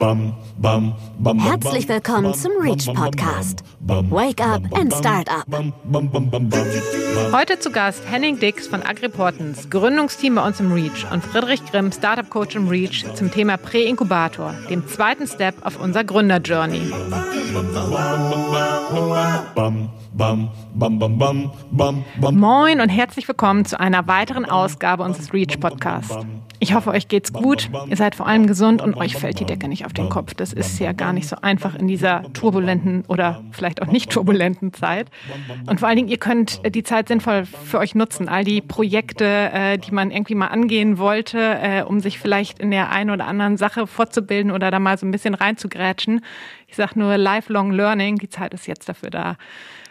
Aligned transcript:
Herzlich 0.00 1.86
willkommen 1.86 2.32
zum 2.32 2.52
Reach 2.58 2.86
Podcast. 2.94 3.62
Wake 3.80 4.40
up 4.40 4.62
and 4.72 4.94
start 4.94 5.28
up. 5.28 5.44
Heute 7.32 7.58
zu 7.58 7.70
Gast 7.70 8.02
Henning 8.10 8.38
Dix 8.38 8.66
von 8.66 8.82
AgriPortens, 8.82 9.68
Gründungsteam 9.68 10.36
bei 10.36 10.46
uns 10.46 10.58
im 10.58 10.72
Reach 10.72 11.04
und 11.12 11.22
Friedrich 11.22 11.62
Grimm, 11.66 11.92
Startup 11.92 12.30
Coach 12.30 12.56
im 12.56 12.68
Reach 12.68 13.04
zum 13.14 13.30
Thema 13.30 13.58
Prä-Inkubator, 13.58 14.54
dem 14.70 14.88
zweiten 14.88 15.26
Step 15.26 15.54
auf 15.66 15.78
unserer 15.78 16.04
Gründer-Journey. 16.04 16.90
Moin 22.30 22.80
und 22.82 22.90
herzlich 22.90 23.26
willkommen 23.26 23.64
zu 23.64 23.80
einer 23.80 24.06
weiteren 24.06 24.44
Ausgabe 24.44 25.02
unseres 25.02 25.32
Reach 25.32 25.58
Podcasts. 25.58 26.14
Ich 26.58 26.74
hoffe, 26.74 26.90
euch 26.90 27.08
geht's 27.08 27.32
gut. 27.32 27.70
Ihr 27.88 27.96
seid 27.96 28.14
vor 28.14 28.26
allem 28.26 28.46
gesund 28.46 28.82
und 28.82 28.98
euch 28.98 29.16
fällt 29.16 29.40
die 29.40 29.46
Decke 29.46 29.66
nicht 29.66 29.86
auf 29.86 29.94
den 29.94 30.10
Kopf. 30.10 30.34
Das 30.34 30.52
ist 30.52 30.78
ja 30.78 30.92
gar 30.92 31.14
nicht 31.14 31.26
so 31.26 31.36
einfach 31.40 31.74
in 31.74 31.88
dieser 31.88 32.30
turbulenten 32.34 33.04
oder 33.08 33.42
vielleicht 33.50 33.80
auch 33.80 33.86
nicht 33.86 34.10
turbulenten 34.12 34.74
Zeit. 34.74 35.08
Und 35.66 35.80
vor 35.80 35.88
allen 35.88 35.96
Dingen, 35.96 36.10
ihr 36.10 36.18
könnt 36.18 36.60
die 36.74 36.82
Zeit 36.82 37.08
sinnvoll 37.08 37.46
für 37.46 37.78
euch 37.78 37.94
nutzen. 37.94 38.28
All 38.28 38.44
die 38.44 38.60
Projekte, 38.60 39.24
äh, 39.24 39.78
die 39.78 39.92
man 39.92 40.10
irgendwie 40.10 40.34
mal 40.34 40.48
angehen 40.48 40.98
wollte, 40.98 41.38
äh, 41.38 41.82
um 41.82 42.00
sich 42.00 42.18
vielleicht 42.18 42.58
in 42.58 42.70
der 42.70 42.90
einen 42.90 43.08
oder 43.08 43.26
anderen 43.26 43.56
Sache 43.56 43.86
fortzubilden 43.86 44.52
oder 44.52 44.70
da 44.70 44.80
mal 44.80 44.98
so 44.98 45.06
ein 45.06 45.12
bisschen 45.12 45.32
reinzugrätschen. 45.32 46.20
Ich 46.66 46.76
sage 46.76 46.98
nur 46.98 47.16
lifelong 47.16 47.72
learning. 47.72 48.16
Die 48.16 48.28
Zeit 48.28 48.52
ist 48.52 48.66
jetzt 48.66 48.86
dafür 48.86 49.08
da. 49.08 49.36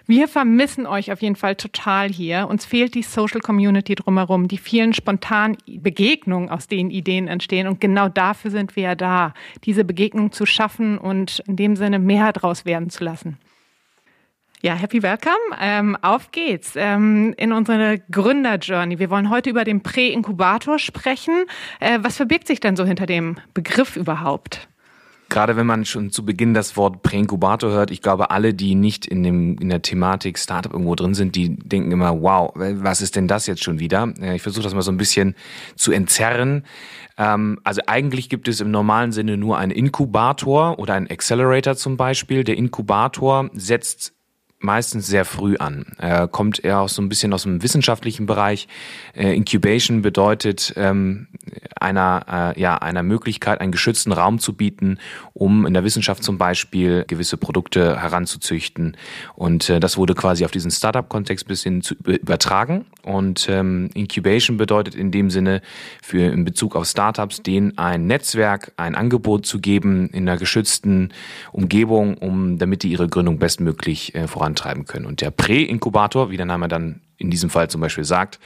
Wir 0.10 0.28
vermissen 0.28 0.88
euch 0.88 1.12
auf 1.12 1.22
jeden 1.22 1.36
Fall 1.36 1.54
total 1.54 2.10
hier. 2.10 2.48
Uns 2.50 2.66
fehlt 2.66 2.96
die 2.96 3.04
Social 3.04 3.42
Community 3.42 3.94
drumherum, 3.94 4.48
die 4.48 4.58
vielen 4.58 4.92
spontanen 4.92 5.56
Begegnungen, 5.68 6.50
aus 6.50 6.68
denen 6.68 6.90
Ideen 6.90 7.28
entstehen. 7.28 7.68
Und 7.68 7.80
genau 7.80 8.10
dafür 8.10 8.50
sind 8.50 8.76
wir 8.76 8.82
ja 8.82 8.96
da, 8.96 9.36
diese 9.66 9.86
Begegnungen 9.86 10.32
zu 10.32 10.48
schaffen 10.48 10.98
und 10.98 11.44
in 11.46 11.58
dem 11.58 11.76
Sinne 11.76 12.00
mehr 12.00 12.34
draus 12.34 12.66
werden 12.66 12.90
zu 12.90 13.04
lassen. 13.04 13.38
Ja, 14.64 14.74
happy 14.74 15.04
welcome. 15.04 15.36
Ähm, 15.62 15.96
auf 16.02 16.32
geht's 16.32 16.74
ähm, 16.76 17.36
in 17.38 17.52
unsere 17.52 18.00
Gründer-Journey. 18.12 18.98
Wir 18.98 19.12
wollen 19.12 19.30
heute 19.30 19.52
über 19.52 19.64
den 19.64 19.84
Prä-Inkubator 19.84 20.80
sprechen. 20.80 21.46
Äh, 21.80 22.00
was 22.02 22.18
verbirgt 22.18 22.48
sich 22.48 22.60
denn 22.60 22.76
so 22.76 22.84
hinter 22.84 23.06
dem 23.06 23.38
Begriff 23.54 23.96
überhaupt? 23.96 24.70
Gerade 25.30 25.56
wenn 25.56 25.68
man 25.68 25.86
schon 25.86 26.12
zu 26.12 26.26
Beginn 26.26 26.54
das 26.54 26.76
Wort 26.76 27.04
Präinkubator 27.04 27.72
hört, 27.72 27.92
ich 27.92 28.02
glaube, 28.02 28.32
alle, 28.32 28.54
die 28.54 28.76
nicht 28.76 29.06
in, 29.06 29.24
dem, 29.24 29.58
in 29.60 29.70
der 29.70 29.82
Thematik 29.82 30.40
Startup 30.40 30.74
irgendwo 30.74 30.96
drin 30.96 31.14
sind, 31.14 31.36
die 31.36 31.56
denken 31.56 31.92
immer, 31.92 32.22
wow, 32.22 32.52
was 32.56 33.02
ist 33.02 33.16
denn 33.16 33.28
das 33.28 33.46
jetzt 33.46 33.64
schon 33.64 33.80
wieder? 33.80 34.12
Ich 34.34 34.42
versuche 34.42 34.64
das 34.64 34.74
mal 34.74 34.82
so 34.82 34.92
ein 34.92 34.98
bisschen 34.98 35.36
zu 35.76 35.92
entzerren. 35.92 36.66
Ähm, 37.18 37.60
also 37.64 37.82
eigentlich 37.86 38.30
gibt 38.30 38.48
es 38.48 38.60
im 38.60 38.72
normalen 38.72 39.12
Sinne 39.12 39.38
nur 39.38 39.58
einen 39.58 39.72
Inkubator 39.72 40.80
oder 40.80 40.96
einen 40.96 41.10
Accelerator 41.10 41.76
zum 41.76 41.96
Beispiel. 41.96 42.44
Der 42.44 42.58
Inkubator 42.58 43.50
setzt 43.54 44.14
meistens 44.60 45.08
sehr 45.08 45.26
früh 45.26 45.56
an. 45.58 45.86
Er 45.98 46.28
kommt 46.28 46.64
eher 46.64 46.82
auch 46.82 46.90
so 46.90 47.02
ein 47.02 47.10
bisschen 47.10 47.34
aus 47.34 47.44
dem 47.44 47.64
wissenschaftlichen 47.64 48.26
Bereich. 48.26 48.68
Äh, 49.16 49.34
Incubation 49.36 50.02
bedeutet 50.02 50.74
ähm, 50.76 51.28
einer, 51.80 52.54
äh, 52.56 52.60
ja, 52.60 52.78
einer 52.78 53.04
Möglichkeit, 53.04 53.62
einen 53.62 53.72
geschützten 53.72 54.12
Raum 54.12 54.40
zu 54.40 54.54
bieten, 54.54 55.00
um 55.34 55.66
in 55.66 55.74
der 55.74 55.84
Wissenschaft 55.84 56.24
zum 56.24 56.38
Beispiel 56.38 57.06
gewisse 57.08 57.38
Produkte 57.38 58.02
heranzuzüchten. 58.02 58.98
Und 59.36 59.70
äh, 59.70 59.80
das 59.80 59.98
wurde 59.98 60.14
quasi 60.14 60.44
auf 60.44 60.52
diesen 60.52 60.72
Startup-Kontext 60.72 61.48
bisschen 61.48 61.82
zu 61.82 61.96
übertragen. 61.96 62.86
Und 63.04 63.48
ähm, 63.50 63.90
Incubation 63.94 64.58
bedeutet 64.58 64.94
in 64.94 65.12
dem 65.12 65.30
Sinne 65.30 65.62
für 66.02 66.32
in 66.32 66.44
Bezug 66.44 66.76
auf 66.76 66.86
Startups, 66.86 67.42
denen 67.42 67.78
ein 67.78 68.08
Netzwerk, 68.08 68.74
ein 68.76 68.96
Angebot 68.96 69.46
zu 69.46 69.60
geben 69.60 70.10
in 70.10 70.28
einer 70.28 70.38
geschützten 70.38 71.14
Umgebung, 71.54 72.18
um 72.18 72.58
damit 72.58 72.84
die 72.84 72.92
ihre 72.92 73.08
Gründung 73.08 73.40
bestmöglich 73.40 74.14
äh, 74.16 74.28
voran 74.28 74.49
vorantreiben 74.50 74.86
können. 74.86 75.06
Und 75.06 75.22
der 75.22 75.32
Prä-Inkubator, 75.32 76.30
wie 76.30 76.38
der 76.38 76.46
Name 76.46 76.68
dann 76.68 77.02
in 77.18 77.30
diesem 77.30 77.50
Fall 77.50 77.70
zum 77.70 77.82
Beispiel 77.82 78.04
sagt, 78.04 78.40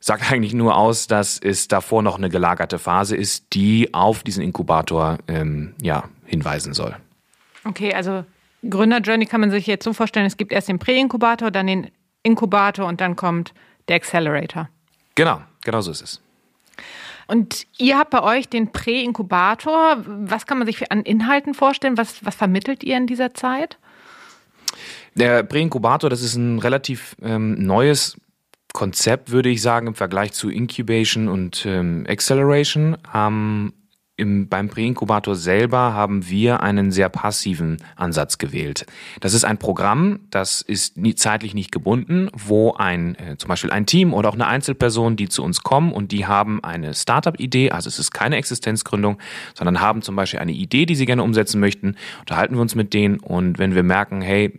sagt 0.00 0.30
eigentlich 0.32 0.54
nur 0.54 0.76
aus, 0.76 1.06
dass 1.06 1.38
es 1.38 1.68
davor 1.68 2.02
noch 2.02 2.16
eine 2.16 2.28
gelagerte 2.28 2.78
Phase 2.78 3.16
ist, 3.16 3.52
die 3.52 3.92
auf 3.92 4.22
diesen 4.22 4.42
Inkubator 4.42 5.18
ähm, 5.28 5.74
ja, 5.82 6.04
hinweisen 6.24 6.74
soll. 6.74 6.96
Okay, 7.64 7.92
also 7.94 8.24
Gründer-Journey 8.68 9.26
kann 9.26 9.40
man 9.40 9.50
sich 9.50 9.66
jetzt 9.66 9.84
so 9.84 9.92
vorstellen, 9.92 10.26
es 10.26 10.36
gibt 10.36 10.52
erst 10.52 10.68
den 10.68 10.78
Prä-Inkubator, 10.78 11.50
dann 11.50 11.66
den 11.66 11.90
Inkubator 12.22 12.86
und 12.86 13.00
dann 13.00 13.16
kommt 13.16 13.52
der 13.88 13.96
Accelerator. 13.96 14.68
Genau, 15.14 15.40
genau 15.62 15.80
so 15.80 15.90
ist 15.90 16.02
es. 16.02 16.20
Und 17.26 17.66
ihr 17.78 17.96
habt 17.96 18.10
bei 18.10 18.22
euch 18.22 18.48
den 18.48 18.72
Prä-Inkubator. 18.72 19.98
Was 20.04 20.46
kann 20.46 20.58
man 20.58 20.66
sich 20.66 20.90
an 20.90 21.02
Inhalten 21.02 21.54
vorstellen? 21.54 21.96
Was, 21.96 22.24
was 22.24 22.34
vermittelt 22.34 22.82
ihr 22.82 22.96
in 22.96 23.06
dieser 23.06 23.34
Zeit? 23.34 23.78
Der 25.14 25.42
Präinkubator, 25.42 26.08
das 26.10 26.22
ist 26.22 26.36
ein 26.36 26.58
relativ 26.58 27.16
ähm, 27.22 27.64
neues 27.64 28.16
Konzept, 28.72 29.30
würde 29.30 29.48
ich 29.48 29.62
sagen, 29.62 29.88
im 29.88 29.94
Vergleich 29.94 30.32
zu 30.32 30.48
Incubation 30.48 31.28
und 31.28 31.64
ähm, 31.66 32.06
Acceleration. 32.08 32.96
Ähm, 33.14 33.72
im, 34.20 34.48
beim 34.48 34.68
Präinkubator 34.68 35.34
selber 35.34 35.94
haben 35.94 36.28
wir 36.28 36.62
einen 36.62 36.92
sehr 36.92 37.08
passiven 37.08 37.78
Ansatz 37.96 38.38
gewählt. 38.38 38.86
Das 39.20 39.32
ist 39.34 39.44
ein 39.44 39.58
Programm, 39.58 40.20
das 40.30 40.60
ist 40.60 40.98
nie, 40.98 41.14
zeitlich 41.14 41.54
nicht 41.54 41.72
gebunden, 41.72 42.28
wo 42.32 42.74
ein 42.74 43.14
äh, 43.16 43.36
zum 43.38 43.48
Beispiel 43.48 43.70
ein 43.70 43.86
Team 43.86 44.12
oder 44.12 44.28
auch 44.28 44.34
eine 44.34 44.46
Einzelperson, 44.46 45.16
die 45.16 45.28
zu 45.28 45.42
uns 45.42 45.62
kommen 45.62 45.92
und 45.92 46.12
die 46.12 46.26
haben 46.26 46.62
eine 46.62 46.94
Startup-Idee, 46.94 47.70
also 47.70 47.88
es 47.88 47.98
ist 47.98 48.12
keine 48.12 48.36
Existenzgründung, 48.36 49.18
sondern 49.54 49.80
haben 49.80 50.02
zum 50.02 50.16
Beispiel 50.16 50.40
eine 50.40 50.52
Idee, 50.52 50.84
die 50.84 50.94
sie 50.94 51.06
gerne 51.06 51.22
umsetzen 51.22 51.58
möchten, 51.58 51.96
unterhalten 52.20 52.54
wir 52.54 52.60
uns 52.60 52.74
mit 52.74 52.92
denen 52.92 53.18
und 53.18 53.58
wenn 53.58 53.74
wir 53.74 53.82
merken, 53.82 54.20
hey, 54.20 54.52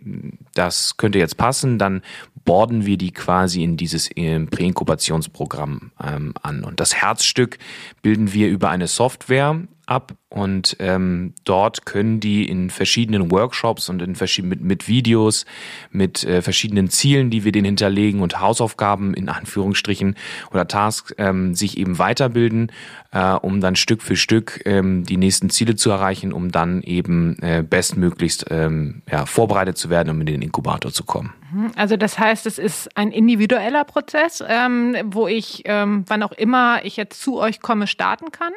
das 0.54 0.96
könnte 0.96 1.18
jetzt 1.18 1.36
passen, 1.36 1.78
dann 1.78 2.02
borden 2.44 2.86
wir 2.86 2.96
die 2.96 3.12
quasi 3.12 3.62
in 3.62 3.76
dieses 3.76 4.10
äh, 4.16 4.40
Präinkubationsprogramm 4.40 5.92
ähm, 6.02 6.34
an. 6.42 6.64
Und 6.64 6.80
das 6.80 6.94
Herzstück 6.94 7.58
bilden 8.02 8.32
wir 8.32 8.48
über 8.48 8.70
eine 8.70 8.88
Software 8.88 9.51
ab 9.86 10.14
und 10.28 10.76
ähm, 10.78 11.34
dort 11.44 11.84
können 11.84 12.20
die 12.20 12.48
in 12.48 12.70
verschiedenen 12.70 13.30
Workshops 13.30 13.88
und 13.88 14.00
in 14.00 14.14
verschiedenen 14.14 14.50
mit, 14.50 14.60
mit 14.62 14.88
Videos, 14.88 15.44
mit 15.90 16.24
äh, 16.24 16.40
verschiedenen 16.40 16.88
Zielen, 16.88 17.30
die 17.30 17.44
wir 17.44 17.52
denen 17.52 17.66
hinterlegen 17.66 18.20
und 18.20 18.40
Hausaufgaben 18.40 19.12
in 19.12 19.28
Anführungsstrichen 19.28 20.16
oder 20.50 20.66
Tasks 20.68 21.14
ähm, 21.18 21.54
sich 21.54 21.76
eben 21.76 21.98
weiterbilden, 21.98 22.72
äh, 23.10 23.32
um 23.32 23.60
dann 23.60 23.76
Stück 23.76 24.02
für 24.02 24.16
Stück 24.16 24.62
ähm, 24.64 25.04
die 25.04 25.16
nächsten 25.16 25.50
Ziele 25.50 25.74
zu 25.74 25.90
erreichen, 25.90 26.32
um 26.32 26.50
dann 26.50 26.82
eben 26.82 27.36
äh, 27.42 27.62
bestmöglichst 27.68 28.46
ähm, 28.50 29.02
ja, 29.10 29.26
vorbereitet 29.26 29.76
zu 29.76 29.90
werden, 29.90 30.10
um 30.10 30.20
in 30.20 30.26
den 30.26 30.42
Inkubator 30.42 30.92
zu 30.92 31.04
kommen. 31.04 31.34
Mhm. 31.52 31.72
Also 31.76 31.96
das 31.96 32.18
heißt, 32.18 32.46
es 32.46 32.58
ist 32.58 32.96
ein 32.96 33.10
individueller 33.10 33.84
Prozess, 33.84 34.42
ähm, 34.46 34.96
wo 35.06 35.28
ich, 35.28 35.62
ähm, 35.66 36.04
wann 36.06 36.22
auch 36.22 36.32
immer 36.32 36.84
ich 36.84 36.96
jetzt 36.96 37.20
zu 37.20 37.38
euch 37.38 37.60
komme, 37.60 37.86
starten 37.86 38.32
kann? 38.32 38.52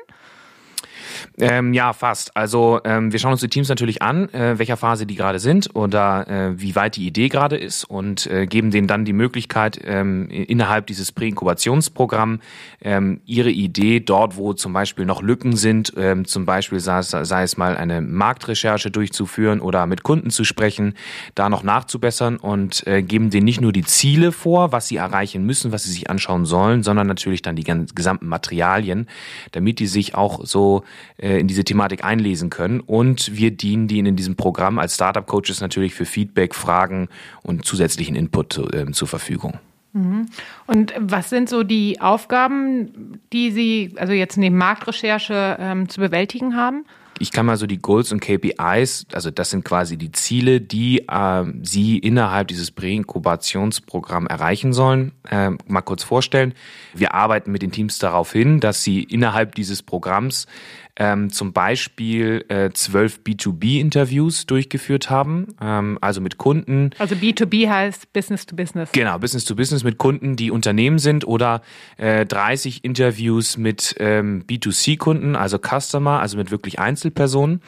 Ähm, 1.37 1.73
ja, 1.73 1.93
fast. 1.93 2.35
Also 2.35 2.79
ähm, 2.83 3.11
wir 3.11 3.19
schauen 3.19 3.31
uns 3.31 3.41
die 3.41 3.47
Teams 3.47 3.69
natürlich 3.69 4.01
an, 4.01 4.29
äh, 4.33 4.57
welcher 4.57 4.77
Phase 4.77 5.05
die 5.05 5.15
gerade 5.15 5.39
sind 5.39 5.75
oder 5.75 6.27
äh, 6.27 6.61
wie 6.61 6.75
weit 6.75 6.95
die 6.95 7.07
Idee 7.07 7.29
gerade 7.29 7.57
ist 7.57 7.83
und 7.83 8.27
äh, 8.27 8.45
geben 8.47 8.71
denen 8.71 8.87
dann 8.87 9.05
die 9.05 9.13
Möglichkeit, 9.13 9.79
ähm, 9.83 10.29
innerhalb 10.29 10.87
dieses 10.87 11.11
Präinkubationsprogramms 11.11 12.39
ähm, 12.81 13.21
ihre 13.25 13.51
Idee 13.51 13.99
dort, 13.99 14.37
wo 14.37 14.53
zum 14.53 14.73
Beispiel 14.73 15.05
noch 15.05 15.21
Lücken 15.21 15.55
sind, 15.55 15.93
ähm, 15.97 16.25
zum 16.25 16.45
Beispiel 16.45 16.79
sei 16.79 16.99
es, 16.99 17.09
sei 17.09 17.43
es 17.43 17.57
mal 17.57 17.77
eine 17.77 18.01
Marktrecherche 18.01 18.91
durchzuführen 18.91 19.59
oder 19.59 19.85
mit 19.87 20.03
Kunden 20.03 20.29
zu 20.29 20.43
sprechen, 20.43 20.93
da 21.35 21.49
noch 21.49 21.63
nachzubessern 21.63 22.37
und 22.37 22.85
äh, 22.87 23.01
geben 23.01 23.29
denen 23.29 23.45
nicht 23.45 23.61
nur 23.61 23.71
die 23.71 23.83
Ziele 23.83 24.31
vor, 24.31 24.71
was 24.71 24.87
sie 24.87 24.97
erreichen 24.97 25.45
müssen, 25.45 25.71
was 25.71 25.83
sie 25.83 25.91
sich 25.91 26.09
anschauen 26.09 26.45
sollen, 26.45 26.83
sondern 26.83 27.07
natürlich 27.07 27.41
dann 27.41 27.55
die 27.55 27.63
gesamten 27.63 28.27
Materialien, 28.27 29.07
damit 29.51 29.79
die 29.79 29.87
sich 29.87 30.15
auch 30.15 30.45
so 30.45 30.83
äh, 31.17 31.39
in 31.39 31.47
diese 31.47 31.63
Thematik 31.63 32.03
einlesen 32.03 32.49
können. 32.49 32.79
Und 32.79 33.35
wir 33.35 33.51
dienen 33.51 33.89
ihnen 33.89 34.07
in 34.07 34.15
diesem 34.15 34.35
Programm 34.35 34.79
als 34.79 34.95
Startup-Coaches 34.95 35.61
natürlich 35.61 35.93
für 35.93 36.05
Feedback, 36.05 36.55
Fragen 36.55 37.09
und 37.43 37.65
zusätzlichen 37.65 38.15
Input 38.15 38.57
äh, 38.73 38.91
zur 38.91 39.07
Verfügung. 39.07 39.59
Mhm. 39.93 40.27
Und 40.67 40.93
was 40.99 41.29
sind 41.29 41.49
so 41.49 41.63
die 41.63 42.01
Aufgaben, 42.01 43.19
die 43.31 43.51
Sie, 43.51 43.93
also 43.97 44.13
jetzt 44.13 44.37
neben 44.37 44.57
Marktrecherche, 44.57 45.57
ähm, 45.59 45.89
zu 45.89 46.01
bewältigen 46.01 46.55
haben? 46.55 46.85
ich 47.19 47.31
kann 47.31 47.45
mal 47.45 47.57
so 47.57 47.65
die 47.65 47.81
Goals 47.81 48.11
und 48.11 48.19
KPIs, 48.19 49.07
also 49.13 49.31
das 49.31 49.49
sind 49.49 49.63
quasi 49.63 49.97
die 49.97 50.11
Ziele, 50.11 50.59
die 50.59 51.07
äh, 51.07 51.43
Sie 51.63 51.97
innerhalb 51.97 52.49
dieses 52.49 52.71
Präinkubationsprogramms 52.71 54.29
erreichen 54.29 54.73
sollen, 54.73 55.13
äh, 55.29 55.51
mal 55.67 55.81
kurz 55.81 56.03
vorstellen. 56.03 56.53
Wir 56.93 57.13
arbeiten 57.13 57.51
mit 57.51 57.61
den 57.61 57.71
Teams 57.71 57.99
darauf 57.99 58.31
hin, 58.31 58.59
dass 58.59 58.83
sie 58.83 59.03
innerhalb 59.03 59.55
dieses 59.55 59.81
Programms 59.81 60.47
ähm, 60.97 61.29
zum 61.31 61.53
Beispiel 61.53 62.45
äh, 62.47 62.69
zwölf 62.71 63.19
B2B-Interviews 63.25 64.45
durchgeführt 64.45 65.09
haben, 65.09 65.55
ähm, 65.61 65.97
also 66.01 66.21
mit 66.21 66.37
Kunden. 66.37 66.91
Also 66.97 67.15
B2B 67.15 67.69
heißt 67.69 68.13
Business 68.13 68.45
to 68.45 68.55
Business. 68.55 68.91
Genau, 68.91 69.17
Business 69.19 69.45
to 69.45 69.55
Business 69.55 69.83
mit 69.83 69.97
Kunden, 69.97 70.35
die 70.35 70.51
Unternehmen 70.51 70.99
sind 70.99 71.27
oder 71.27 71.61
äh, 71.97 72.25
30 72.25 72.83
Interviews 72.83 73.57
mit 73.57 73.95
ähm, 73.99 74.43
B2C-Kunden, 74.47 75.35
also 75.35 75.57
Customer, 75.57 76.19
also 76.19 76.37
mit 76.37 76.51
wirklich 76.51 76.79
Einzelpersonen. 76.79 77.61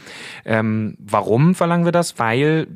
Ähm, 0.46 0.96
warum 1.00 1.56
verlangen 1.56 1.86
wir 1.86 1.92
das? 1.92 2.20
Weil 2.20 2.68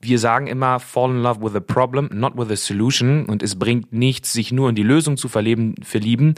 wir 0.00 0.18
sagen 0.18 0.46
immer, 0.46 0.78
fall 0.78 1.10
in 1.10 1.22
love 1.22 1.40
with 1.40 1.54
a 1.54 1.60
problem, 1.60 2.08
not 2.12 2.36
with 2.36 2.50
a 2.50 2.56
solution. 2.56 3.26
Und 3.26 3.42
es 3.42 3.58
bringt 3.58 3.92
nichts, 3.92 4.32
sich 4.32 4.52
nur 4.52 4.68
in 4.68 4.74
die 4.74 4.82
Lösung 4.82 5.16
zu 5.16 5.28
verlieben, 5.28 5.74
verlieben 5.82 6.34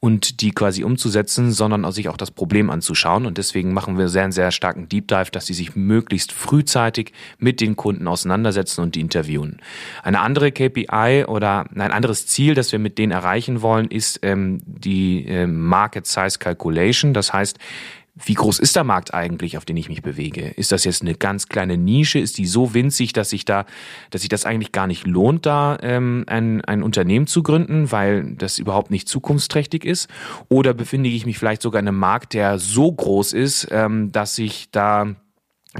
und 0.00 0.42
die 0.42 0.52
quasi 0.52 0.84
umzusetzen, 0.84 1.50
sondern 1.50 1.90
sich 1.90 2.08
auch 2.08 2.16
das 2.16 2.30
Problem 2.30 2.70
anzuschauen. 2.70 3.26
Und 3.26 3.36
deswegen 3.38 3.72
machen 3.72 3.98
wir 3.98 4.08
sehr, 4.08 4.30
sehr 4.30 4.52
starken 4.52 4.88
Deep 4.88 5.08
Dive, 5.08 5.30
dass 5.32 5.46
sie 5.46 5.54
sich 5.54 5.74
möglichst 5.74 6.30
frühzeitig 6.30 7.12
mit 7.38 7.60
den 7.60 7.74
Kunden 7.74 8.06
auseinandersetzen 8.06 8.82
und 8.82 8.94
die 8.94 9.00
interviewen. 9.00 9.60
Eine 10.02 10.20
andere 10.20 10.52
KPI 10.52 11.24
oder 11.26 11.64
ein 11.74 11.92
anderes 11.92 12.26
Ziel, 12.28 12.54
das 12.54 12.70
wir 12.70 12.78
mit 12.78 12.98
denen 12.98 13.10
erreichen 13.10 13.60
wollen, 13.60 13.88
ist 13.88 14.20
ähm, 14.22 14.60
die 14.66 15.26
äh, 15.26 15.46
Market 15.48 16.06
Size 16.06 16.38
Calculation. 16.38 17.12
Das 17.12 17.32
heißt, 17.32 17.58
wie 18.24 18.34
groß 18.34 18.58
ist 18.58 18.76
der 18.76 18.84
Markt 18.84 19.14
eigentlich, 19.14 19.56
auf 19.56 19.64
den 19.64 19.76
ich 19.76 19.88
mich 19.88 20.02
bewege? 20.02 20.48
Ist 20.48 20.72
das 20.72 20.84
jetzt 20.84 21.02
eine 21.02 21.14
ganz 21.14 21.48
kleine 21.48 21.76
Nische? 21.76 22.18
Ist 22.18 22.38
die 22.38 22.46
so 22.46 22.74
winzig, 22.74 23.12
dass 23.12 23.30
sich 23.30 23.44
da, 23.44 23.64
dass 24.10 24.22
sich 24.22 24.28
das 24.28 24.44
eigentlich 24.44 24.72
gar 24.72 24.86
nicht 24.86 25.06
lohnt, 25.06 25.46
da 25.46 25.78
ähm, 25.82 26.24
ein, 26.26 26.64
ein 26.64 26.82
Unternehmen 26.82 27.26
zu 27.26 27.42
gründen, 27.42 27.92
weil 27.92 28.34
das 28.34 28.58
überhaupt 28.58 28.90
nicht 28.90 29.08
zukunftsträchtig 29.08 29.84
ist? 29.84 30.08
Oder 30.48 30.74
befinde 30.74 31.08
ich 31.08 31.26
mich 31.26 31.38
vielleicht 31.38 31.62
sogar 31.62 31.80
in 31.80 31.88
einem 31.88 31.98
Markt, 31.98 32.34
der 32.34 32.58
so 32.58 32.90
groß 32.90 33.32
ist, 33.32 33.68
ähm, 33.70 34.12
dass 34.12 34.38
ich 34.38 34.70
da 34.70 35.14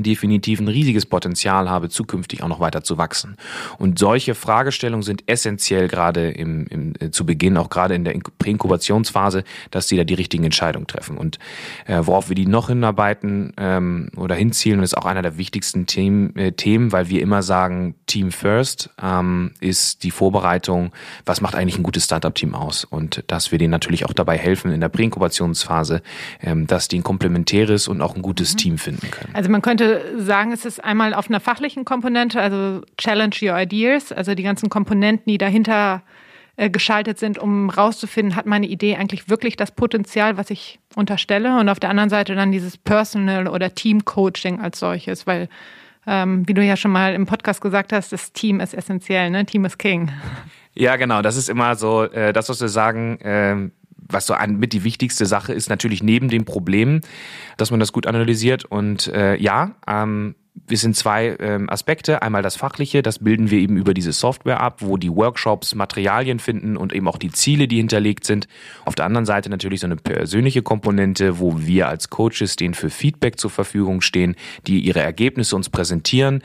definitiv 0.02 0.60
ein 0.60 0.68
riesiges 0.68 1.06
Potenzial 1.06 1.68
habe, 1.68 1.88
zukünftig 1.88 2.42
auch 2.42 2.48
noch 2.48 2.60
weiter 2.60 2.82
zu 2.82 2.98
wachsen. 2.98 3.36
Und 3.78 3.98
solche 3.98 4.34
Fragestellungen 4.34 5.02
sind 5.02 5.24
essentiell 5.26 5.88
gerade 5.88 6.30
im, 6.30 6.66
im, 6.68 6.94
äh, 7.00 7.10
zu 7.10 7.26
Beginn, 7.26 7.56
auch 7.56 7.70
gerade 7.70 7.94
in 7.94 8.04
der 8.04 8.14
Präinkubationsphase, 8.38 9.44
dass 9.70 9.88
sie 9.88 9.96
da 9.96 10.04
die 10.04 10.14
richtigen 10.14 10.44
Entscheidungen 10.44 10.86
treffen. 10.86 11.16
Und 11.16 11.38
äh, 11.86 12.00
worauf 12.02 12.28
wir 12.28 12.36
die 12.36 12.46
noch 12.46 12.68
hinarbeiten 12.68 13.52
ähm, 13.56 14.10
oder 14.16 14.34
hinzielen, 14.34 14.82
ist 14.82 14.96
auch 14.96 15.06
einer 15.06 15.22
der 15.22 15.38
wichtigsten 15.38 15.86
Themen, 15.86 16.34
äh, 16.36 16.52
Themen 16.52 16.92
weil 16.92 17.08
wir 17.08 17.22
immer 17.22 17.42
sagen, 17.42 17.94
Team 18.06 18.32
First 18.32 18.90
ähm, 19.02 19.52
ist 19.60 20.02
die 20.02 20.10
Vorbereitung, 20.10 20.92
was 21.24 21.40
macht 21.40 21.54
eigentlich 21.54 21.78
ein 21.78 21.82
gutes 21.82 22.04
Startup-Team 22.04 22.54
aus? 22.54 22.84
Und 22.84 23.24
dass 23.26 23.52
wir 23.52 23.58
denen 23.58 23.70
natürlich 23.70 24.04
auch 24.04 24.12
dabei 24.12 24.38
helfen 24.38 24.72
in 24.72 24.80
der 24.80 24.88
Präinkubationsphase, 24.88 26.02
ähm, 26.42 26.66
dass 26.66 26.88
die 26.88 26.98
ein 26.98 27.02
komplementäres 27.02 27.88
und 27.88 28.00
auch 28.00 28.16
ein 28.16 28.22
gutes 28.22 28.54
mhm. 28.54 28.58
Team 28.58 28.78
finden 28.78 29.10
können. 29.10 29.34
Also 29.34 29.50
man 29.50 29.62
könnte 29.62 29.87
sagen, 30.16 30.52
es 30.52 30.64
ist 30.64 30.82
einmal 30.82 31.14
auf 31.14 31.28
einer 31.28 31.40
fachlichen 31.40 31.84
Komponente, 31.84 32.40
also 32.40 32.82
Challenge 32.96 33.34
Your 33.40 33.58
Ideas, 33.58 34.12
also 34.12 34.34
die 34.34 34.42
ganzen 34.42 34.68
Komponenten, 34.68 35.30
die 35.30 35.38
dahinter 35.38 36.02
äh, 36.56 36.70
geschaltet 36.70 37.18
sind, 37.18 37.38
um 37.38 37.70
rauszufinden, 37.70 38.34
hat 38.34 38.46
meine 38.46 38.66
Idee 38.66 38.96
eigentlich 38.96 39.28
wirklich 39.28 39.56
das 39.56 39.70
Potenzial, 39.70 40.36
was 40.36 40.50
ich 40.50 40.80
unterstelle. 40.96 41.58
Und 41.58 41.68
auf 41.68 41.78
der 41.80 41.90
anderen 41.90 42.10
Seite 42.10 42.34
dann 42.34 42.50
dieses 42.52 42.76
Personal 42.76 43.46
oder 43.46 43.74
Team 43.74 44.04
Coaching 44.04 44.60
als 44.60 44.80
solches, 44.80 45.26
weil 45.26 45.48
ähm, 46.06 46.48
wie 46.48 46.54
du 46.54 46.64
ja 46.64 46.76
schon 46.76 46.90
mal 46.90 47.14
im 47.14 47.26
Podcast 47.26 47.60
gesagt 47.60 47.92
hast, 47.92 48.12
das 48.12 48.32
Team 48.32 48.60
ist 48.60 48.74
essentiell, 48.74 49.30
ne? 49.30 49.44
Team 49.44 49.66
ist 49.66 49.78
King. 49.78 50.10
Ja, 50.74 50.96
genau. 50.96 51.22
Das 51.22 51.36
ist 51.36 51.48
immer 51.48 51.74
so, 51.74 52.04
äh, 52.04 52.32
das, 52.32 52.48
was 52.48 52.60
wir 52.60 52.68
sagen, 52.68 53.20
äh, 53.20 53.70
was 54.08 54.26
so 54.26 54.34
ein, 54.34 54.58
mit 54.58 54.72
die 54.72 54.84
wichtigste 54.84 55.26
Sache 55.26 55.52
ist, 55.52 55.68
natürlich 55.68 56.02
neben 56.02 56.28
dem 56.28 56.44
Problem, 56.44 57.00
dass 57.56 57.70
man 57.70 57.80
das 57.80 57.92
gut 57.92 58.06
analysiert. 58.06 58.64
Und 58.64 59.08
äh, 59.08 59.36
ja, 59.36 59.74
ähm, 59.86 60.34
es 60.70 60.80
sind 60.80 60.96
zwei 60.96 61.36
ähm, 61.40 61.68
Aspekte. 61.70 62.22
Einmal 62.22 62.42
das 62.42 62.56
Fachliche, 62.56 63.02
das 63.02 63.18
bilden 63.18 63.50
wir 63.50 63.58
eben 63.58 63.76
über 63.76 63.94
diese 63.94 64.12
Software 64.12 64.60
ab, 64.60 64.78
wo 64.80 64.96
die 64.96 65.10
Workshops 65.10 65.74
Materialien 65.74 66.38
finden 66.38 66.76
und 66.76 66.92
eben 66.92 67.08
auch 67.08 67.18
die 67.18 67.30
Ziele, 67.30 67.68
die 67.68 67.76
hinterlegt 67.76 68.24
sind. 68.24 68.48
Auf 68.84 68.94
der 68.94 69.04
anderen 69.04 69.26
Seite 69.26 69.50
natürlich 69.50 69.80
so 69.80 69.86
eine 69.86 69.96
persönliche 69.96 70.62
Komponente, 70.62 71.38
wo 71.38 71.60
wir 71.60 71.88
als 71.88 72.10
Coaches 72.10 72.56
denen 72.56 72.74
für 72.74 72.90
Feedback 72.90 73.38
zur 73.38 73.50
Verfügung 73.50 74.00
stehen, 74.00 74.36
die 74.66 74.80
ihre 74.80 75.00
Ergebnisse 75.00 75.56
uns 75.56 75.68
präsentieren 75.68 76.42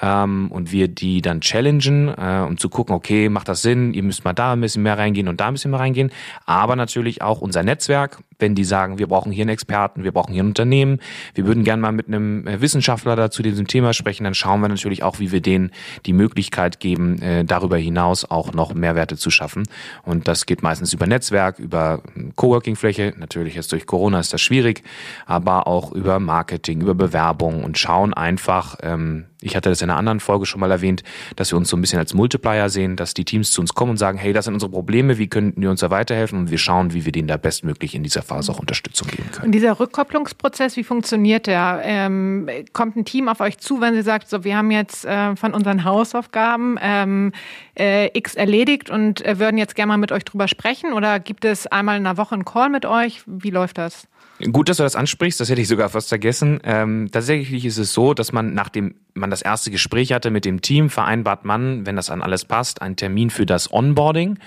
ähm, 0.00 0.50
und 0.50 0.72
wir 0.72 0.88
die 0.88 1.22
dann 1.22 1.40
challengen, 1.40 2.08
äh, 2.08 2.44
um 2.46 2.58
zu 2.58 2.68
gucken, 2.68 2.94
okay, 2.94 3.28
macht 3.28 3.48
das 3.48 3.62
Sinn, 3.62 3.94
ihr 3.94 4.02
müsst 4.02 4.24
mal 4.24 4.32
da 4.32 4.52
ein 4.52 4.60
bisschen 4.60 4.82
mehr 4.82 4.98
reingehen 4.98 5.28
und 5.28 5.40
da 5.40 5.48
ein 5.48 5.54
bisschen 5.54 5.70
mehr 5.70 5.80
reingehen. 5.80 6.10
Aber 6.44 6.76
natürlich 6.76 7.22
auch 7.22 7.40
unser 7.40 7.62
Netzwerk, 7.62 8.18
wenn 8.38 8.54
die 8.54 8.64
sagen, 8.64 8.98
wir 8.98 9.06
brauchen 9.06 9.32
hier 9.32 9.42
einen 9.42 9.50
Experten, 9.50 10.04
wir 10.04 10.12
brauchen 10.12 10.32
hier 10.32 10.42
ein 10.42 10.48
Unternehmen, 10.48 11.00
wir 11.34 11.46
würden 11.46 11.64
gerne 11.64 11.80
mal 11.80 11.92
mit 11.92 12.08
einem 12.08 12.46
äh, 12.46 12.60
Wissenschaftler 12.60 13.16
dazu 13.16 13.42
diesem 13.56 13.66
Thema 13.66 13.92
sprechen, 13.92 14.24
dann 14.24 14.34
schauen 14.34 14.60
wir 14.60 14.68
natürlich 14.68 15.02
auch, 15.02 15.18
wie 15.18 15.32
wir 15.32 15.40
denen 15.40 15.70
die 16.06 16.12
Möglichkeit 16.12 16.80
geben, 16.80 17.20
äh, 17.20 17.44
darüber 17.44 17.76
hinaus 17.76 18.24
auch 18.30 18.52
noch 18.52 18.74
Mehrwerte 18.74 19.16
zu 19.16 19.30
schaffen. 19.30 19.64
Und 20.02 20.28
das 20.28 20.46
geht 20.46 20.62
meistens 20.62 20.92
über 20.92 21.06
Netzwerk, 21.06 21.58
über 21.58 22.02
Coworking-Fläche. 22.36 23.14
Natürlich 23.18 23.54
jetzt 23.54 23.72
durch 23.72 23.86
Corona 23.86 24.20
ist 24.20 24.32
das 24.32 24.40
schwierig, 24.40 24.82
aber 25.26 25.66
auch 25.66 25.92
über 25.92 26.20
Marketing, 26.20 26.80
über 26.80 26.94
Bewerbung 26.94 27.64
und 27.64 27.78
schauen 27.78 28.14
einfach, 28.14 28.76
ähm, 28.82 29.26
ich 29.46 29.56
hatte 29.56 29.68
das 29.68 29.80
in 29.80 29.88
einer 29.88 29.98
anderen 29.98 30.20
Folge 30.20 30.44
schon 30.44 30.60
mal 30.60 30.70
erwähnt, 30.70 31.02
dass 31.36 31.52
wir 31.52 31.56
uns 31.56 31.68
so 31.68 31.76
ein 31.76 31.80
bisschen 31.80 31.98
als 31.98 32.14
Multiplier 32.14 32.68
sehen, 32.68 32.96
dass 32.96 33.14
die 33.14 33.24
Teams 33.24 33.52
zu 33.52 33.60
uns 33.60 33.74
kommen 33.74 33.92
und 33.92 33.96
sagen, 33.96 34.18
hey, 34.18 34.32
das 34.32 34.46
sind 34.46 34.54
unsere 34.54 34.70
Probleme, 34.70 35.18
wie 35.18 35.28
könnten 35.28 35.62
wir 35.62 35.70
uns 35.70 35.80
da 35.80 35.90
weiterhelfen? 35.90 36.38
Und 36.38 36.50
wir 36.50 36.58
schauen, 36.58 36.92
wie 36.92 37.04
wir 37.04 37.12
denen 37.12 37.28
da 37.28 37.36
bestmöglich 37.36 37.94
in 37.94 38.02
dieser 38.02 38.22
Phase 38.22 38.50
auch 38.50 38.58
Unterstützung 38.58 39.08
geben 39.08 39.30
können. 39.30 39.46
Und 39.46 39.52
dieser 39.52 39.78
Rückkopplungsprozess, 39.78 40.76
wie 40.76 40.84
funktioniert 40.84 41.46
der? 41.46 41.80
Ähm, 41.84 42.48
kommt 42.72 42.96
ein 42.96 43.04
Team 43.04 43.28
auf 43.28 43.40
euch 43.40 43.58
zu, 43.58 43.80
wenn 43.80 43.94
sie 43.94 44.02
sagt, 44.02 44.28
so, 44.28 44.42
wir 44.42 44.56
haben 44.56 44.70
jetzt 44.72 45.04
äh, 45.04 45.36
von 45.36 45.54
unseren 45.54 45.84
Hausaufgaben 45.84 46.76
ähm, 46.82 47.32
äh, 47.78 48.10
X 48.16 48.34
erledigt 48.34 48.90
und 48.90 49.24
äh, 49.24 49.38
würden 49.38 49.58
jetzt 49.58 49.74
gerne 49.74 49.88
mal 49.88 49.98
mit 49.98 50.12
euch 50.12 50.24
drüber 50.24 50.48
sprechen? 50.48 50.92
Oder 50.92 51.20
gibt 51.20 51.44
es 51.44 51.66
einmal 51.66 51.96
in 51.96 52.06
einer 52.06 52.16
Woche 52.16 52.34
einen 52.34 52.44
Call 52.44 52.70
mit 52.70 52.86
euch? 52.86 53.22
Wie 53.26 53.50
läuft 53.50 53.78
das? 53.78 54.08
Gut, 54.52 54.68
dass 54.68 54.76
du 54.76 54.82
das 54.82 54.96
ansprichst, 54.96 55.40
das 55.40 55.48
hätte 55.48 55.62
ich 55.62 55.68
sogar 55.68 55.88
fast 55.88 56.10
vergessen. 56.10 56.60
Ähm, 56.62 57.08
tatsächlich 57.10 57.64
ist 57.64 57.78
es 57.78 57.94
so, 57.94 58.12
dass 58.12 58.32
man, 58.32 58.52
nachdem 58.52 58.94
man 59.14 59.30
das 59.30 59.40
erste 59.40 59.70
Gespräch 59.70 60.12
hatte 60.12 60.30
mit 60.30 60.44
dem 60.44 60.60
Team, 60.60 60.90
vereinbart 60.90 61.46
man, 61.46 61.86
wenn 61.86 61.96
das 61.96 62.10
an 62.10 62.20
alles 62.20 62.44
passt, 62.44 62.82
einen 62.82 62.96
Termin 62.96 63.30
für 63.30 63.46
das 63.46 63.72
Onboarding. 63.72 64.38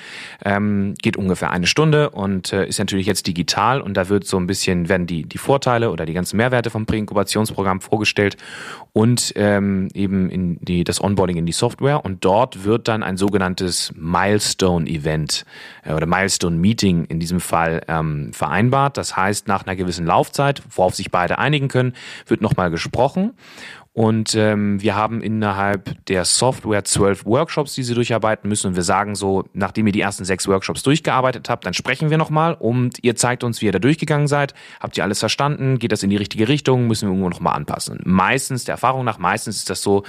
Ähm, 0.45 0.93
geht 1.01 1.17
ungefähr 1.17 1.49
eine 1.49 1.65
Stunde 1.65 2.11
und 2.11 2.53
äh, 2.53 2.67
ist 2.67 2.77
natürlich 2.77 3.07
jetzt 3.07 3.25
digital 3.25 3.81
und 3.81 3.95
da 3.95 4.09
wird 4.09 4.25
so 4.25 4.37
ein 4.37 4.45
bisschen, 4.45 4.89
werden 4.89 5.07
die, 5.07 5.23
die 5.23 5.39
Vorteile 5.39 5.89
oder 5.89 6.05
die 6.05 6.13
ganzen 6.13 6.37
Mehrwerte 6.37 6.69
vom 6.69 6.85
Präinkubationsprogramm 6.85 7.81
vorgestellt 7.81 8.37
und 8.93 9.33
ähm, 9.35 9.87
eben 9.95 10.29
in 10.29 10.59
die, 10.61 10.83
das 10.83 11.03
Onboarding 11.03 11.37
in 11.37 11.47
die 11.47 11.51
Software 11.51 12.05
und 12.05 12.23
dort 12.23 12.63
wird 12.63 12.87
dann 12.87 13.01
ein 13.01 13.17
sogenanntes 13.19 13.93
Milestone-Event 13.95 15.45
äh, 15.83 15.93
oder 15.93 16.07
Milestone-Meeting 16.07 17.05
in 17.05 17.19
diesem 17.19 17.39
Fall 17.39 17.81
ähm, 17.87 18.33
vereinbart. 18.33 18.97
Das 18.97 19.15
heißt, 19.15 19.47
nach 19.47 19.67
einer 19.67 19.75
gewissen 19.75 20.07
Laufzeit, 20.07 20.63
worauf 20.75 20.95
sich 20.95 21.11
beide 21.11 21.37
einigen 21.37 21.67
können, 21.67 21.93
wird 22.25 22.41
nochmal 22.41 22.71
gesprochen 22.71 23.33
und 23.93 24.35
ähm, 24.35 24.81
wir 24.81 24.95
haben 24.95 25.19
innerhalb 25.19 26.05
der 26.05 26.23
Software 26.23 26.85
zwölf 26.85 27.25
Workshops, 27.25 27.73
die 27.73 27.83
sie 27.83 27.95
durcharbeiten 27.95 28.47
müssen. 28.47 28.67
Und 28.67 28.75
wir 28.75 28.83
sagen 28.83 29.15
so, 29.15 29.45
nachdem 29.53 29.87
ihr 29.87 29.91
die 29.91 30.01
ersten 30.01 30.25
sechs 30.25 30.47
Workshops 30.47 30.83
durchgearbeitet 30.83 31.49
habt, 31.49 31.65
dann 31.65 31.73
sprechen 31.73 32.11
wir 32.11 32.17
nochmal 32.17 32.53
und 32.53 33.03
ihr 33.03 33.15
zeigt 33.15 33.43
uns, 33.43 33.61
wie 33.61 33.65
ihr 33.65 33.71
da 33.71 33.79
durchgegangen 33.79 34.27
seid. 34.27 34.53
Habt 34.79 34.95
ihr 34.97 35.03
alles 35.03 35.19
verstanden? 35.19 35.79
Geht 35.79 35.91
das 35.91 36.03
in 36.03 36.11
die 36.11 36.17
richtige 36.17 36.47
Richtung? 36.47 36.87
Müssen 36.87 37.07
wir 37.07 37.13
irgendwo 37.13 37.29
nochmal 37.29 37.55
anpassen? 37.55 37.99
Meistens, 38.05 38.63
der 38.63 38.73
Erfahrung 38.73 39.03
nach, 39.05 39.17
meistens 39.17 39.57
ist 39.57 39.69
das 39.71 39.81
so 39.81 40.03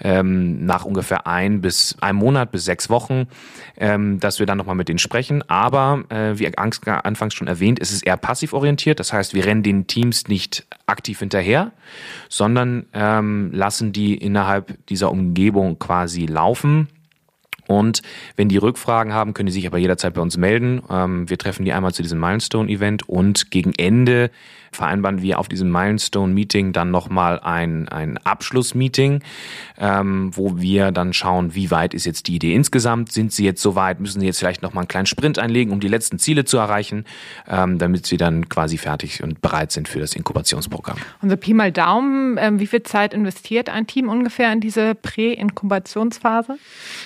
ähm, 0.00 0.66
nach 0.66 0.84
ungefähr 0.84 1.26
ein 1.28 1.60
bis 1.60 1.96
einem 2.00 2.18
Monat 2.18 2.50
bis 2.50 2.64
sechs 2.64 2.90
Wochen, 2.90 3.28
ähm, 3.76 4.18
dass 4.18 4.40
wir 4.40 4.46
dann 4.46 4.58
nochmal 4.58 4.74
mit 4.74 4.88
denen 4.88 4.98
sprechen. 4.98 5.48
Aber 5.48 6.02
äh, 6.08 6.38
wie 6.38 6.50
anfangs 6.58 7.34
schon 7.34 7.46
erwähnt, 7.46 7.78
ist 7.78 7.92
es 7.92 8.02
eher 8.02 8.16
passiv 8.16 8.52
orientiert. 8.52 8.98
Das 8.98 9.12
heißt, 9.12 9.34
wir 9.34 9.46
rennen 9.46 9.62
den 9.62 9.86
Teams 9.86 10.26
nicht 10.26 10.66
aktiv 10.86 11.20
hinterher, 11.20 11.70
sondern 12.28 12.86
ähm, 13.20 13.50
lassen 13.52 13.92
die 13.92 14.14
innerhalb 14.14 14.84
dieser 14.86 15.10
Umgebung 15.10 15.78
quasi 15.78 16.26
laufen. 16.26 16.88
Und 17.70 18.02
wenn 18.34 18.48
die 18.48 18.56
Rückfragen 18.56 19.14
haben, 19.14 19.32
können 19.32 19.46
die 19.46 19.52
sich 19.52 19.68
aber 19.68 19.78
jederzeit 19.78 20.14
bei 20.14 20.20
uns 20.20 20.36
melden. 20.36 20.82
Ähm, 20.90 21.30
wir 21.30 21.38
treffen 21.38 21.64
die 21.64 21.72
einmal 21.72 21.94
zu 21.94 22.02
diesem 22.02 22.18
Milestone-Event 22.18 23.08
und 23.08 23.52
gegen 23.52 23.72
Ende 23.74 24.32
vereinbaren 24.72 25.22
wir 25.22 25.38
auf 25.38 25.48
diesem 25.48 25.70
Milestone-Meeting 25.70 26.72
dann 26.72 26.90
nochmal 26.90 27.40
ein, 27.40 27.88
ein 27.88 28.18
Abschluss-Meeting, 28.18 29.22
ähm, 29.78 30.30
wo 30.34 30.58
wir 30.58 30.92
dann 30.92 31.12
schauen, 31.12 31.54
wie 31.54 31.70
weit 31.70 31.94
ist 31.94 32.06
jetzt 32.06 32.28
die 32.28 32.36
Idee 32.36 32.54
insgesamt, 32.54 33.12
sind 33.12 33.32
sie 33.32 33.44
jetzt 33.44 33.62
so 33.62 33.74
weit, 33.74 34.00
müssen 34.00 34.20
sie 34.20 34.26
jetzt 34.26 34.38
vielleicht 34.38 34.62
nochmal 34.62 34.82
einen 34.82 34.88
kleinen 34.88 35.06
Sprint 35.06 35.38
einlegen, 35.38 35.72
um 35.72 35.80
die 35.80 35.88
letzten 35.88 36.18
Ziele 36.18 36.44
zu 36.44 36.58
erreichen, 36.58 37.04
ähm, 37.48 37.78
damit 37.78 38.06
sie 38.06 38.16
dann 38.16 38.48
quasi 38.48 38.78
fertig 38.78 39.22
und 39.22 39.40
bereit 39.40 39.72
sind 39.72 39.88
für 39.88 39.98
das 39.98 40.14
Inkubationsprogramm. 40.14 40.98
Und 41.20 41.30
so 41.30 41.36
Pi 41.36 41.54
mal 41.54 41.72
Daumen, 41.72 42.38
wie 42.60 42.66
viel 42.66 42.82
Zeit 42.82 43.12
investiert 43.12 43.68
ein 43.68 43.86
Team 43.86 44.08
ungefähr 44.08 44.52
in 44.52 44.60
diese 44.60 44.94
Prä-Inkubationsphase? 44.94 46.58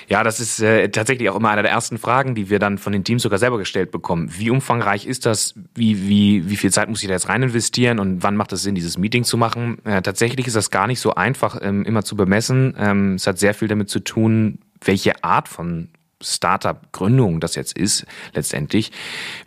Ja, 0.09 0.23
das 0.23 0.41
ist 0.41 0.54
ist 0.55 0.63
äh, 0.63 0.89
tatsächlich 0.89 1.29
auch 1.31 1.37
immer 1.37 1.51
einer 1.51 1.63
der 1.63 1.71
ersten 1.71 1.99
Fragen, 1.99 2.35
die 2.35 2.51
wir 2.51 2.59
dann 2.59 2.79
von 2.79 2.93
den 2.93 3.05
Teams 3.05 3.23
sogar 3.23 3.39
selber 3.39 3.59
gestellt 3.59 3.91
bekommen. 3.91 4.31
Wie 4.37 4.51
umfangreich 4.51 5.07
ist 5.07 5.27
das? 5.27 5.55
Wie, 5.75 6.09
wie, 6.09 6.49
wie 6.49 6.57
viel 6.57 6.73
Zeit 6.73 6.89
muss 6.89 7.03
ich 7.03 7.09
da 7.09 7.15
jetzt 7.15 7.29
rein 7.29 7.43
investieren 7.43 7.99
und 7.99 8.23
wann 8.23 8.37
macht 8.37 8.53
es 8.53 8.63
Sinn, 8.63 8.75
dieses 8.75 8.99
Meeting 8.99 9.25
zu 9.25 9.37
machen? 9.37 9.79
Äh, 9.85 10.03
tatsächlich 10.03 10.47
ist 10.47 10.57
das 10.57 10.71
gar 10.71 10.87
nicht 10.87 11.01
so 11.01 11.15
einfach 11.15 11.59
ähm, 11.61 11.85
immer 11.85 12.05
zu 12.05 12.17
bemessen. 12.17 12.75
Ähm, 12.79 13.15
es 13.15 13.27
hat 13.27 13.39
sehr 13.39 13.55
viel 13.55 13.69
damit 13.69 13.89
zu 13.89 14.01
tun, 14.01 14.59
welche 14.83 15.25
Art 15.25 15.49
von 15.49 15.89
Startup-Gründung 16.21 17.41
das 17.41 17.55
jetzt 17.55 17.77
ist, 17.77 18.07
letztendlich, 18.35 18.93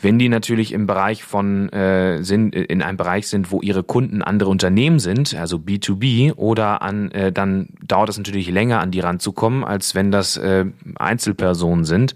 wenn 0.01 0.19
die 0.19 0.29
natürlich 0.29 0.71
im 0.71 0.88
Bereich 0.88 1.24
von 1.24 1.69
äh, 1.69 2.24
sind, 2.24 2.55
in 2.55 2.81
einem 2.81 2.97
Bereich 2.97 3.27
sind, 3.27 3.51
wo 3.51 3.62
ihre 3.62 3.83
Kunden 3.83 4.21
andere 4.21 4.50
Unternehmen 4.50 5.00
sind, 5.00 5.36
also 5.36 5.57
B2B, 5.57 6.33
oder 6.36 6.81
an, 6.81 7.12
äh, 7.12 7.31
dann 7.31 7.69
dauert 7.86 8.09
es 8.09 8.17
natürlich 8.17 8.50
länger, 8.50 8.79
an 8.79 8.91
die 8.91 9.00
ranzukommen, 9.00 9.63
als 9.63 9.95
wenn 9.95 10.12
das 10.12 10.38
äh, 10.38 10.65
Einzelpersonen 10.95 11.86
sind. 11.86 12.13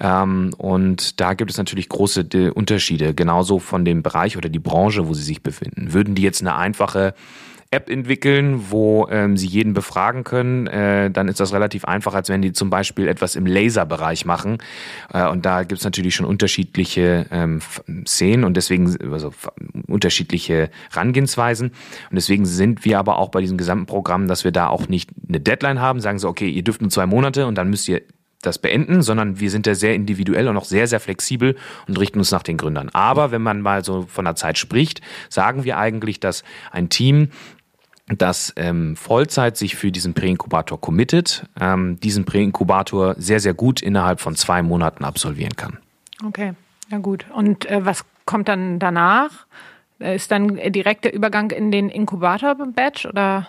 Ähm, 0.00 0.50
und 0.56 1.20
da 1.20 1.34
gibt 1.34 1.50
es 1.50 1.58
natürlich 1.58 1.88
große 1.88 2.26
äh, 2.34 2.50
Unterschiede, 2.50 3.14
genauso 3.14 3.58
von 3.58 3.84
dem 3.84 4.02
Bereich 4.02 4.36
oder 4.36 4.48
die 4.48 4.58
Branche, 4.58 5.08
wo 5.08 5.14
sie 5.14 5.22
sich 5.22 5.42
befinden. 5.42 5.92
Würden 5.92 6.14
die 6.14 6.22
jetzt 6.22 6.40
eine 6.40 6.56
einfache 6.56 7.14
App 7.70 7.90
entwickeln, 7.90 8.70
wo 8.70 9.08
ähm, 9.10 9.36
sie 9.36 9.46
jeden 9.46 9.74
befragen 9.74 10.24
können, 10.24 10.66
äh, 10.68 11.10
dann 11.10 11.28
ist 11.28 11.38
das 11.38 11.52
relativ 11.52 11.84
einfach, 11.84 12.14
als 12.14 12.30
wenn 12.30 12.40
die 12.40 12.52
zum 12.52 12.70
Beispiel 12.70 13.08
etwas 13.08 13.36
im 13.36 13.44
Laserbereich 13.44 14.24
machen. 14.24 14.58
Äh, 15.12 15.28
und 15.28 15.44
da 15.44 15.64
gibt 15.64 15.80
es 15.80 15.84
natürlich 15.84 16.14
schon 16.14 16.24
unterschiedliche 16.24 17.26
ähm, 17.30 17.60
Szenen 18.06 18.44
und 18.44 18.56
deswegen 18.56 18.96
also 19.12 19.34
unterschiedliche 19.86 20.70
Rangehensweisen. 20.92 21.68
Und 21.68 22.14
deswegen 22.14 22.46
sind 22.46 22.86
wir 22.86 22.98
aber 22.98 23.18
auch 23.18 23.28
bei 23.28 23.42
diesem 23.42 23.58
gesamten 23.58 23.84
Programm, 23.84 24.28
dass 24.28 24.44
wir 24.44 24.52
da 24.52 24.68
auch 24.68 24.88
nicht 24.88 25.10
eine 25.28 25.40
Deadline 25.40 25.78
haben, 25.78 26.00
sagen 26.00 26.18
so, 26.18 26.28
okay, 26.28 26.48
ihr 26.48 26.64
dürft 26.64 26.80
nur 26.80 26.90
zwei 26.90 27.04
Monate 27.04 27.46
und 27.46 27.56
dann 27.56 27.68
müsst 27.68 27.86
ihr 27.88 28.00
das 28.42 28.58
beenden, 28.58 29.02
sondern 29.02 29.40
wir 29.40 29.50
sind 29.50 29.66
da 29.66 29.74
sehr 29.74 29.94
individuell 29.94 30.48
und 30.48 30.56
auch 30.56 30.64
sehr, 30.64 30.86
sehr 30.86 31.00
flexibel 31.00 31.56
und 31.88 31.98
richten 31.98 32.20
uns 32.20 32.30
nach 32.30 32.42
den 32.42 32.56
Gründern. 32.56 32.88
Aber 32.90 33.32
wenn 33.32 33.42
man 33.42 33.60
mal 33.60 33.84
so 33.84 34.06
von 34.08 34.24
der 34.24 34.36
Zeit 34.36 34.58
spricht, 34.58 35.00
sagen 35.28 35.64
wir 35.64 35.76
eigentlich, 35.76 36.20
dass 36.20 36.44
ein 36.70 36.88
Team 36.88 37.30
das 38.16 38.52
ähm, 38.56 38.96
Vollzeit 38.96 39.56
sich 39.56 39.76
für 39.76 39.92
diesen 39.92 40.14
Präinkubator 40.14 40.80
committet, 40.80 41.46
ähm, 41.60 42.00
diesen 42.00 42.24
Präinkubator 42.24 43.14
sehr, 43.18 43.40
sehr 43.40 43.54
gut 43.54 43.82
innerhalb 43.82 44.20
von 44.20 44.34
zwei 44.34 44.62
Monaten 44.62 45.04
absolvieren 45.04 45.56
kann. 45.56 45.78
Okay, 46.24 46.54
ja 46.90 46.98
gut. 46.98 47.26
Und 47.34 47.66
äh, 47.66 47.84
was 47.84 48.04
kommt 48.24 48.48
dann 48.48 48.78
danach? 48.78 49.46
Äh, 50.00 50.16
ist 50.16 50.30
dann 50.30 50.56
direkt 50.72 51.04
der 51.04 51.14
Übergang 51.14 51.50
in 51.50 51.70
den 51.70 51.90
Inkubator-Batch 51.90 53.06
oder? 53.06 53.48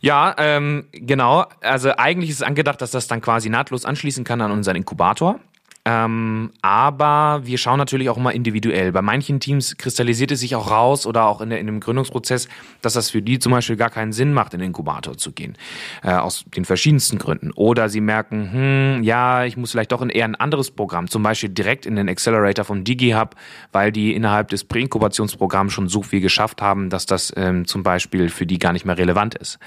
Ja, 0.00 0.34
ähm, 0.38 0.86
genau. 0.92 1.46
Also 1.60 1.92
eigentlich 1.96 2.30
ist 2.30 2.36
es 2.36 2.42
angedacht, 2.42 2.80
dass 2.80 2.92
das 2.92 3.08
dann 3.08 3.20
quasi 3.20 3.50
nahtlos 3.50 3.84
anschließen 3.84 4.24
kann 4.24 4.40
an 4.40 4.52
unseren 4.52 4.76
Inkubator. 4.76 5.40
Ähm, 5.88 6.50
aber 6.60 7.40
wir 7.44 7.56
schauen 7.56 7.78
natürlich 7.78 8.10
auch 8.10 8.18
immer 8.18 8.34
individuell. 8.34 8.92
Bei 8.92 9.00
manchen 9.00 9.40
Teams 9.40 9.78
kristallisiert 9.78 10.30
es 10.30 10.40
sich 10.40 10.54
auch 10.54 10.70
raus 10.70 11.06
oder 11.06 11.24
auch 11.24 11.40
in, 11.40 11.48
der, 11.48 11.60
in 11.60 11.66
dem 11.66 11.80
Gründungsprozess, 11.80 12.46
dass 12.82 12.92
das 12.92 13.08
für 13.08 13.22
die 13.22 13.38
zum 13.38 13.52
Beispiel 13.52 13.76
gar 13.76 13.88
keinen 13.88 14.12
Sinn 14.12 14.34
macht, 14.34 14.52
in 14.52 14.60
den 14.60 14.66
Inkubator 14.66 15.16
zu 15.16 15.32
gehen. 15.32 15.56
Äh, 16.02 16.12
aus 16.12 16.44
den 16.54 16.66
verschiedensten 16.66 17.16
Gründen. 17.16 17.52
Oder 17.52 17.88
sie 17.88 18.02
merken, 18.02 18.52
hm, 18.52 19.02
ja, 19.02 19.46
ich 19.46 19.56
muss 19.56 19.70
vielleicht 19.70 19.92
doch 19.92 20.02
in 20.02 20.10
eher 20.10 20.26
ein 20.26 20.34
anderes 20.34 20.70
Programm, 20.70 21.08
zum 21.08 21.22
Beispiel 21.22 21.48
direkt 21.48 21.86
in 21.86 21.96
den 21.96 22.10
Accelerator 22.10 22.66
von 22.66 22.84
DigiHub, 22.84 23.34
weil 23.72 23.90
die 23.90 24.14
innerhalb 24.14 24.48
des 24.48 24.64
Präinkubationsprogramms 24.64 25.72
schon 25.72 25.88
so 25.88 26.02
viel 26.02 26.20
geschafft 26.20 26.60
haben, 26.60 26.90
dass 26.90 27.06
das 27.06 27.32
ähm, 27.34 27.66
zum 27.66 27.82
Beispiel 27.82 28.28
für 28.28 28.44
die 28.44 28.58
gar 28.58 28.74
nicht 28.74 28.84
mehr 28.84 28.98
relevant 28.98 29.36
ist. 29.36 29.58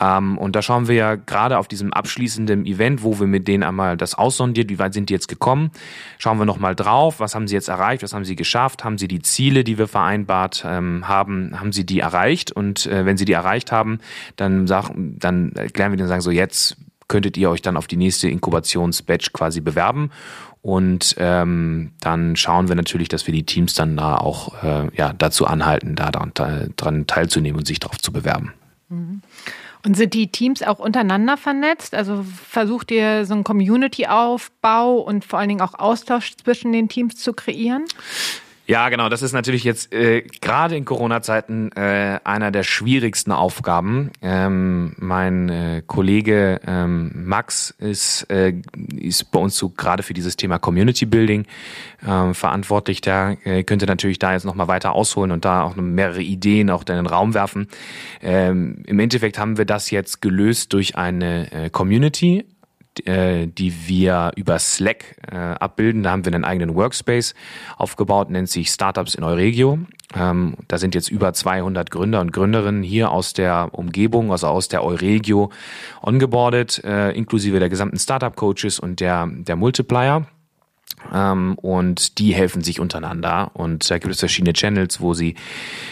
Ähm, 0.00 0.38
und 0.38 0.56
da 0.56 0.62
schauen 0.62 0.88
wir 0.88 0.94
ja 0.94 1.14
gerade 1.16 1.58
auf 1.58 1.68
diesem 1.68 1.92
abschließenden 1.92 2.64
Event, 2.64 3.02
wo 3.02 3.20
wir 3.20 3.26
mit 3.26 3.46
denen 3.46 3.62
einmal 3.62 3.98
das 3.98 4.14
aussondiert, 4.14 4.70
wie 4.70 4.78
weit 4.78 4.94
sind 4.94 5.10
die 5.10 5.14
jetzt 5.14 5.28
gekommen, 5.28 5.49
schauen 6.18 6.38
wir 6.38 6.44
nochmal 6.44 6.74
drauf, 6.74 7.20
was 7.20 7.34
haben 7.34 7.48
sie 7.48 7.54
jetzt 7.54 7.68
erreicht, 7.68 8.02
was 8.02 8.12
haben 8.12 8.24
sie 8.24 8.36
geschafft, 8.36 8.84
haben 8.84 8.98
sie 8.98 9.08
die 9.08 9.22
Ziele, 9.22 9.64
die 9.64 9.78
wir 9.78 9.88
vereinbart 9.88 10.64
ähm, 10.66 11.08
haben, 11.08 11.58
haben 11.58 11.72
sie 11.72 11.84
die 11.84 12.00
erreicht? 12.00 12.52
Und 12.52 12.86
äh, 12.86 13.04
wenn 13.04 13.16
sie 13.16 13.24
die 13.24 13.32
erreicht 13.32 13.72
haben, 13.72 13.98
dann, 14.36 14.66
sag, 14.66 14.90
dann 14.94 15.52
erklären 15.52 15.92
wir 15.92 15.96
denen 15.96 16.08
sagen 16.08 16.20
so, 16.20 16.30
jetzt 16.30 16.76
könntet 17.08 17.36
ihr 17.36 17.50
euch 17.50 17.60
dann 17.60 17.76
auf 17.76 17.86
die 17.86 17.96
nächste 17.96 18.28
Inkubationsbatch 18.28 19.32
quasi 19.32 19.60
bewerben. 19.60 20.10
Und 20.62 21.16
ähm, 21.18 21.92
dann 22.00 22.36
schauen 22.36 22.68
wir 22.68 22.76
natürlich, 22.76 23.08
dass 23.08 23.26
wir 23.26 23.32
die 23.34 23.44
Teams 23.44 23.74
dann 23.74 23.96
da 23.96 24.16
auch 24.16 24.62
äh, 24.62 24.88
ja, 24.94 25.12
dazu 25.12 25.46
anhalten, 25.46 25.96
da 25.96 26.10
dran, 26.10 26.32
dran 26.76 27.06
teilzunehmen 27.06 27.58
und 27.58 27.66
sich 27.66 27.80
darauf 27.80 27.98
zu 27.98 28.12
bewerben. 28.12 28.52
Mhm. 28.88 29.22
Und 29.84 29.96
sind 29.96 30.12
die 30.12 30.30
Teams 30.30 30.62
auch 30.62 30.78
untereinander 30.78 31.36
vernetzt? 31.36 31.94
Also 31.94 32.24
versucht 32.46 32.90
ihr 32.90 33.24
so 33.24 33.34
einen 33.34 33.44
Community-Aufbau 33.44 34.98
und 34.98 35.24
vor 35.24 35.38
allen 35.38 35.48
Dingen 35.48 35.62
auch 35.62 35.74
Austausch 35.74 36.36
zwischen 36.36 36.72
den 36.72 36.88
Teams 36.88 37.16
zu 37.16 37.32
kreieren? 37.32 37.84
Ja, 38.70 38.88
genau. 38.88 39.08
Das 39.08 39.22
ist 39.22 39.32
natürlich 39.32 39.64
jetzt 39.64 39.92
äh, 39.92 40.22
gerade 40.40 40.76
in 40.76 40.84
Corona-Zeiten 40.84 41.72
äh, 41.72 42.20
einer 42.22 42.52
der 42.52 42.62
schwierigsten 42.62 43.32
Aufgaben. 43.32 44.12
Ähm, 44.22 44.94
mein 44.96 45.48
äh, 45.48 45.82
Kollege 45.84 46.60
ähm, 46.64 47.10
Max 47.12 47.74
ist, 47.78 48.30
äh, 48.30 48.54
ist 48.94 49.32
bei 49.32 49.40
uns 49.40 49.56
so 49.56 49.70
gerade 49.70 50.04
für 50.04 50.14
dieses 50.14 50.36
Thema 50.36 50.60
Community 50.60 51.04
Building 51.04 51.46
äh, 52.06 52.32
verantwortlich. 52.32 53.00
Der 53.00 53.38
äh, 53.42 53.64
könnte 53.64 53.86
natürlich 53.86 54.20
da 54.20 54.34
jetzt 54.34 54.44
nochmal 54.44 54.68
weiter 54.68 54.92
ausholen 54.92 55.32
und 55.32 55.44
da 55.44 55.64
auch 55.64 55.74
mehrere 55.74 56.22
Ideen 56.22 56.70
auch 56.70 56.82
in 56.82 56.94
den 56.94 57.06
Raum 57.06 57.34
werfen. 57.34 57.66
Ähm, 58.22 58.84
Im 58.86 59.00
Endeffekt 59.00 59.36
haben 59.36 59.58
wir 59.58 59.64
das 59.64 59.90
jetzt 59.90 60.22
gelöst 60.22 60.72
durch 60.74 60.94
eine 60.94 61.50
äh, 61.50 61.70
Community 61.70 62.44
äh, 63.06 63.46
die 63.46 63.88
wir 63.88 64.32
über 64.36 64.58
Slack 64.58 65.16
äh, 65.30 65.36
abbilden. 65.36 66.02
Da 66.02 66.10
haben 66.10 66.24
wir 66.24 66.32
einen 66.32 66.44
eigenen 66.44 66.74
Workspace 66.74 67.34
aufgebaut, 67.76 68.30
nennt 68.30 68.48
sich 68.48 68.70
Startups 68.70 69.14
in 69.14 69.24
Euregio. 69.24 69.78
Ähm, 70.14 70.54
da 70.66 70.78
sind 70.78 70.94
jetzt 70.94 71.10
über 71.10 71.32
200 71.32 71.90
Gründer 71.90 72.20
und 72.20 72.32
Gründerinnen 72.32 72.82
hier 72.82 73.10
aus 73.10 73.32
der 73.32 73.68
Umgebung, 73.72 74.32
also 74.32 74.48
aus 74.48 74.68
der 74.68 74.84
Euregio, 74.84 75.50
ongeboardet, 76.02 76.82
äh, 76.84 77.12
inklusive 77.12 77.60
der 77.60 77.68
gesamten 77.68 77.98
Startup-Coaches 77.98 78.80
und 78.80 79.00
der, 79.00 79.28
der 79.30 79.56
Multiplier. 79.56 80.26
Ähm, 81.12 81.54
und 81.56 82.18
die 82.18 82.34
helfen 82.34 82.62
sich 82.62 82.80
untereinander. 82.80 83.50
Und 83.54 83.90
da 83.90 83.98
gibt 83.98 84.12
es 84.12 84.20
verschiedene 84.20 84.52
Channels, 84.52 85.00
wo 85.00 85.14
sie 85.14 85.34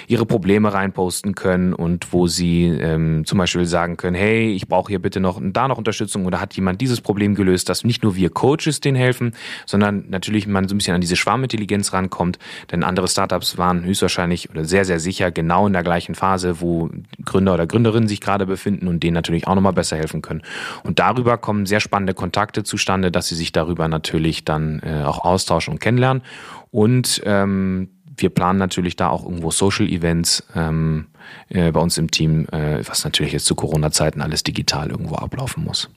ihre 0.07 0.27
Probleme 0.27 0.73
reinposten 0.73 1.35
können 1.35 1.73
und 1.73 2.13
wo 2.13 2.27
sie 2.27 2.67
ähm, 2.67 3.25
zum 3.25 3.39
Beispiel 3.39 3.67
sagen 3.67 3.97
können, 3.97 4.17
hey, 4.17 4.53
ich 4.53 4.69
brauche 4.69 4.89
hier 4.89 5.01
bitte 5.01 5.21
noch 5.21 5.41
da 5.43 5.69
noch 5.69 5.79
Unterstützung 5.79 6.27
oder 6.27 6.41
hat 6.41 6.55
jemand 6.55 6.81
dieses 6.81 7.01
Problem 7.01 7.35
gelöst, 7.35 7.69
dass 7.69 7.85
nicht 7.85 8.03
nur 8.03 8.17
wir 8.17 8.31
Coaches 8.31 8.81
denen 8.81 8.97
helfen, 8.97 9.33
sondern 9.67 10.05
natürlich 10.09 10.47
man 10.47 10.69
so 10.69 10.75
ein 10.75 10.79
bisschen 10.79 10.95
an 10.95 11.01
diese 11.01 11.17
Schwarmintelligenz 11.17 11.93
rankommt. 11.93 12.39
Denn 12.71 12.85
andere 12.85 13.09
Startups 13.09 13.59
waren 13.59 13.85
höchstwahrscheinlich 13.85 14.51
oder 14.51 14.65
sehr, 14.65 14.85
sehr 14.85 15.01
sicher 15.01 15.31
genau 15.31 15.67
in 15.67 15.73
der 15.73 15.83
gleichen 15.83 16.15
Phase, 16.15 16.61
wo 16.61 16.91
Gründer 17.25 17.55
oder 17.55 17.67
Gründerinnen 17.67 18.09
sich 18.09 18.21
gerade 18.21 18.47
befinden 18.47 18.89
und 18.89 19.03
denen 19.03 19.15
natürlich 19.15 19.47
auch 19.47 19.55
nochmal 19.55 19.73
besser 19.73 19.97
helfen 19.97 20.23
können. 20.23 20.43
Und 20.83 20.99
darüber 20.99 21.39
kommen 21.39 21.67
sehr 21.67 21.81
spannende 21.81 22.15
Kontakte 22.15 22.63
zustande, 22.65 23.11
dass 23.11 23.29
sie 23.29 23.35
sich 23.35 23.53
darüber 23.53 23.89
natürlich 23.89 24.45
dann 24.45 24.81
äh, 24.81 24.98
auch 25.05 25.25
austauschen 25.25 25.75
und 25.75 25.81
kennenlernen. 25.81 26.23
Und 26.71 27.23
ähm, 27.25 27.91
wir 28.17 28.31
planen 28.31 28.59
natürlich 28.59 28.97
da 28.97 29.09
auch 29.09 29.25
irgendwo 29.25 29.51
Social 29.51 29.89
Events 29.89 30.47
ähm, 30.55 31.07
äh, 31.49 31.71
bei 31.71 31.81
uns 31.81 31.99
im 31.99 32.11
Team, 32.11 32.47
äh, 32.53 32.87
was 32.87 33.05
natürlich 33.05 33.33
jetzt 33.33 33.47
zu 33.47 33.55
Corona-Zeiten 33.55 34.21
alles 34.21 34.43
digital 34.43 34.91
irgendwo 34.91 35.15
ablaufen 35.17 35.65
muss. 35.65 35.89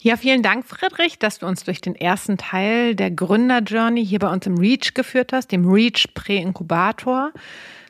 Ja, 0.00 0.16
vielen 0.16 0.42
Dank, 0.42 0.66
Friedrich, 0.66 1.18
dass 1.18 1.38
du 1.38 1.46
uns 1.46 1.64
durch 1.64 1.80
den 1.80 1.94
ersten 1.94 2.38
Teil 2.38 2.94
der 2.94 3.10
Gründer-Journey 3.10 4.04
hier 4.04 4.18
bei 4.18 4.32
uns 4.32 4.46
im 4.46 4.56
REACH 4.58 4.94
geführt 4.94 5.32
hast, 5.32 5.52
dem 5.52 5.68
REACH 5.68 6.14
Prä-Inkubator. 6.14 7.32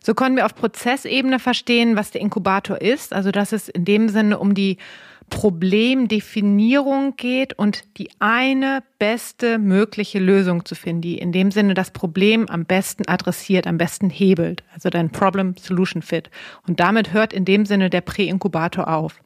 So 0.03 0.15
können 0.15 0.37
wir 0.37 0.47
auf 0.47 0.55
Prozessebene 0.55 1.39
verstehen, 1.39 1.97
was 1.97 2.13
der 2.13 2.21
Inkubator 2.21 2.81
ist. 2.81 3.13
Also, 3.13 3.31
dass 3.31 3.53
es 3.53 3.69
in 3.69 3.85
dem 3.85 4.09
Sinne 4.09 4.39
um 4.39 4.55
die 4.55 4.79
Problemdefinierung 5.31 7.17
geht 7.17 7.53
und 7.59 7.99
die 7.99 8.11
eine 8.21 8.83
beste 8.99 9.59
mögliche 9.59 10.19
Lösung 10.19 10.65
zu 10.65 10.75
finden, 10.75 11.03
die 11.03 11.19
in 11.19 11.33
dem 11.33 11.51
Sinne 11.51 11.75
das 11.75 11.91
Problem 11.91 12.49
am 12.49 12.65
besten 12.65 13.07
adressiert, 13.09 13.67
am 13.67 13.77
besten 13.77 14.09
hebelt, 14.09 14.63
also 14.73 14.89
dein 14.89 15.11
Problem-Solution-Fit. 15.11 16.31
Und 16.67 16.81
damit 16.81 17.13
hört 17.13 17.33
in 17.33 17.45
dem 17.45 17.67
Sinne 17.67 17.91
der 17.91 18.03
Präinkubator 18.03 18.89
auf. 18.89 19.21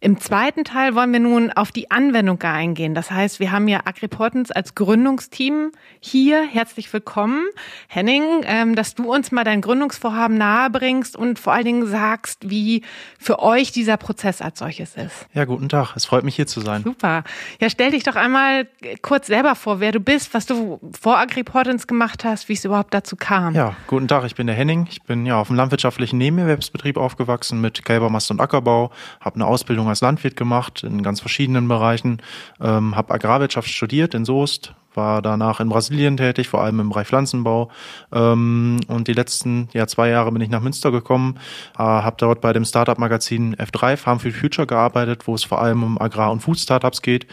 Im 0.00 0.20
zweiten 0.20 0.62
Teil 0.62 0.94
wollen 0.94 1.12
wir 1.12 1.18
nun 1.18 1.50
auf 1.50 1.72
die 1.72 1.90
Anwendung 1.90 2.40
eingehen. 2.42 2.94
Das 2.94 3.10
heißt, 3.10 3.40
wir 3.40 3.50
haben 3.50 3.66
ja 3.66 3.80
Agriportens 3.84 4.52
als 4.52 4.76
Gründungsteam 4.76 5.72
hier. 5.98 6.46
Herzlich 6.46 6.92
willkommen. 6.92 7.46
Henning, 7.88 8.22
ähm, 8.44 8.76
dass 8.76 8.94
du 8.94 9.12
uns 9.12 9.32
mal 9.32 9.42
dein 9.42 9.60
Gründungsvorhaben 9.60 10.38
nahebringst 10.38 11.16
und 11.16 11.40
vor 11.40 11.52
allen 11.52 11.64
Dingen 11.64 11.86
sagst, 11.88 12.48
wie 12.48 12.82
für 13.18 13.40
euch 13.40 13.72
dieser 13.72 13.96
Prozess 13.96 14.40
als 14.40 14.60
solches 14.60 14.94
ist. 14.94 15.26
Ja, 15.34 15.46
guten 15.46 15.68
Tag. 15.68 15.96
Es 15.96 16.04
freut 16.04 16.22
mich 16.22 16.36
hier 16.36 16.46
zu 16.46 16.60
sein. 16.60 16.84
Super. 16.84 17.24
Ja, 17.60 17.68
stell 17.68 17.90
dich 17.90 18.04
doch 18.04 18.14
einmal 18.14 18.68
kurz 19.02 19.26
selber 19.26 19.56
vor, 19.56 19.80
wer 19.80 19.90
du 19.90 19.98
bist, 19.98 20.32
was 20.32 20.46
du 20.46 20.78
vor 20.96 21.18
Agriportens 21.18 21.88
gemacht 21.88 22.24
hast, 22.24 22.48
wie 22.48 22.52
es 22.52 22.64
überhaupt 22.64 22.94
dazu 22.94 23.16
kam. 23.16 23.52
Ja, 23.56 23.74
guten 23.88 24.06
Tag. 24.06 24.24
Ich 24.26 24.36
bin 24.36 24.46
der 24.46 24.54
Henning. 24.54 24.86
Ich 24.88 25.02
bin 25.02 25.26
ja 25.26 25.40
auf 25.40 25.48
dem 25.48 25.56
landwirtschaftlichen 25.56 26.18
Nebenerwerbsbetrieb 26.18 26.96
aufgewachsen 26.96 27.60
mit 27.60 27.84
Kälbermast 27.84 28.30
und 28.30 28.40
Ackerbau, 28.40 28.92
habe 29.20 29.34
eine 29.34 29.46
Ausbildung 29.46 29.87
Ausbildung 29.88 29.90
als 29.90 30.00
Landwirt 30.00 30.36
gemacht 30.36 30.82
in 30.82 31.02
ganz 31.02 31.20
verschiedenen 31.20 31.68
Bereichen, 31.68 32.20
ähm, 32.60 32.94
habe 32.96 33.14
Agrarwirtschaft 33.14 33.68
studiert 33.68 34.14
in 34.14 34.24
Soest, 34.24 34.74
war 34.94 35.22
danach 35.22 35.60
in 35.60 35.68
Brasilien 35.68 36.16
tätig, 36.16 36.48
vor 36.48 36.62
allem 36.62 36.80
im 36.80 36.88
Bereich 36.88 37.06
Pflanzenbau. 37.06 37.70
Ähm, 38.12 38.80
und 38.88 39.06
die 39.06 39.12
letzten 39.12 39.68
ja, 39.72 39.86
zwei 39.86 40.08
Jahre 40.08 40.32
bin 40.32 40.42
ich 40.42 40.50
nach 40.50 40.60
Münster 40.60 40.90
gekommen, 40.90 41.38
äh, 41.74 41.82
habe 41.82 42.16
dort 42.18 42.40
bei 42.40 42.52
dem 42.52 42.64
Startup-Magazin 42.64 43.54
F3 43.56 43.96
Farm 43.96 44.20
for 44.20 44.32
Future 44.32 44.66
gearbeitet, 44.66 45.26
wo 45.26 45.34
es 45.34 45.44
vor 45.44 45.60
allem 45.60 45.82
um 45.82 45.98
Agrar- 46.00 46.32
und 46.32 46.40
Food-Startups 46.40 47.02
geht. 47.02 47.26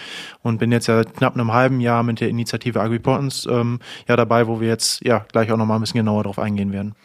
Und 0.43 0.59
bin 0.59 0.71
jetzt 0.71 0.87
ja 0.87 1.03
knapp 1.03 1.33
einem 1.33 1.51
halben 1.53 1.79
Jahr 1.79 2.03
mit 2.03 2.19
der 2.19 2.29
Initiative 2.29 2.79
AgriPortance 2.79 3.49
ähm, 3.49 3.79
ja 4.07 4.15
dabei, 4.15 4.47
wo 4.47 4.59
wir 4.59 4.67
jetzt 4.67 5.03
ja 5.03 5.25
gleich 5.31 5.51
auch 5.51 5.57
nochmal 5.57 5.77
ein 5.77 5.81
bisschen 5.81 5.99
genauer 5.99 6.23
drauf 6.23 6.39
eingehen 6.39 6.71
werden 6.71 6.95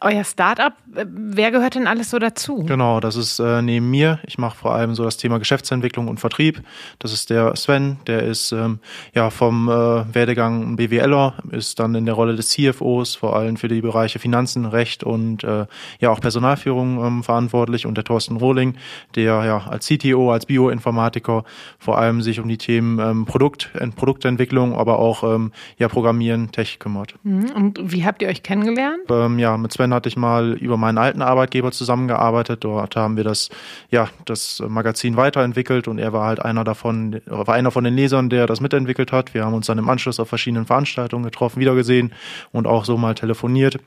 euer 0.00 0.24
Startup, 0.24 0.72
äh, 0.94 1.04
wer 1.08 1.50
gehört 1.50 1.74
denn 1.74 1.86
alles 1.86 2.10
so 2.10 2.18
dazu? 2.18 2.64
Genau, 2.64 3.00
das 3.00 3.16
ist 3.16 3.38
äh, 3.40 3.60
neben 3.60 3.90
mir. 3.90 4.20
Ich 4.26 4.38
mache 4.38 4.56
vor 4.56 4.74
allem 4.74 4.94
so 4.94 5.04
das 5.04 5.16
Thema 5.16 5.38
Geschäftsentwicklung 5.38 6.06
und 6.06 6.20
Vertrieb. 6.20 6.62
Das 7.00 7.12
ist 7.12 7.30
der 7.30 7.56
Sven, 7.56 7.98
der 8.06 8.22
ist 8.22 8.52
ähm, 8.52 8.78
ja 9.14 9.30
vom 9.30 9.68
äh, 9.68 10.14
Werdegang 10.14 10.76
BWLer, 10.76 11.34
ist 11.50 11.80
dann 11.80 11.94
in 11.94 12.06
der 12.06 12.14
Rolle 12.14 12.36
des 12.36 12.50
CFOs, 12.50 13.16
vor 13.16 13.36
allem 13.36 13.56
für 13.56 13.68
die 13.68 13.80
Bereiche 13.80 14.18
Finanzen, 14.18 14.64
Recht 14.64 15.02
und 15.02 15.42
äh, 15.42 15.66
ja 15.98 16.10
auch 16.10 16.20
Personalführung 16.20 17.04
ähm, 17.04 17.22
verantwortlich. 17.24 17.84
Und 17.86 17.96
der 17.96 18.04
Thorsten 18.04 18.36
Rohling, 18.36 18.76
der 19.16 19.44
ja 19.44 19.66
als 19.66 19.86
CTO, 19.86 20.30
als 20.32 20.46
Bioinformatiker 20.46 21.44
vor 21.78 21.98
allem 21.98 22.22
sich 22.22 22.38
um 22.38 22.48
die 22.48 22.58
Themen 22.58 23.00
ähm, 23.00 23.24
Produkt, 23.24 23.70
Produktentwicklung, 23.96 24.74
aber 24.74 25.00
auch 25.00 25.24
ähm, 25.24 25.52
ja 25.78 25.88
Programmieren, 25.88 26.52
Tech 26.52 26.78
kümmert. 26.78 27.14
Mhm. 27.24 27.50
Und 27.50 27.92
wie 27.92 28.04
habt 28.04 28.22
ihr 28.22 28.28
euch 28.28 28.42
kennengelernt? 28.42 29.00
Ähm, 29.10 29.38
ja, 29.38 29.56
mit 29.56 29.72
Sven 29.80 29.94
hatte 29.94 30.10
ich 30.10 30.16
mal 30.18 30.52
über 30.52 30.76
meinen 30.76 30.98
alten 30.98 31.22
Arbeitgeber 31.22 31.72
zusammengearbeitet. 31.72 32.64
Dort 32.64 32.96
haben 32.96 33.16
wir 33.16 33.24
das, 33.24 33.48
ja, 33.90 34.10
das 34.26 34.62
Magazin 34.68 35.16
weiterentwickelt 35.16 35.88
und 35.88 35.98
er 35.98 36.12
war 36.12 36.26
halt 36.26 36.44
einer 36.44 36.64
davon, 36.64 37.22
war 37.24 37.54
einer 37.54 37.70
von 37.70 37.84
den 37.84 37.94
Lesern, 37.94 38.28
der 38.28 38.46
das 38.46 38.60
mitentwickelt 38.60 39.10
hat. 39.10 39.32
Wir 39.32 39.46
haben 39.46 39.54
uns 39.54 39.68
dann 39.68 39.78
im 39.78 39.88
Anschluss 39.88 40.20
auf 40.20 40.28
verschiedenen 40.28 40.66
Veranstaltungen 40.66 41.24
getroffen, 41.24 41.60
wiedergesehen 41.60 42.12
und 42.52 42.66
auch 42.66 42.84
so 42.84 42.98
mal 42.98 43.14
telefoniert. 43.14 43.78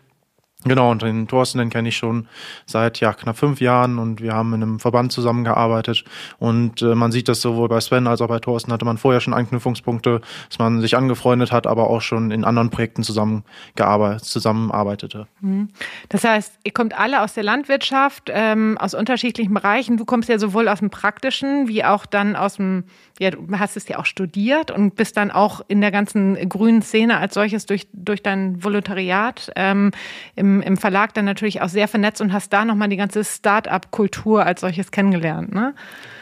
Genau, 0.65 0.91
und 0.91 1.01
den 1.01 1.27
Thorsten, 1.27 1.57
den 1.57 1.69
kenne 1.69 1.89
ich 1.89 1.97
schon 1.97 2.27
seit 2.65 2.99
ja 2.99 3.13
knapp 3.13 3.37
fünf 3.37 3.59
Jahren 3.59 3.99
und 3.99 4.21
wir 4.21 4.33
haben 4.33 4.53
in 4.53 4.63
einem 4.63 4.79
Verband 4.79 5.11
zusammengearbeitet 5.11 6.05
und 6.39 6.81
äh, 6.81 6.95
man 6.95 7.11
sieht 7.11 7.27
das 7.27 7.41
sowohl 7.41 7.67
bei 7.67 7.79
Sven 7.81 8.07
als 8.07 8.21
auch 8.21 8.27
bei 8.27 8.39
Thorsten 8.39 8.71
hatte 8.71 8.85
man 8.85 8.97
vorher 8.97 9.19
schon 9.19 9.33
Anknüpfungspunkte, 9.33 10.21
dass 10.49 10.59
man 10.59 10.81
sich 10.81 10.95
angefreundet 10.95 11.51
hat, 11.51 11.67
aber 11.67 11.89
auch 11.89 12.01
schon 12.01 12.31
in 12.31 12.45
anderen 12.45 12.69
Projekten 12.69 13.03
zusammengearbeitet, 13.03 14.25
zusammenarbeitete. 14.25 15.27
Mhm. 15.41 15.69
Das 16.09 16.23
heißt, 16.23 16.59
ihr 16.63 16.71
kommt 16.71 16.97
alle 16.97 17.21
aus 17.21 17.33
der 17.33 17.43
Landwirtschaft, 17.43 18.29
ähm, 18.31 18.77
aus 18.77 18.93
unterschiedlichen 18.93 19.53
Bereichen. 19.53 19.97
Du 19.97 20.05
kommst 20.05 20.29
ja 20.29 20.39
sowohl 20.39 20.67
aus 20.67 20.79
dem 20.79 20.89
Praktischen 20.89 21.67
wie 21.67 21.83
auch 21.83 22.05
dann 22.05 22.35
aus 22.35 22.55
dem, 22.55 22.85
ja, 23.19 23.29
du 23.29 23.47
hast 23.57 23.77
es 23.77 23.87
ja 23.87 23.99
auch 23.99 24.05
studiert 24.05 24.71
und 24.71 24.95
bist 24.95 25.17
dann 25.17 25.29
auch 25.29 25.61
in 25.67 25.81
der 25.81 25.91
ganzen 25.91 26.49
grünen 26.49 26.81
Szene 26.81 27.17
als 27.17 27.35
solches 27.35 27.67
durch, 27.67 27.87
durch 27.93 28.23
dein 28.23 28.63
Volontariat 28.63 29.51
ähm, 29.55 29.91
im 30.35 30.61
im, 30.61 30.77
Verlag 30.77 31.13
dann 31.13 31.25
natürlich 31.25 31.61
auch 31.61 31.69
sehr 31.69 31.87
vernetzt 31.87 32.21
und 32.21 32.33
hast 32.33 32.51
da 32.51 32.65
nochmal 32.65 32.89
die 32.89 32.97
ganze 32.97 33.23
Start-up-Kultur 33.23 34.43
als 34.45 34.61
solches 34.61 34.89
kennengelernt. 34.91 35.53
Ne? 35.53 35.75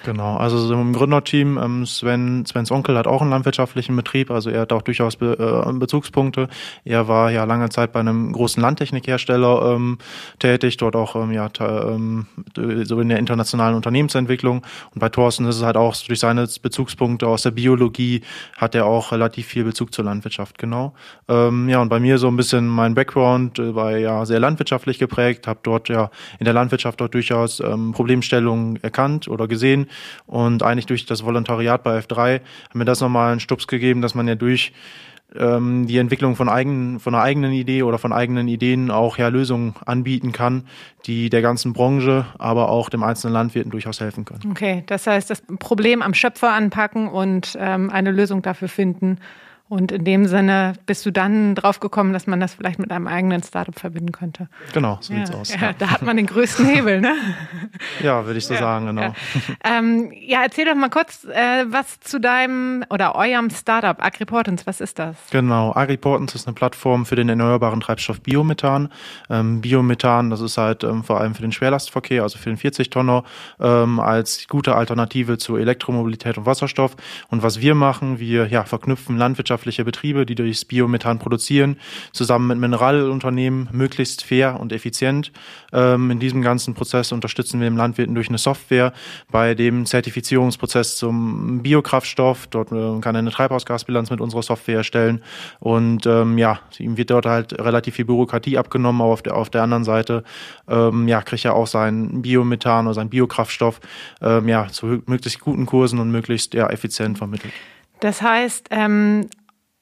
Genau, 0.03 0.36
also 0.36 0.57
so 0.57 0.74
im 0.74 0.91
Gründerteam, 0.91 1.57
ähm, 1.57 1.86
Sven, 1.86 2.45
Svens 2.45 2.71
Onkel 2.71 2.98
hat 2.98 3.07
auch 3.07 3.21
einen 3.21 3.31
landwirtschaftlichen 3.31 3.95
Betrieb, 3.95 4.29
also 4.29 4.50
er 4.50 4.62
hat 4.62 4.74
auch 4.74 4.81
durchaus 4.81 5.15
Be 5.15 5.38
äh, 5.39 5.74
Bezugspunkte. 5.74 6.50
Er 6.83 7.07
war 7.07 7.31
ja 7.31 7.45
lange 7.45 7.69
Zeit 7.69 7.93
bei 7.93 8.01
einem 8.01 8.33
großen 8.33 8.62
Landtechnikhersteller 8.62 9.75
ähm, 9.75 9.98
tätig, 10.39 10.77
dort 10.77 10.95
auch 10.95 11.15
ähm, 11.15 11.31
ja, 11.31 11.50
ähm, 11.60 12.27
so 12.83 13.00
in 13.00 13.10
der 13.10 13.17
internationalen 13.17 13.75
Unternehmensentwicklung. 13.75 14.63
Und 14.93 15.00
bei 15.00 15.10
Thorsten 15.10 15.45
ist 15.45 15.55
es 15.55 15.63
halt 15.63 15.77
auch 15.77 15.95
durch 15.95 16.19
seine 16.19 16.48
Bezugspunkte 16.62 16.80
aus 17.23 17.43
der 17.43 17.51
Biologie 17.51 18.21
hat 18.57 18.75
er 18.75 18.85
auch 18.85 19.11
relativ 19.11 19.47
viel 19.47 19.63
Bezug 19.63 19.93
zur 19.93 20.05
Landwirtschaft, 20.05 20.57
genau. 20.57 20.93
Ähm, 21.27 21.69
ja, 21.69 21.81
und 21.81 21.89
bei 21.89 22.00
mir 22.00 22.17
so 22.17 22.27
ein 22.27 22.38
bisschen 22.38 22.67
mein 22.67 22.93
Background 22.93 23.59
äh, 23.59 23.75
war 23.75 23.97
ja 23.97 24.25
sehr 24.25 24.39
landwirtschaftlich 24.39 25.00
geprägt, 25.00 25.47
habe 25.47 25.59
dort 25.63 25.89
ja 25.89 26.09
in 26.39 26.45
der 26.45 26.53
Landwirtschaft 26.53 27.01
dort 27.01 27.13
durchaus 27.13 27.59
ähm, 27.59 27.91
Problemstellungen 27.91 28.81
erkannt 28.83 29.27
oder 29.27 29.47
gesehen 29.47 29.88
und 30.25 30.63
eigentlich 30.63 30.85
durch 30.85 31.05
das 31.05 31.25
Volontariat 31.25 31.83
bei 31.83 32.00
F3 32.00 32.41
hat 32.41 32.75
mir 32.75 32.85
das 32.85 33.01
nochmal 33.01 33.31
einen 33.31 33.39
Stups 33.39 33.67
gegeben, 33.67 34.01
dass 34.01 34.15
man 34.15 34.27
ja 34.27 34.35
durch 34.35 34.73
ähm, 35.35 35.88
die 35.88 35.97
Entwicklung 35.97 36.35
von, 36.35 36.50
eigenen, 36.50 37.00
von 37.00 37.15
einer 37.15 37.23
eigenen 37.23 37.53
Idee 37.53 37.83
oder 37.83 37.97
von 37.97 38.13
eigenen 38.13 38.47
Ideen 38.47 38.91
auch 38.91 39.17
ja 39.17 39.27
Lösungen 39.27 39.75
anbieten 39.85 40.31
kann, 40.31 40.65
die 41.05 41.29
der 41.29 41.41
ganzen 41.41 41.73
Branche, 41.73 42.25
aber 42.38 42.69
auch 42.69 42.89
dem 42.89 43.03
einzelnen 43.03 43.33
Landwirten 43.33 43.71
durchaus 43.71 44.00
helfen 44.00 44.25
können. 44.25 44.41
Okay, 44.50 44.83
das 44.87 45.07
heißt, 45.07 45.29
das 45.29 45.41
Problem 45.59 46.01
am 46.01 46.13
Schöpfer 46.13 46.51
anpacken 46.51 47.07
und 47.07 47.57
ähm, 47.59 47.89
eine 47.89 48.11
Lösung 48.11 48.41
dafür 48.41 48.67
finden 48.67 49.17
und 49.72 49.94
in 49.94 50.03
dem 50.03 50.25
Sinne 50.25 50.74
bist 50.86 51.05
du 51.05 51.12
dann 51.12 51.55
drauf 51.55 51.79
gekommen, 51.79 52.12
dass 52.12 52.27
man 52.27 52.42
das 52.42 52.55
vielleicht 52.55 52.77
mit 52.77 52.92
einem 52.92 53.07
eigenen 53.07 53.42
Startup 53.42 53.79
verbinden 53.79 54.12
könnte. 54.12 54.50
Genau, 54.74 54.98
so 55.00 55.14
ja, 55.14 55.25
sieht's 55.25 55.31
aus. 55.34 55.55
Ja, 55.55 55.72
da 55.72 55.92
hat 55.92 56.01
man 56.01 56.18
den 56.18 56.25
größten 56.25 56.66
Hebel, 56.66 57.00
ne? 57.00 57.16
Ja, 58.03 58.25
würde 58.25 58.38
ich 58.38 58.46
so 58.46 58.53
ja, 58.53 58.60
sagen, 58.60 58.88
genau. 58.88 59.01
Ja. 59.01 59.14
Ähm, 59.64 60.12
ja. 60.14 60.44
erzähl 60.44 60.66
doch 60.66 60.75
mal 60.75 60.90
kurz 60.90 61.24
äh, 61.24 61.66
was 61.68 62.01
zu 62.01 62.20
deinem 62.20 62.84
oder 62.90 63.16
eurem 63.16 63.50
Startup 63.50 64.03
Agriportens. 64.03 64.68
Was 64.68 64.81
ist 64.81 65.00
das? 65.00 65.16
Genau, 65.31 65.74
Agriportens 65.74 66.36
ist 66.36 66.48
eine 66.48 66.53
Plattform 66.53 67.05
für 67.05 67.16
den 67.16 67.29
erneuerbaren 67.29 67.79
Treibstoff 67.79 68.20
Biomethan. 68.20 68.90
Ähm, 69.29 69.62
Biomethan, 69.62 70.29
das 70.29 70.42
ist 70.42 70.57
halt 70.57 70.84
ähm, 70.84 71.05
vor 71.05 71.22
allem 71.22 71.34
für 71.34 71.44
den 71.44 71.53
Schwerlastverkehr, 71.53 72.24
also 72.24 72.38
für 72.38 72.50
den 72.50 72.57
40-Tonner, 72.57 73.24
ähm, 73.62 74.01
als 74.01 74.48
gute 74.50 74.75
Alternative 74.75 75.38
zu 75.38 75.55
Elektromobilität 75.55 76.38
und 76.38 76.46
Wasserstoff. 76.46 76.98
Und 77.29 77.42
was 77.42 77.62
wir 77.62 77.74
machen, 77.74 78.20
wir 78.20 78.48
ja, 78.48 78.66
verknüpfen 78.66 79.18
Landwirtschaft 79.18 79.60
landwirtschaftliche 79.61 79.85
Betriebe, 79.85 80.25
die 80.25 80.35
durchs 80.35 80.65
Biomethan 80.65 81.19
produzieren, 81.19 81.77
zusammen 82.11 82.47
mit 82.47 82.57
Mineralunternehmen 82.57 83.69
möglichst 83.71 84.24
fair 84.24 84.59
und 84.59 84.71
effizient. 84.71 85.31
Ähm, 85.71 86.11
in 86.11 86.19
diesem 86.19 86.41
ganzen 86.41 86.74
Prozess 86.74 87.11
unterstützen 87.11 87.59
wir 87.59 87.69
den 87.69 87.77
Landwirten 87.77 88.15
durch 88.15 88.29
eine 88.29 88.37
Software 88.37 88.93
bei 89.31 89.53
dem 89.55 89.85
Zertifizierungsprozess 89.85 90.97
zum 90.97 91.61
Biokraftstoff. 91.61 92.47
Dort 92.47 92.71
äh, 92.71 93.00
kann 93.01 93.15
er 93.15 93.19
eine 93.19 93.31
Treibhausgasbilanz 93.31 94.09
mit 94.09 94.21
unserer 94.21 94.41
Software 94.41 94.77
erstellen 94.77 95.21
und 95.59 96.05
ähm, 96.05 96.37
ja, 96.37 96.59
ihm 96.79 96.97
wird 96.97 97.11
dort 97.11 97.25
halt 97.25 97.53
relativ 97.59 97.95
viel 97.95 98.05
Bürokratie 98.05 98.57
abgenommen, 98.57 99.01
aber 99.01 99.13
auf 99.13 99.21
der, 99.21 99.35
auf 99.35 99.50
der 99.50 99.63
anderen 99.63 99.83
Seite 99.83 100.24
ähm, 100.67 101.07
ja, 101.07 101.21
kriegt 101.21 101.45
er 101.45 101.55
auch 101.55 101.67
sein 101.67 102.21
Biomethan 102.21 102.87
oder 102.87 102.95
sein 102.95 103.09
Biokraftstoff 103.09 103.79
ähm, 104.21 104.47
ja, 104.47 104.67
zu 104.67 105.03
möglichst 105.05 105.39
guten 105.39 105.65
Kursen 105.65 106.00
und 106.00 106.11
möglichst 106.11 106.53
ja, 106.53 106.67
effizient 106.69 107.17
vermittelt. 107.17 107.53
Das 108.01 108.24
heißt, 108.24 108.69
ähm, 108.71 109.27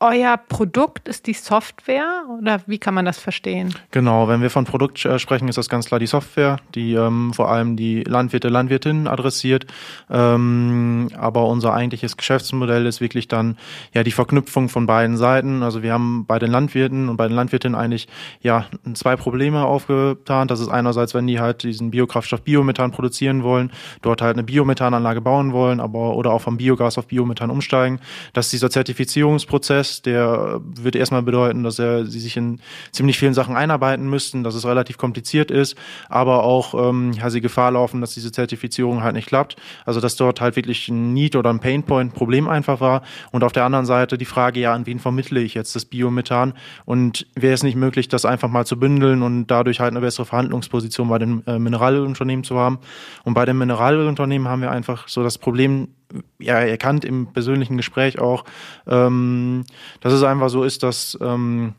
euer 0.01 0.37
Produkt 0.37 1.09
ist 1.09 1.27
die 1.27 1.33
Software 1.33 2.23
oder 2.37 2.61
wie 2.67 2.77
kann 2.77 2.93
man 2.93 3.03
das 3.03 3.19
verstehen? 3.19 3.75
Genau, 3.91 4.29
wenn 4.29 4.41
wir 4.41 4.49
von 4.49 4.63
Produkt 4.63 5.03
äh, 5.03 5.19
sprechen, 5.19 5.49
ist 5.49 5.57
das 5.57 5.67
ganz 5.67 5.87
klar 5.87 5.99
die 5.99 6.07
Software, 6.07 6.57
die 6.73 6.93
ähm, 6.93 7.33
vor 7.33 7.51
allem 7.51 7.75
die 7.75 8.03
Landwirte, 8.03 8.47
Landwirtinnen 8.47 9.07
adressiert. 9.07 9.67
Ähm, 10.09 11.09
aber 11.17 11.47
unser 11.47 11.73
eigentliches 11.73 12.15
Geschäftsmodell 12.15 12.85
ist 12.85 13.01
wirklich 13.01 13.27
dann 13.27 13.57
ja 13.93 14.03
die 14.03 14.11
Verknüpfung 14.11 14.69
von 14.69 14.85
beiden 14.85 15.17
Seiten. 15.17 15.63
Also 15.63 15.83
wir 15.83 15.91
haben 15.91 16.25
bei 16.25 16.39
den 16.39 16.51
Landwirten 16.51 17.09
und 17.09 17.17
bei 17.17 17.27
den 17.27 17.35
Landwirtinnen 17.35 17.77
eigentlich 17.77 18.07
ja 18.41 18.67
zwei 18.93 19.17
Probleme 19.17 19.65
aufgetan. 19.65 20.47
Das 20.47 20.61
ist 20.61 20.69
einerseits, 20.69 21.13
wenn 21.13 21.27
die 21.27 21.41
halt 21.41 21.63
diesen 21.63 21.91
Biokraftstoff 21.91 22.43
Biomethan 22.43 22.91
produzieren 22.91 23.43
wollen, 23.43 23.71
dort 24.01 24.21
halt 24.21 24.37
eine 24.37 24.43
Biomethananlage 24.43 25.19
bauen 25.19 25.51
wollen, 25.51 25.81
aber 25.81 26.15
oder 26.15 26.31
auch 26.31 26.41
vom 26.41 26.55
Biogas 26.55 26.97
auf 26.97 27.07
Biomethan 27.07 27.49
umsteigen, 27.49 27.99
dass 28.31 28.49
dieser 28.49 28.69
Zertifizierungsprozess 28.69 29.88
Prozess, 29.89 30.01
der 30.01 30.61
wird 30.63 30.95
erstmal 30.95 31.23
bedeuten, 31.23 31.63
dass 31.63 31.79
er, 31.79 32.05
sie 32.05 32.19
sich 32.19 32.37
in 32.37 32.59
ziemlich 32.91 33.17
vielen 33.17 33.33
Sachen 33.33 33.55
einarbeiten 33.55 34.09
müssten, 34.09 34.43
dass 34.43 34.55
es 34.55 34.65
relativ 34.65 34.97
kompliziert 34.97 35.51
ist, 35.51 35.75
aber 36.07 36.43
auch 36.43 36.73
ähm, 36.73 37.13
ja, 37.13 37.29
sie 37.29 37.41
Gefahr 37.41 37.71
laufen, 37.71 38.01
dass 38.01 38.13
diese 38.13 38.31
Zertifizierung 38.31 39.03
halt 39.03 39.15
nicht 39.15 39.27
klappt. 39.27 39.55
Also 39.85 39.99
dass 39.99 40.15
dort 40.15 40.41
halt 40.41 40.55
wirklich 40.55 40.87
ein 40.89 41.13
Need 41.13 41.35
oder 41.35 41.49
ein 41.49 41.59
Painpoint 41.59 42.13
Problem 42.13 42.47
einfach 42.47 42.81
war. 42.81 43.01
Und 43.31 43.43
auf 43.43 43.51
der 43.51 43.65
anderen 43.65 43.85
Seite 43.85 44.17
die 44.17 44.25
Frage, 44.25 44.59
ja, 44.59 44.73
an 44.73 44.85
wen 44.85 44.99
vermittle 44.99 45.41
ich 45.41 45.53
jetzt 45.53 45.75
das 45.75 45.85
Biomethan? 45.85 46.53
Und 46.85 47.27
wäre 47.35 47.53
es 47.53 47.63
nicht 47.63 47.75
möglich, 47.75 48.07
das 48.07 48.25
einfach 48.25 48.49
mal 48.49 48.65
zu 48.65 48.79
bündeln 48.79 49.21
und 49.21 49.47
dadurch 49.47 49.79
halt 49.79 49.91
eine 49.91 50.01
bessere 50.01 50.25
Verhandlungsposition 50.25 51.09
bei 51.09 51.19
den 51.19 51.45
äh, 51.47 51.59
Mineralölunternehmen 51.59 52.43
zu 52.43 52.57
haben? 52.57 52.79
Und 53.23 53.33
bei 53.33 53.45
den 53.45 53.57
Mineralölunternehmen 53.57 54.47
haben 54.47 54.61
wir 54.61 54.71
einfach 54.71 55.07
so 55.07 55.23
das 55.23 55.37
Problem, 55.37 55.89
ja, 56.39 56.59
erkannt 56.59 57.05
im 57.05 57.27
persönlichen 57.27 57.77
Gespräch 57.77 58.19
auch, 58.19 58.43
ähm, 58.87 59.65
dass 60.01 60.13
es 60.13 60.23
einfach 60.23 60.49
so 60.49 60.63
ist, 60.63 60.83
dass 60.83 61.17
ähm, 61.21 61.75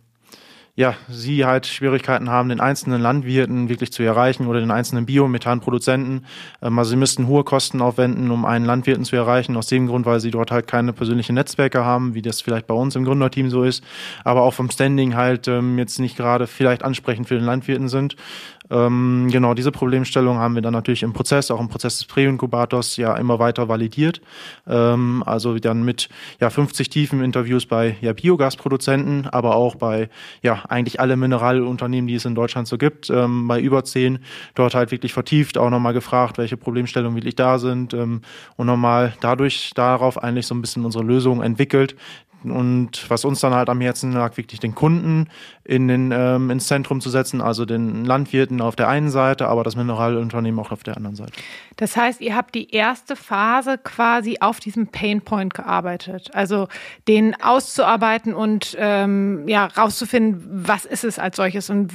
ja, 0.76 0.94
sie 1.08 1.44
halt 1.44 1.66
Schwierigkeiten 1.66 2.30
haben, 2.30 2.48
den 2.48 2.60
einzelnen 2.60 3.02
Landwirten 3.02 3.68
wirklich 3.68 3.92
zu 3.92 4.02
erreichen 4.02 4.46
oder 4.46 4.60
den 4.60 4.70
einzelnen 4.70 5.04
Biomethanproduzenten. 5.04 6.24
Ähm, 6.62 6.78
also 6.78 6.92
sie 6.92 6.96
müssten 6.96 7.26
hohe 7.26 7.44
Kosten 7.44 7.82
aufwenden, 7.82 8.30
um 8.30 8.44
einen 8.44 8.64
Landwirten 8.64 9.04
zu 9.04 9.14
erreichen, 9.14 9.56
aus 9.58 9.66
dem 9.66 9.88
Grund, 9.88 10.06
weil 10.06 10.20
sie 10.20 10.30
dort 10.30 10.50
halt 10.50 10.66
keine 10.66 10.92
persönlichen 10.92 11.34
Netzwerke 11.34 11.84
haben, 11.84 12.14
wie 12.14 12.22
das 12.22 12.40
vielleicht 12.40 12.66
bei 12.66 12.74
uns 12.74 12.96
im 12.96 13.04
Gründerteam 13.04 13.50
so 13.50 13.62
ist, 13.62 13.84
aber 14.24 14.42
auch 14.42 14.54
vom 14.54 14.70
Standing 14.70 15.16
halt 15.16 15.48
ähm, 15.48 15.76
jetzt 15.78 15.98
nicht 15.98 16.16
gerade 16.16 16.46
vielleicht 16.46 16.82
ansprechend 16.82 17.28
für 17.28 17.34
den 17.34 17.44
Landwirten 17.44 17.88
sind. 17.88 18.16
Ähm, 18.70 19.28
genau 19.30 19.54
diese 19.54 19.72
Problemstellung 19.72 20.38
haben 20.38 20.54
wir 20.54 20.62
dann 20.62 20.72
natürlich 20.72 21.02
im 21.02 21.12
Prozess, 21.12 21.50
auch 21.50 21.60
im 21.60 21.68
Prozess 21.68 21.98
des 21.98 22.06
Präinkubators 22.06 22.96
ja 22.96 23.16
immer 23.16 23.38
weiter 23.38 23.68
validiert. 23.68 24.20
Ähm, 24.66 25.22
also 25.26 25.58
dann 25.58 25.84
mit 25.84 26.08
ja 26.40 26.50
50 26.50 26.88
tiefen 26.88 27.22
Interviews 27.22 27.66
bei 27.66 27.96
ja, 28.00 28.12
Biogasproduzenten, 28.12 29.26
aber 29.26 29.56
auch 29.56 29.74
bei 29.74 30.08
ja 30.42 30.62
eigentlich 30.68 31.00
alle 31.00 31.16
Mineralunternehmen, 31.16 32.06
die 32.06 32.14
es 32.14 32.24
in 32.24 32.34
Deutschland 32.34 32.68
so 32.68 32.78
gibt, 32.78 33.10
ähm, 33.10 33.48
bei 33.48 33.60
über 33.60 33.84
zehn 33.84 34.20
dort 34.54 34.74
halt 34.74 34.90
wirklich 34.92 35.12
vertieft, 35.12 35.58
auch 35.58 35.70
nochmal 35.70 35.92
gefragt, 35.92 36.38
welche 36.38 36.56
Problemstellungen 36.56 37.16
wirklich 37.16 37.36
da 37.36 37.58
sind 37.58 37.92
ähm, 37.94 38.22
und 38.56 38.66
nochmal 38.66 39.14
dadurch 39.20 39.72
darauf 39.74 40.22
eigentlich 40.22 40.46
so 40.46 40.54
ein 40.54 40.60
bisschen 40.60 40.84
unsere 40.84 41.04
Lösung 41.04 41.42
entwickelt, 41.42 41.96
und 42.44 43.10
was 43.10 43.24
uns 43.24 43.40
dann 43.40 43.54
halt 43.54 43.68
am 43.68 43.80
Herzen 43.80 44.12
lag, 44.12 44.36
wirklich 44.36 44.60
den 44.60 44.74
Kunden 44.74 45.28
in 45.64 45.88
den, 45.88 46.10
ähm, 46.12 46.50
ins 46.50 46.66
Zentrum 46.66 47.00
zu 47.00 47.10
setzen, 47.10 47.40
also 47.40 47.64
den 47.64 48.04
Landwirten 48.04 48.59
auf 48.60 48.76
der 48.76 48.88
einen 48.88 49.10
Seite, 49.10 49.48
aber 49.48 49.64
das 49.64 49.76
Mineralunternehmen 49.76 50.60
auch 50.60 50.72
auf 50.72 50.82
der 50.82 50.96
anderen 50.96 51.16
Seite. 51.16 51.32
Das 51.76 51.96
heißt, 51.96 52.20
ihr 52.20 52.36
habt 52.36 52.54
die 52.54 52.70
erste 52.70 53.16
Phase 53.16 53.78
quasi 53.78 54.38
auf 54.40 54.60
diesem 54.60 54.88
Painpoint 54.88 55.54
gearbeitet, 55.54 56.30
also 56.34 56.68
den 57.08 57.40
auszuarbeiten 57.40 58.34
und 58.34 58.76
ähm, 58.78 59.48
ja 59.48 59.66
rauszufinden, 59.66 60.46
was 60.66 60.84
ist 60.84 61.04
es 61.04 61.18
als 61.18 61.36
solches 61.36 61.70
und 61.70 61.92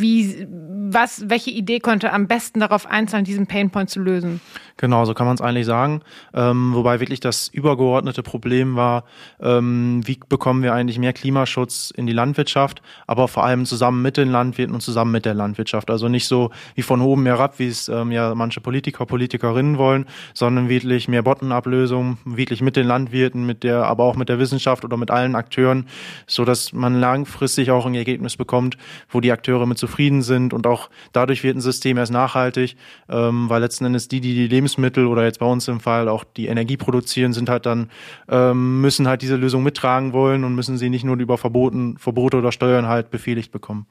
wie, 0.00 0.46
was, 0.94 1.28
welche 1.28 1.50
Idee 1.50 1.80
konnte 1.80 2.12
am 2.12 2.26
besten 2.26 2.60
darauf 2.60 2.86
einzahlen, 2.86 3.24
diesen 3.24 3.46
Painpoint 3.46 3.90
zu 3.90 4.00
lösen? 4.00 4.40
Genau, 4.78 5.04
so 5.04 5.12
kann 5.12 5.26
man 5.26 5.34
es 5.34 5.40
eigentlich 5.40 5.66
sagen. 5.66 6.02
Ähm, 6.32 6.72
wobei 6.72 7.00
wirklich 7.00 7.18
das 7.18 7.48
übergeordnete 7.48 8.22
Problem 8.22 8.76
war, 8.76 9.04
ähm, 9.40 10.02
wie 10.06 10.20
bekommen 10.28 10.62
wir 10.62 10.72
eigentlich 10.72 11.00
mehr 11.00 11.12
Klimaschutz 11.12 11.92
in 11.94 12.06
die 12.06 12.12
Landwirtschaft, 12.12 12.80
aber 13.08 13.26
vor 13.26 13.44
allem 13.44 13.66
zusammen 13.66 14.02
mit 14.02 14.16
den 14.16 14.30
Landwirten 14.30 14.72
und 14.72 14.80
zusammen 14.80 15.10
mit 15.10 15.24
der 15.24 15.34
Landwirtschaft. 15.34 15.90
Also 15.90 16.08
nicht 16.08 16.28
so 16.28 16.50
wie 16.76 16.82
von 16.82 17.00
oben 17.00 17.26
herab, 17.26 17.58
wie 17.58 17.66
es 17.66 17.88
ähm, 17.88 18.12
ja 18.12 18.36
manche 18.36 18.60
Politiker, 18.60 19.04
Politikerinnen 19.04 19.78
wollen, 19.78 20.06
sondern 20.32 20.68
wirklich 20.68 21.08
mehr 21.08 21.22
Bottom-up-Lösungen, 21.22 22.18
wirklich 22.24 22.62
mit 22.62 22.76
den 22.76 22.86
Landwirten, 22.86 23.44
mit 23.44 23.64
der, 23.64 23.84
aber 23.84 24.04
auch 24.04 24.14
mit 24.14 24.28
der 24.28 24.38
Wissenschaft 24.38 24.84
oder 24.84 24.96
mit 24.96 25.10
allen 25.10 25.34
Akteuren, 25.34 25.86
so 26.28 26.44
dass 26.44 26.72
man 26.72 27.00
langfristig 27.00 27.72
auch 27.72 27.84
ein 27.84 27.96
Ergebnis 27.96 28.36
bekommt, 28.36 28.78
wo 29.10 29.20
die 29.20 29.32
Akteure 29.32 29.66
mit 29.66 29.78
zufrieden 29.78 30.22
sind 30.22 30.54
und 30.54 30.68
auch 30.68 30.77
dadurch 31.12 31.42
wird 31.42 31.56
ein 31.56 31.60
System 31.60 31.96
erst 31.96 32.12
nachhaltig, 32.12 32.76
ähm, 33.08 33.50
weil 33.50 33.60
letzten 33.60 33.84
Endes 33.84 34.08
die, 34.08 34.20
die 34.20 34.34
die 34.34 34.46
Lebens 34.46 34.68
Lebensmittel 34.68 35.06
oder 35.06 35.24
jetzt 35.24 35.38
bei 35.38 35.46
uns 35.46 35.66
im 35.68 35.80
Fall 35.80 36.08
auch 36.08 36.24
die 36.24 36.46
Energie 36.46 36.76
produzieren, 36.76 37.32
sind 37.32 37.48
halt 37.48 37.64
dann, 37.64 37.90
ähm, 38.28 38.80
müssen 38.80 39.08
halt 39.08 39.22
diese 39.22 39.36
Lösung 39.36 39.62
mittragen 39.62 40.12
wollen 40.12 40.44
und 40.44 40.54
müssen 40.54 40.76
sie 40.78 40.90
nicht 40.90 41.04
nur 41.04 41.16
über 41.16 41.38
Verboten, 41.38 41.96
Verbote 41.98 42.36
oder 42.36 42.52
Steuern 42.52 42.86
halt 42.86 43.10
befehligt 43.10 43.50
bekommen. 43.50 43.86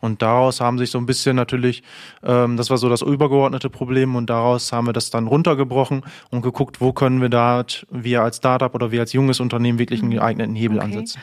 Und 0.00 0.22
daraus 0.22 0.60
haben 0.60 0.78
sich 0.78 0.90
so 0.90 0.98
ein 0.98 1.06
bisschen 1.06 1.36
natürlich, 1.36 1.82
ähm, 2.22 2.56
das 2.56 2.70
war 2.70 2.78
so 2.78 2.88
das 2.88 3.02
übergeordnete 3.02 3.68
Problem 3.68 4.16
und 4.16 4.30
daraus 4.30 4.72
haben 4.72 4.86
wir 4.86 4.92
das 4.92 5.10
dann 5.10 5.26
runtergebrochen 5.26 6.02
und 6.30 6.42
geguckt, 6.42 6.80
wo 6.80 6.92
können 6.92 7.20
wir 7.20 7.28
da 7.28 7.64
wir 7.90 8.22
als 8.22 8.38
Startup 8.38 8.74
oder 8.74 8.90
wir 8.90 9.00
als 9.00 9.12
junges 9.12 9.40
Unternehmen 9.40 9.78
wirklich 9.78 10.02
einen 10.02 10.12
geeigneten 10.12 10.54
Hebel 10.54 10.78
okay. 10.78 10.86
ansetzen. 10.86 11.20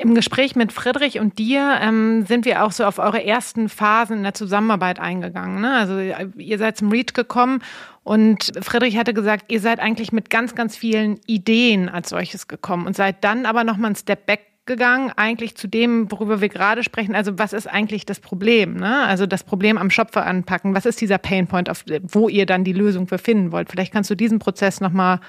Im 0.00 0.14
Gespräch 0.14 0.56
mit 0.56 0.72
Friedrich 0.72 1.20
und 1.20 1.38
dir 1.38 1.78
ähm, 1.80 2.26
sind 2.26 2.44
wir 2.44 2.64
auch 2.64 2.72
so 2.72 2.84
auf 2.84 2.98
eure 2.98 3.24
ersten 3.24 3.68
Phasen 3.68 4.18
in 4.18 4.22
der 4.24 4.34
Zusammenarbeit 4.34 4.98
eingegangen. 4.98 5.60
Ne? 5.60 5.72
Also 5.72 5.98
ihr 6.36 6.58
seid 6.58 6.76
zum 6.76 6.90
Reach 6.90 7.12
gekommen 7.14 7.62
und 8.02 8.52
Friedrich 8.60 8.96
hatte 8.96 9.14
gesagt, 9.14 9.52
ihr 9.52 9.60
seid 9.60 9.80
eigentlich 9.80 10.12
mit 10.12 10.30
ganz, 10.30 10.54
ganz 10.54 10.76
vielen 10.76 11.20
Ideen 11.26 11.88
als 11.88 12.10
solches 12.10 12.48
gekommen 12.48 12.86
und 12.86 12.96
seid 12.96 13.22
dann 13.22 13.46
aber 13.46 13.64
nochmal 13.64 13.88
einen 13.88 13.96
Step 13.96 14.26
back 14.26 14.40
gegangen, 14.66 15.12
eigentlich 15.16 15.56
zu 15.56 15.68
dem, 15.68 16.10
worüber 16.10 16.40
wir 16.40 16.48
gerade 16.48 16.82
sprechen. 16.82 17.14
Also 17.14 17.38
was 17.38 17.52
ist 17.52 17.66
eigentlich 17.66 18.06
das 18.06 18.20
Problem? 18.20 18.74
Ne? 18.74 19.04
Also 19.04 19.26
das 19.26 19.44
Problem 19.44 19.76
am 19.76 19.90
Schopfer 19.90 20.24
anpacken. 20.24 20.74
Was 20.74 20.86
ist 20.86 21.00
dieser 21.00 21.18
Painpoint, 21.18 21.68
auf, 21.68 21.84
wo 22.02 22.28
ihr 22.28 22.46
dann 22.46 22.64
die 22.64 22.72
Lösung 22.72 23.06
für 23.06 23.18
finden 23.18 23.52
wollt? 23.52 23.70
Vielleicht 23.70 23.92
kannst 23.92 24.10
du 24.10 24.14
diesen 24.14 24.38
Prozess 24.38 24.80
nochmal 24.80 25.20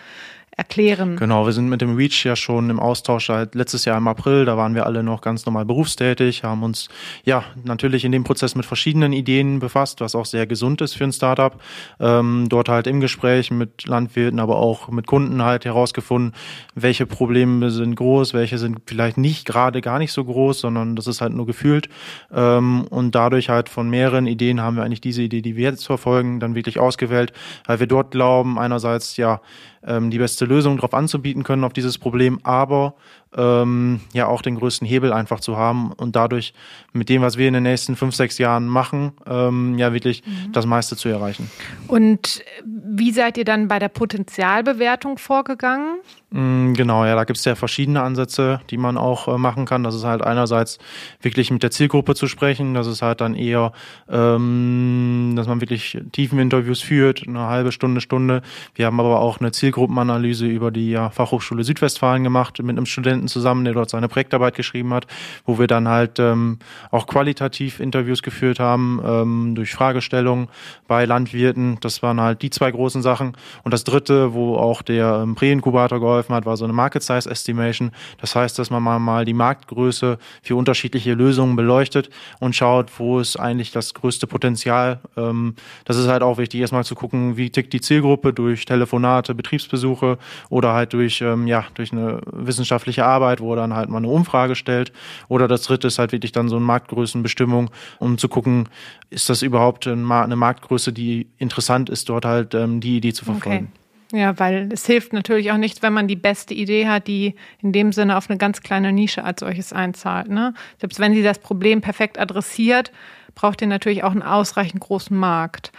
erklären. 0.57 1.17
Genau, 1.17 1.45
wir 1.45 1.51
sind 1.51 1.67
mit 1.67 1.81
dem 1.81 1.95
REACH 1.95 2.23
ja 2.23 2.35
schon 2.35 2.69
im 2.69 2.79
Austausch 2.79 3.27
seit 3.27 3.55
letztes 3.55 3.83
Jahr 3.83 3.97
im 3.97 4.07
April. 4.07 4.45
Da 4.45 4.55
waren 4.55 4.73
wir 4.73 4.85
alle 4.85 5.03
noch 5.03 5.19
ganz 5.19 5.45
normal 5.45 5.65
berufstätig, 5.65 6.43
haben 6.43 6.63
uns 6.63 6.87
ja 7.25 7.43
natürlich 7.65 8.05
in 8.05 8.13
dem 8.13 8.23
Prozess 8.23 8.55
mit 8.55 8.65
verschiedenen 8.65 9.11
Ideen 9.11 9.59
befasst, 9.59 9.99
was 9.99 10.15
auch 10.15 10.25
sehr 10.25 10.47
gesund 10.47 10.79
ist 10.79 10.93
für 10.93 11.03
ein 11.03 11.11
Startup. 11.11 11.61
Ähm, 11.99 12.47
dort 12.47 12.69
halt 12.69 12.87
im 12.87 13.01
Gespräch 13.01 13.51
mit 13.51 13.85
Landwirten, 13.85 14.39
aber 14.39 14.57
auch 14.57 14.87
mit 14.87 15.07
Kunden 15.07 15.43
halt 15.43 15.65
herausgefunden, 15.65 16.33
welche 16.73 17.05
Probleme 17.05 17.69
sind 17.69 17.95
groß, 17.95 18.33
welche 18.33 18.57
sind 18.57 18.79
vielleicht 18.85 19.17
nicht 19.17 19.45
gerade 19.45 19.81
gar 19.81 19.99
nicht 19.99 20.13
so 20.13 20.23
groß, 20.23 20.61
sondern 20.61 20.95
das 20.95 21.07
ist 21.07 21.19
halt 21.19 21.33
nur 21.33 21.45
gefühlt. 21.45 21.89
Ähm, 22.33 22.85
und 22.89 23.13
dadurch 23.13 23.49
halt 23.49 23.67
von 23.67 23.89
mehreren 23.89 24.25
Ideen 24.25 24.61
haben 24.61 24.77
wir 24.77 24.83
eigentlich 24.83 25.01
diese 25.01 25.21
Idee, 25.21 25.41
die 25.41 25.57
wir 25.57 25.71
jetzt 25.71 25.85
verfolgen, 25.85 26.39
dann 26.39 26.55
wirklich 26.55 26.79
ausgewählt, 26.79 27.33
weil 27.65 27.81
wir 27.81 27.87
dort 27.87 28.11
glauben, 28.11 28.57
einerseits 28.57 29.17
ja, 29.17 29.41
ähm, 29.85 30.09
die 30.09 30.17
beste 30.17 30.45
Lösung 30.45 30.77
darauf 30.77 30.93
anzubieten 30.93 31.43
können 31.43 31.63
auf 31.63 31.73
dieses 31.73 31.97
Problem, 31.97 32.39
aber 32.43 32.95
ähm, 33.35 33.99
ja 34.13 34.27
auch 34.27 34.41
den 34.41 34.55
größten 34.55 34.87
Hebel 34.87 35.13
einfach 35.13 35.39
zu 35.39 35.57
haben 35.57 35.91
und 35.91 36.15
dadurch 36.15 36.53
mit 36.93 37.09
dem, 37.09 37.21
was 37.21 37.37
wir 37.37 37.47
in 37.47 37.53
den 37.53 37.63
nächsten 37.63 37.95
fünf, 37.95 38.15
sechs 38.15 38.37
Jahren 38.37 38.67
machen, 38.67 39.13
ähm, 39.25 39.77
ja 39.77 39.93
wirklich 39.93 40.23
mhm. 40.25 40.51
das 40.51 40.65
meiste 40.65 40.95
zu 40.95 41.09
erreichen. 41.09 41.49
Und 41.87 42.43
wie 42.65 43.11
seid 43.11 43.37
ihr 43.37 43.45
dann 43.45 43.67
bei 43.67 43.79
der 43.79 43.89
Potenzialbewertung 43.89 45.17
vorgegangen? 45.17 45.97
Mm, 46.31 46.73
genau, 46.73 47.05
ja, 47.05 47.15
da 47.15 47.23
gibt 47.23 47.37
es 47.37 47.45
ja 47.45 47.55
verschiedene 47.55 48.01
Ansätze, 48.01 48.61
die 48.69 48.77
man 48.77 48.97
auch 48.97 49.27
äh, 49.27 49.37
machen 49.37 49.65
kann. 49.65 49.83
Das 49.83 49.95
ist 49.95 50.03
halt 50.03 50.21
einerseits 50.21 50.79
wirklich 51.21 51.51
mit 51.51 51.63
der 51.63 51.71
Zielgruppe 51.71 52.15
zu 52.15 52.27
sprechen, 52.27 52.73
das 52.73 52.87
ist 52.87 53.01
halt 53.01 53.21
dann 53.21 53.35
eher, 53.35 53.71
ähm, 54.09 55.33
dass 55.35 55.47
man 55.47 55.61
wirklich 55.61 55.97
tiefen 56.11 56.39
Interviews 56.39 56.81
führt, 56.81 57.27
eine 57.27 57.41
halbe 57.41 57.71
Stunde, 57.71 58.01
Stunde. 58.01 58.41
Wir 58.73 58.85
haben 58.85 58.99
aber 58.99 59.19
auch 59.19 59.39
eine 59.39 59.51
Zielgruppenanalyse 59.51 60.45
über 60.45 60.71
die 60.71 60.91
ja, 60.91 61.09
Fachhochschule 61.09 61.63
Südwestfalen 61.63 62.23
gemacht 62.23 62.61
mit 62.61 62.77
einem 62.77 62.85
Studenten 62.85 63.24
Studenten 63.25 63.27
zusammen, 63.27 63.65
der 63.65 63.73
dort 63.73 63.89
seine 63.89 64.07
Projektarbeit 64.07 64.55
geschrieben 64.55 64.93
hat, 64.93 65.07
wo 65.45 65.59
wir 65.59 65.67
dann 65.67 65.87
halt 65.87 66.19
ähm, 66.19 66.59
auch 66.91 67.07
qualitativ 67.07 67.79
Interviews 67.79 68.21
geführt 68.21 68.59
haben 68.59 69.01
ähm, 69.05 69.55
durch 69.55 69.73
Fragestellungen 69.73 70.47
bei 70.87 71.05
Landwirten. 71.05 71.77
Das 71.81 72.01
waren 72.01 72.21
halt 72.21 72.41
die 72.41 72.49
zwei 72.49 72.71
großen 72.71 73.01
Sachen. 73.01 73.33
Und 73.63 73.73
das 73.73 73.83
dritte, 73.83 74.33
wo 74.33 74.55
auch 74.55 74.81
der 74.81 75.21
ähm, 75.23 75.35
Präinkubator 75.35 75.99
geholfen 75.99 76.35
hat, 76.35 76.45
war 76.45 76.57
so 76.57 76.65
eine 76.65 76.73
Market 76.73 77.03
Size 77.03 77.29
Estimation. 77.29 77.91
Das 78.19 78.35
heißt, 78.35 78.57
dass 78.59 78.69
man 78.69 78.83
mal, 78.83 79.25
die 79.25 79.33
Marktgröße 79.33 80.17
für 80.41 80.55
unterschiedliche 80.55 81.13
Lösungen 81.13 81.55
beleuchtet 81.55 82.09
und 82.39 82.55
schaut, 82.55 82.91
wo 82.99 83.19
ist 83.19 83.37
eigentlich 83.37 83.71
das 83.71 83.93
größte 83.93 84.27
Potenzial. 84.27 84.99
Ähm, 85.17 85.55
das 85.85 85.97
ist 85.97 86.07
halt 86.07 86.21
auch 86.21 86.37
wichtig, 86.37 86.61
erstmal 86.61 86.83
zu 86.83 86.95
gucken, 86.95 87.37
wie 87.37 87.49
tickt 87.49 87.73
die 87.73 87.81
Zielgruppe 87.81 88.33
durch 88.33 88.65
Telefonate, 88.65 89.33
Betriebsbesuche 89.33 90.17
oder 90.49 90.73
halt 90.73 90.93
durch, 90.93 91.21
ähm, 91.21 91.47
ja, 91.47 91.65
durch 91.73 91.91
eine 91.91 92.21
wissenschaftliche 92.31 93.04
Arbeit 93.05 93.39
wo 93.39 93.53
er 93.53 93.57
dann 93.57 93.73
halt 93.73 93.89
mal 93.89 93.97
eine 93.97 94.07
Umfrage 94.07 94.55
stellt. 94.55 94.91
Oder 95.27 95.47
das 95.47 95.63
dritte 95.63 95.87
ist 95.87 95.99
halt 95.99 96.11
wirklich 96.11 96.31
dann 96.31 96.49
so 96.49 96.55
eine 96.55 96.65
Marktgrößenbestimmung, 96.65 97.69
um 97.99 98.17
zu 98.17 98.27
gucken, 98.27 98.69
ist 99.09 99.29
das 99.29 99.41
überhaupt 99.41 99.87
eine 99.87 100.35
Marktgröße, 100.35 100.91
die 100.91 101.27
interessant 101.37 101.89
ist, 101.89 102.09
dort 102.09 102.25
halt 102.25 102.53
ähm, 102.53 102.81
die 102.81 102.97
Idee 102.97 103.13
zu 103.13 103.25
verfolgen. 103.25 103.69
Okay. 103.71 103.85
Ja, 104.11 104.37
weil 104.39 104.69
es 104.71 104.85
hilft 104.85 105.13
natürlich 105.13 105.51
auch 105.51 105.57
nichts, 105.57 105.81
wenn 105.81 105.93
man 105.93 106.07
die 106.07 106.15
beste 106.15 106.53
Idee 106.53 106.87
hat, 106.87 107.07
die 107.07 107.35
in 107.61 107.71
dem 107.71 107.91
Sinne 107.91 108.17
auf 108.17 108.29
eine 108.29 108.37
ganz 108.37 108.61
kleine 108.61 108.93
Nische 108.93 109.23
als 109.23 109.39
solches 109.39 109.73
einzahlt. 109.73 110.29
Ne? 110.29 110.53
Selbst 110.79 110.99
wenn 110.99 111.13
sie 111.13 111.23
das 111.23 111.39
Problem 111.39 111.81
perfekt 111.81 112.19
adressiert, 112.19 112.91
braucht 113.33 113.61
ihr 113.61 113.67
natürlich 113.67 114.03
auch 114.03 114.11
einen 114.11 114.21
ausreichend 114.21 114.79
großen 114.79 115.17
Markt. 115.17 115.71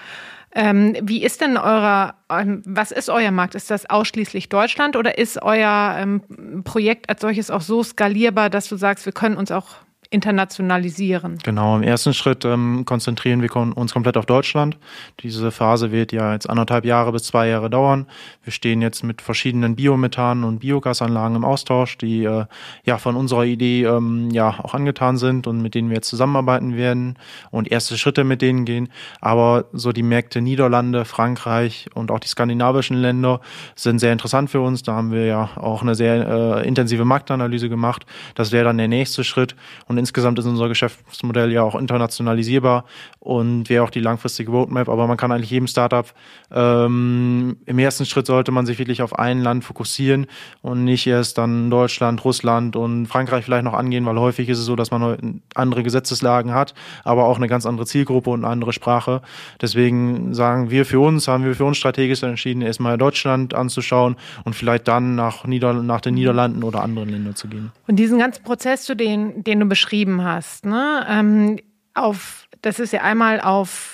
Ähm, 0.59 0.97
wie 1.03 1.23
ist 1.23 1.42
denn 1.42 1.59
euer, 1.59 2.14
ähm, 2.31 2.62
was 2.64 2.90
ist 2.90 3.11
euer 3.11 3.31
Markt? 3.31 3.55
Ist 3.55 3.71
das 3.71 3.90
ausschließlich 3.90 4.49
Deutschland 4.49 4.97
oder 4.97 5.19
ist 5.19 5.42
euer 5.42 5.97
ähm, 5.99 6.62
Projekt 6.64 7.11
als 7.11 7.21
solches 7.21 7.51
auch 7.51 7.61
so 7.61 7.83
skalierbar, 7.83 8.49
dass 8.49 8.66
du 8.66 8.77
sagst, 8.77 9.05
wir 9.05 9.12
können 9.12 9.37
uns 9.37 9.51
auch 9.51 9.75
internationalisieren. 10.11 11.38
Genau, 11.42 11.77
im 11.77 11.83
ersten 11.83 12.14
Schritt 12.14 12.45
ähm, 12.45 12.85
konzentrieren 12.85 13.42
wir 13.42 13.55
uns 13.57 13.92
komplett 13.92 14.16
auf 14.16 14.27
Deutschland. 14.27 14.77
Diese 15.21 15.51
Phase 15.51 15.92
wird 15.92 16.12
ja 16.12 16.33
jetzt 16.33 16.49
anderthalb 16.49 16.85
Jahre 16.85 17.12
bis 17.12 17.25
zwei 17.25 17.49
Jahre 17.49 17.71
dauern. 17.71 18.07
Wir 18.45 18.53
stehen 18.53 18.83
jetzt 18.83 19.03
mit 19.03 19.23
verschiedenen 19.23 19.77
Biomethan- 19.77 20.45
und 20.45 20.61
Biogasanlagen 20.61 21.37
im 21.37 21.45
Austausch, 21.45 21.99
die 21.99 22.25
äh, 22.25 22.47
ja 22.85 22.99
von 22.99 23.16
unserer 23.16 23.45
Idee 23.45 23.85
ähm, 23.85 24.31
ja 24.31 24.59
auch 24.62 24.75
angetan 24.75 25.16
sind 25.16 25.47
und 25.47 25.62
mit 25.62 25.75
denen 25.75 25.88
wir 25.88 25.97
jetzt 25.97 26.09
zusammenarbeiten 26.09 26.77
werden 26.77 27.19
und 27.51 27.71
erste 27.71 27.99
Schritte 27.99 28.25
mit 28.25 28.42
denen 28.42 28.64
gehen. 28.64 28.88
Aber 29.21 29.66
so 29.73 29.92
die 29.92 30.03
Märkte 30.03 30.40
Niederlande, 30.40 31.05
Frankreich 31.05 31.88
und 31.95 32.11
auch 32.11 32.21
die 32.21 32.29
skandinavischen 32.29 32.97
Länder 32.97 33.40
sind 33.75 33.99
sehr 33.99 34.12
interessant 34.12 34.51
für 34.51 34.61
uns. 34.61 34.83
Da 34.83 34.95
haben 34.95 35.12
wir 35.12 35.27
ja 35.27 35.51
auch 35.57 35.83
eine 35.83 35.95
sehr 35.95 36.27
äh, 36.62 36.66
intensive 36.66 37.05
Marktanalyse 37.05 37.69
gemacht. 37.69 38.07
Das 38.35 38.53
wäre 38.53 38.64
dann 38.64 38.79
der 38.79 38.88
nächste 38.88 39.25
Schritt. 39.25 39.57
Und 39.87 39.96
Und 39.97 40.01
insgesamt 40.01 40.39
ist 40.39 40.45
unser 40.45 40.69
Geschäftsmodell 40.69 41.51
ja 41.53 41.63
auch 41.63 41.75
internationalisierbar 41.75 42.85
und 43.19 43.71
wäre 43.71 43.83
auch 43.83 43.89
die 43.89 44.01
langfristige 44.01 44.51
Roadmap. 44.51 44.91
Aber 44.91 45.07
man 45.07 45.17
kann 45.17 45.33
eigentlich 45.33 45.51
jedem 45.51 45.67
Startup 45.67 46.07
ähm, 46.51 47.57
im 47.65 47.79
ersten 47.79 48.05
Schritt 48.05 48.27
sollte 48.27 48.53
man 48.53 48.67
sich 48.67 48.79
wirklich 48.79 49.01
auf 49.01 49.19
ein 49.19 49.41
Land 49.41 49.65
fokussieren 49.65 50.27
und 50.61 50.85
nicht 50.85 51.07
erst 51.07 51.39
dann 51.39 51.71
Deutschland, 51.71 52.23
Russland 52.27 52.77
und 52.77 53.07
Frankreich 53.07 53.47
vielleicht 53.47 53.65
noch 53.65 53.73
angehen, 53.73 54.05
weil 54.05 54.19
häufig 54.19 54.51
ist 54.51 54.59
es 54.59 54.67
so, 54.67 54.77
dass 54.77 54.91
man 54.91 55.41
andere 55.55 55.83
Gesetzeslagen 55.83 56.53
hat, 56.53 56.75
aber 57.03 57.25
auch 57.25 57.39
eine 57.39 57.49
ganz 57.49 57.65
andere 57.65 57.87
Zielgruppe 57.87 58.29
und 58.29 58.45
eine 58.45 58.53
andere 58.53 58.75
Sprache. 58.75 59.23
Deswegen 59.63 60.35
sagen 60.35 60.71
wir 60.71 60.85
für 60.85 61.01
uns, 61.01 61.27
haben 61.27 61.45
wir 61.45 61.55
für 61.55 61.65
uns 61.65 61.79
strategisch 61.79 62.23
entschieden, 62.23 62.61
erstmal 62.61 62.99
Deutschland 62.99 63.55
anzuschauen 63.55 64.17
und 64.45 64.55
vielleicht 64.55 64.89
dann 64.89 65.15
nach, 65.15 65.47
Nieder 65.47 65.73
nach 65.73 66.03
den 66.03 66.15
Niederlanden 66.15 66.65
oder 66.65 66.83
anderen 66.83 67.09
Ländern 67.09 67.35
zu 67.35 67.49
gehen. 67.49 67.73
Und 67.87 67.97
diesen 67.97 68.19
ganzen 68.19 68.45
Prozess, 68.45 68.87
den, 68.87 69.43
den 69.43 69.61
du 69.61 69.67
beschrieben 69.87 70.25
hast, 70.25 70.66
ne, 70.66 71.07
ähm, 71.09 71.59
auf, 71.94 72.49
das 72.62 72.79
ist 72.79 72.92
ja 72.92 73.03
einmal 73.03 73.40
auf 73.40 73.92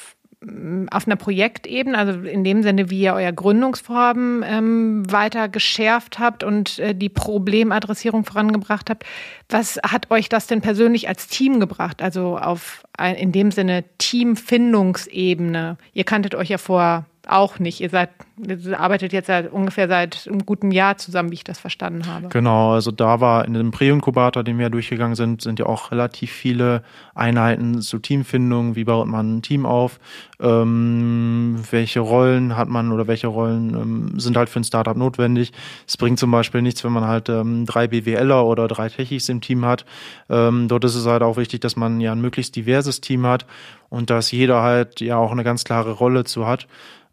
auf 0.91 1.07
einer 1.07 1.15
Projektebene, 1.15 1.97
also 1.97 2.19
in 2.19 2.43
dem 2.43 2.65
Sinne, 2.65 2.91
wie 2.91 3.03
ihr 3.03 3.15
euer 3.15 3.31
Gründungsvorhaben 3.31 4.43
ähm, 4.45 5.05
weiter 5.09 5.49
geschärft 5.49 6.19
habt 6.19 6.43
und 6.43 6.81
äh, 6.81 6.97
die 6.97 7.11
Problemadressierung 7.11 8.25
vorangebracht 8.25 8.91
habt. 8.91 9.05
Was 9.49 9.79
hat 9.85 10.11
euch 10.11 10.29
das 10.29 10.49
denn 10.49 10.61
persönlich 10.61 11.07
als 11.07 11.29
Team 11.29 11.61
gebracht? 11.61 12.03
Also 12.03 12.39
auf 12.39 12.83
in 12.99 13.31
dem 13.31 13.53
Sinne 13.53 13.85
Teamfindungsebene. 13.99 15.77
Ihr 15.93 16.05
kanntet 16.05 16.35
euch 16.35 16.49
ja 16.49 16.59
vor 16.59 17.07
auch 17.29 17.59
nicht. 17.59 17.81
Ihr 17.81 17.91
seid, 17.91 18.11
ihr 18.37 18.79
arbeitet 18.79 19.13
jetzt 19.13 19.27
seit 19.27 19.53
ungefähr 19.53 19.89
seit 19.89 20.27
einem 20.27 20.45
guten 20.45 20.71
Jahr 20.71 20.97
zusammen, 20.97 21.31
wie 21.31 21.35
ich 21.35 21.45
das 21.45 21.59
verstanden 21.59 22.07
habe. 22.07 22.29
Genau, 22.29 22.73
also 22.73 22.91
da 22.91 23.21
war 23.21 23.45
in 23.45 23.55
dem 23.55 23.71
Prä-Inkubator, 23.71 24.43
den 24.43 24.59
wir 24.59 24.71
durchgegangen 24.71 25.15
sind, 25.15 25.43
sind 25.43 25.59
ja 25.59 25.67
auch 25.67 25.93
relativ 25.93 26.33
viele 26.33 26.83
Einheiten 27.15 27.81
zu 27.81 27.99
Teamfindung. 27.99 28.75
Wie 28.75 28.85
baut 28.85 29.07
man 29.07 29.37
ein 29.37 29.43
Team 29.43 29.67
auf? 29.67 30.01
Ähm, 30.41 31.63
welche 31.71 32.01
Rollen 32.01 32.57
hat 32.57 32.69
man 32.69 32.91
oder 32.91 33.07
welche 33.07 33.29
Rollen 33.29 33.75
ähm, 33.75 34.21
sind 34.21 34.37
halt 34.37 34.49
für 34.49 34.61
ein 34.61 34.65
Startup 34.65 34.97
notwendig? 34.97 35.53
Es 35.87 35.97
bringt 35.97 36.19
zum 36.19 36.31
Beispiel 36.31 36.63
nichts, 36.63 36.83
wenn 36.83 36.93
man 36.93 37.07
halt 37.07 37.29
ähm, 37.29 37.67
drei 37.67 37.87
BWLer 37.87 38.45
oder 38.45 38.67
drei 38.67 38.89
Techis 38.89 39.29
im 39.29 39.41
Team 39.41 39.65
hat. 39.65 39.85
Ähm, 40.29 40.67
dort 40.67 40.85
ist 40.85 40.97
es 40.97 41.07
halt 41.07 41.23
auch 41.23 41.37
wichtig, 41.37 41.61
dass 41.61 41.77
man 41.77 42.01
ja 42.01 42.13
ein 42.13 42.21
möglichst 42.21 42.57
diverses 42.57 43.01
Team 43.01 43.27
hat 43.27 43.47
und 43.93 44.09
dass 44.09 44.33
jeder 44.33 44.63
halt 44.63 45.01
ja 45.01 45.19
auch 45.19 45.33
eine 45.33 45.45
ganz 45.45 45.65
klare 45.65 45.93
Rolle 45.93 46.25
zu 46.25 46.47
hat. 46.47 46.67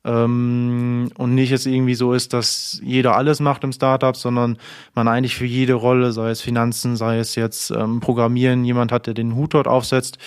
Ähm, 0.06 1.10
und 1.18 1.36
nicht 1.36 1.50
jetzt 1.50 1.66
irgendwie 1.66 1.96
so 1.96 2.14
ist, 2.14 2.34
dass 2.34 2.80
jeder 2.84 3.16
alles 3.16 3.40
macht 3.40 3.64
im 3.64 3.72
Startup, 3.72 4.16
sondern 4.16 4.58
man 4.94 5.08
eigentlich 5.08 5.36
für 5.36 5.46
jede 5.46 5.74
Rolle, 5.74 6.12
sei 6.12 6.30
es 6.30 6.42
Finanzen, 6.42 6.96
sei 6.96 7.20
es 7.20 7.36
jetzt 7.36 7.72
ähm, 7.72 8.00
Programmieren, 8.00 8.64
jemand 8.64 8.92
hat, 8.92 9.08
der 9.08 9.14
den 9.14 9.36
Hut 9.36 9.54
dort 9.54 9.68
aufsetzt 9.68 10.18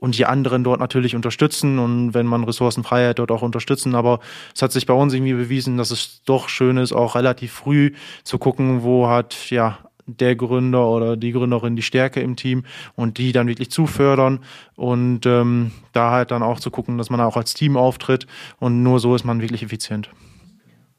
und 0.00 0.16
die 0.16 0.26
anderen 0.26 0.64
dort 0.64 0.80
natürlich 0.80 1.14
unterstützen 1.14 1.78
und 1.78 2.14
wenn 2.14 2.26
man 2.26 2.42
Ressourcenfreiheit 2.44 3.18
dort 3.18 3.30
auch 3.30 3.42
unterstützen. 3.42 3.94
Aber 3.94 4.20
es 4.54 4.62
hat 4.62 4.72
sich 4.72 4.86
bei 4.86 4.94
uns 4.94 5.12
irgendwie 5.12 5.34
bewiesen, 5.34 5.76
dass 5.76 5.90
es 5.90 6.22
doch 6.24 6.48
schön 6.48 6.78
ist, 6.78 6.92
auch 6.92 7.14
relativ 7.14 7.52
früh 7.52 7.92
zu 8.24 8.38
gucken, 8.38 8.82
wo 8.82 9.08
hat 9.08 9.50
ja 9.50 9.78
der 10.18 10.36
Gründer 10.36 10.88
oder 10.88 11.16
die 11.16 11.32
Gründerin 11.32 11.76
die 11.76 11.82
Stärke 11.82 12.20
im 12.20 12.36
Team 12.36 12.64
und 12.94 13.18
die 13.18 13.32
dann 13.32 13.48
wirklich 13.48 13.70
zu 13.70 13.86
fördern 13.86 14.40
und 14.76 15.26
ähm, 15.26 15.72
da 15.92 16.10
halt 16.10 16.30
dann 16.30 16.42
auch 16.42 16.60
zu 16.60 16.70
gucken, 16.70 16.98
dass 16.98 17.10
man 17.10 17.20
auch 17.20 17.36
als 17.36 17.54
Team 17.54 17.76
auftritt 17.76 18.26
und 18.58 18.82
nur 18.82 19.00
so 19.00 19.14
ist 19.14 19.24
man 19.24 19.40
wirklich 19.40 19.62
effizient. 19.62 20.10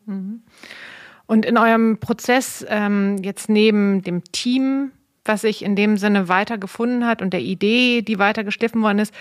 Mhm. 0.06 0.42
Und 1.28 1.46
in 1.46 1.58
eurem 1.58 1.98
Prozess 1.98 2.66
ähm, 2.68 3.18
jetzt 3.24 3.48
neben 3.48 4.02
dem 4.02 4.24
Team, 4.34 4.92
was 5.24 5.42
sich 5.42 5.64
in 5.64 5.76
dem 5.76 5.96
Sinne 5.98 6.28
weiter 6.28 6.58
gefunden 6.58 7.06
hat 7.06 7.22
und 7.22 7.32
der 7.32 7.42
Idee, 7.42 8.02
die 8.02 8.20
weiter 8.20 8.44
geschliffen 8.44 8.82
worden 8.82 9.00
ist, 9.00 9.14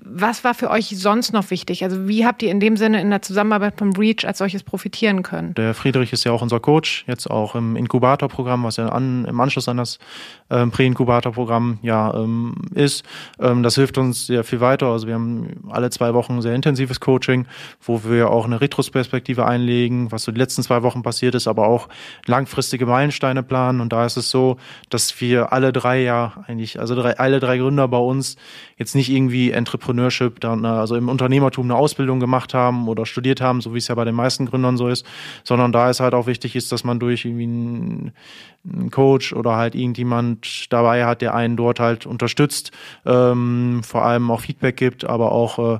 was 0.00 0.44
war 0.44 0.54
für 0.54 0.70
euch 0.70 0.96
sonst 0.96 1.32
noch 1.32 1.50
wichtig? 1.50 1.82
Also 1.82 2.06
wie 2.06 2.24
habt 2.24 2.42
ihr 2.42 2.50
in 2.50 2.60
dem 2.60 2.76
Sinne 2.76 3.00
in 3.00 3.10
der 3.10 3.20
Zusammenarbeit 3.20 3.78
vom 3.78 3.92
Reach 3.92 4.26
als 4.26 4.38
solches 4.38 4.62
profitieren 4.62 5.22
können? 5.22 5.54
Der 5.54 5.74
Friedrich 5.74 6.12
ist 6.12 6.24
ja 6.24 6.30
auch 6.30 6.40
unser 6.40 6.60
Coach, 6.60 7.04
jetzt 7.08 7.28
auch 7.28 7.56
im 7.56 7.74
Inkubatorprogramm, 7.74 8.62
was 8.62 8.76
ja 8.76 8.88
an, 8.90 9.24
im 9.24 9.40
Anschluss 9.40 9.68
an 9.68 9.76
das 9.76 9.98
ähm, 10.50 10.70
Prä-Inkubatorprogramm 10.70 11.78
ja 11.82 12.14
ähm, 12.14 12.54
ist. 12.74 13.04
Ähm, 13.40 13.64
das 13.64 13.74
hilft 13.74 13.98
uns 13.98 14.26
sehr 14.26 14.44
viel 14.44 14.60
weiter. 14.60 14.86
Also 14.86 15.08
wir 15.08 15.14
haben 15.14 15.68
alle 15.68 15.90
zwei 15.90 16.14
Wochen 16.14 16.40
sehr 16.42 16.54
intensives 16.54 17.00
Coaching, 17.00 17.46
wo 17.82 18.04
wir 18.04 18.30
auch 18.30 18.44
eine 18.44 18.60
Retrospektive 18.60 19.46
einlegen, 19.46 20.12
was 20.12 20.22
so 20.22 20.30
die 20.32 20.38
letzten 20.38 20.62
zwei 20.62 20.82
Wochen 20.84 21.02
passiert 21.02 21.34
ist, 21.34 21.48
aber 21.48 21.66
auch 21.66 21.88
langfristige 22.26 22.86
Meilensteine 22.86 23.42
planen. 23.42 23.80
Und 23.80 23.92
da 23.92 24.06
ist 24.06 24.16
es 24.16 24.30
so, 24.30 24.58
dass 24.90 25.20
wir 25.20 25.52
alle 25.52 25.72
drei 25.72 26.02
ja 26.02 26.44
eigentlich, 26.46 26.78
also 26.78 26.94
drei, 26.94 27.18
alle 27.18 27.40
drei 27.40 27.58
Gründer 27.58 27.88
bei 27.88 27.98
uns 27.98 28.36
jetzt 28.76 28.94
nicht 28.94 29.10
irgendwie 29.10 29.50
Entrepreneur 29.50 29.87
Entrepreneurship, 29.88 30.40
dann, 30.40 30.64
äh, 30.64 30.68
also 30.68 30.96
im 30.96 31.08
Unternehmertum 31.08 31.66
eine 31.66 31.76
Ausbildung 31.76 32.20
gemacht 32.20 32.54
haben 32.54 32.88
oder 32.88 33.06
studiert 33.06 33.40
haben, 33.40 33.60
so 33.60 33.74
wie 33.74 33.78
es 33.78 33.88
ja 33.88 33.94
bei 33.94 34.04
den 34.04 34.14
meisten 34.14 34.46
Gründern 34.46 34.76
so 34.76 34.88
ist, 34.88 35.06
sondern 35.44 35.72
da 35.72 35.90
ist 35.90 36.00
halt 36.00 36.14
auch 36.14 36.26
wichtig 36.26 36.56
ist, 36.56 36.70
dass 36.72 36.84
man 36.84 36.98
durch 36.98 37.24
irgendwie 37.24 37.44
einen, 37.44 38.12
einen 38.68 38.90
Coach 38.90 39.32
oder 39.32 39.56
halt 39.56 39.74
irgendjemand 39.74 40.72
dabei 40.72 41.04
hat, 41.04 41.22
der 41.22 41.34
einen 41.34 41.56
dort 41.56 41.80
halt 41.80 42.06
unterstützt, 42.06 42.70
ähm, 43.06 43.82
vor 43.84 44.04
allem 44.04 44.30
auch 44.30 44.40
Feedback 44.40 44.76
gibt, 44.76 45.04
aber 45.04 45.32
auch 45.32 45.58
äh, 45.58 45.78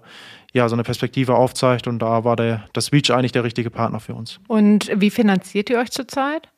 ja, 0.53 0.69
so 0.69 0.75
eine 0.75 0.83
Perspektive 0.83 1.35
aufzeigt 1.35 1.87
und 1.87 1.99
da 2.01 2.25
war 2.25 2.37
der, 2.37 2.65
das 2.73 2.93
Reach 2.93 3.11
eigentlich 3.11 3.33
der 3.33 3.45
richtige 3.45 3.71
Partner 3.71 4.01
für 4.01 4.15
uns. 4.15 4.41
Und 4.49 4.91
wie 4.95 5.11
finanziert 5.11 5.71
ihr 5.71 5.79
euch 5.79 5.91
zurzeit? 5.91 6.49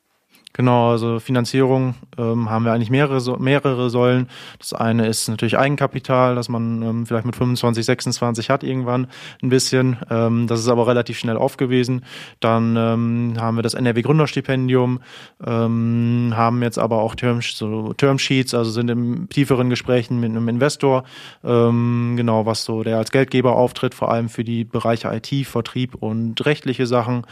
Genau, 0.53 0.91
also 0.91 1.19
Finanzierung 1.19 1.95
ähm, 2.17 2.49
haben 2.49 2.65
wir 2.65 2.73
eigentlich 2.73 2.89
mehrere, 2.89 3.39
mehrere 3.39 3.89
Säulen. 3.89 4.27
Das 4.59 4.73
eine 4.73 5.07
ist 5.07 5.29
natürlich 5.29 5.57
Eigenkapital, 5.57 6.35
dass 6.35 6.49
man 6.49 6.81
ähm, 6.81 7.05
vielleicht 7.05 7.25
mit 7.25 7.35
25, 7.35 7.85
26 7.85 8.49
hat 8.49 8.63
irgendwann 8.63 9.07
ein 9.41 9.49
bisschen. 9.49 9.97
Ähm, 10.09 10.47
das 10.47 10.59
ist 10.59 10.67
aber 10.67 10.87
relativ 10.87 11.17
schnell 11.17 11.37
aufgewiesen. 11.37 12.03
Dann 12.41 12.75
ähm, 12.75 13.33
haben 13.39 13.55
wir 13.55 13.61
das 13.61 13.75
NRW 13.75 14.01
Gründerstipendium, 14.01 14.99
ähm, 15.45 16.33
haben 16.35 16.61
jetzt 16.63 16.77
aber 16.79 17.01
auch 17.01 17.15
Term, 17.15 17.41
so 17.41 17.93
Termsheets, 17.93 18.53
also 18.53 18.71
sind 18.71 18.89
im 18.89 19.29
tieferen 19.29 19.69
Gesprächen 19.69 20.19
mit 20.19 20.31
einem 20.31 20.49
Investor, 20.49 21.05
ähm, 21.45 22.15
genau, 22.17 22.45
was 22.45 22.65
so 22.65 22.83
der 22.83 22.97
als 22.97 23.11
Geldgeber 23.11 23.55
auftritt, 23.55 23.95
vor 23.95 24.11
allem 24.11 24.27
für 24.27 24.43
die 24.43 24.65
Bereiche 24.65 25.07
IT, 25.13 25.47
Vertrieb 25.47 25.95
und 25.95 26.45
rechtliche 26.45 26.85
Sachen. 26.87 27.25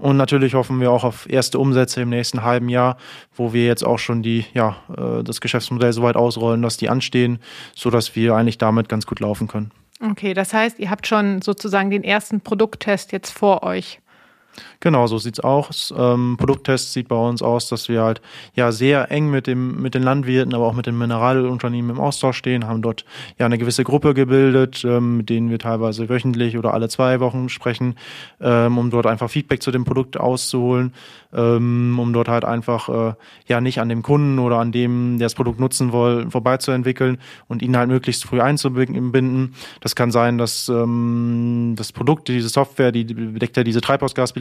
Und 0.00 0.16
natürlich 0.16 0.54
hoffen 0.54 0.80
wir 0.80 0.92
auch 0.92 1.02
auf 1.02 1.28
erste 1.28 1.58
Umsätze 1.58 2.02
im 2.02 2.10
nächsten 2.10 2.44
halben 2.44 2.68
Jahr, 2.68 2.96
wo 3.34 3.52
wir 3.52 3.66
jetzt 3.66 3.84
auch 3.84 3.98
schon 3.98 4.22
die, 4.22 4.44
ja, 4.54 4.76
äh, 4.96 5.24
das 5.24 5.40
Geschäftsmodell 5.40 5.92
so 5.92 6.02
weit 6.02 6.16
ausrollen, 6.16 6.62
dass 6.62 6.76
die 6.76 6.88
anstehen, 6.88 7.40
so 7.74 7.90
dass 7.90 8.14
wir 8.14 8.34
eigentlich 8.34 8.58
damit 8.58 8.88
ganz 8.88 9.06
gut 9.06 9.18
laufen 9.18 9.48
können. 9.48 9.72
Okay, 10.00 10.34
das 10.34 10.54
heißt, 10.54 10.78
ihr 10.78 10.90
habt 10.90 11.08
schon 11.08 11.42
sozusagen 11.42 11.90
den 11.90 12.04
ersten 12.04 12.40
Produkttest 12.40 13.10
jetzt 13.10 13.36
vor 13.36 13.64
euch. 13.64 14.00
Genau, 14.80 15.06
so 15.06 15.18
sieht's 15.18 15.40
aus. 15.40 15.92
Ähm, 15.96 16.36
Produkttest 16.38 16.92
sieht 16.92 17.08
bei 17.08 17.16
uns 17.16 17.42
aus, 17.42 17.68
dass 17.68 17.88
wir 17.88 18.02
halt 18.02 18.20
ja 18.54 18.72
sehr 18.72 19.10
eng 19.10 19.30
mit 19.30 19.46
dem 19.46 19.80
mit 19.82 19.94
den 19.94 20.02
Landwirten, 20.02 20.54
aber 20.54 20.66
auch 20.66 20.74
mit 20.74 20.86
den 20.86 20.96
Mineralunternehmen 20.96 21.96
im 21.96 22.00
Austausch 22.00 22.36
stehen, 22.36 22.66
haben 22.66 22.82
dort 22.82 23.04
ja 23.38 23.46
eine 23.46 23.58
gewisse 23.58 23.84
Gruppe 23.84 24.14
gebildet, 24.14 24.84
ähm, 24.84 25.18
mit 25.18 25.30
denen 25.30 25.50
wir 25.50 25.58
teilweise 25.58 26.08
wöchentlich 26.08 26.56
oder 26.58 26.74
alle 26.74 26.88
zwei 26.88 27.20
Wochen 27.20 27.48
sprechen, 27.48 27.96
ähm, 28.40 28.78
um 28.78 28.90
dort 28.90 29.06
einfach 29.06 29.30
Feedback 29.30 29.62
zu 29.62 29.70
dem 29.70 29.84
Produkt 29.84 30.18
auszuholen, 30.18 30.92
ähm, 31.32 31.98
um 31.98 32.12
dort 32.12 32.28
halt 32.28 32.44
einfach 32.44 32.88
äh, 32.88 33.14
ja 33.46 33.60
nicht 33.60 33.80
an 33.80 33.88
dem 33.88 34.02
Kunden 34.02 34.38
oder 34.38 34.58
an 34.58 34.72
dem, 34.72 35.18
der 35.18 35.26
das 35.26 35.34
Produkt 35.34 35.60
nutzen 35.60 35.92
will, 35.92 36.30
vorbeizuentwickeln 36.30 37.18
und 37.48 37.62
ihn 37.62 37.76
halt 37.76 37.88
möglichst 37.88 38.24
früh 38.24 38.40
einzubinden. 38.40 39.54
Das 39.80 39.94
kann 39.94 40.10
sein, 40.10 40.38
dass 40.38 40.68
ähm, 40.68 41.74
das 41.76 41.92
Produkt, 41.92 42.28
diese 42.28 42.48
Software, 42.48 42.92
die 42.92 43.04
deckt 43.04 43.56
ja 43.56 43.64
diese 43.64 43.80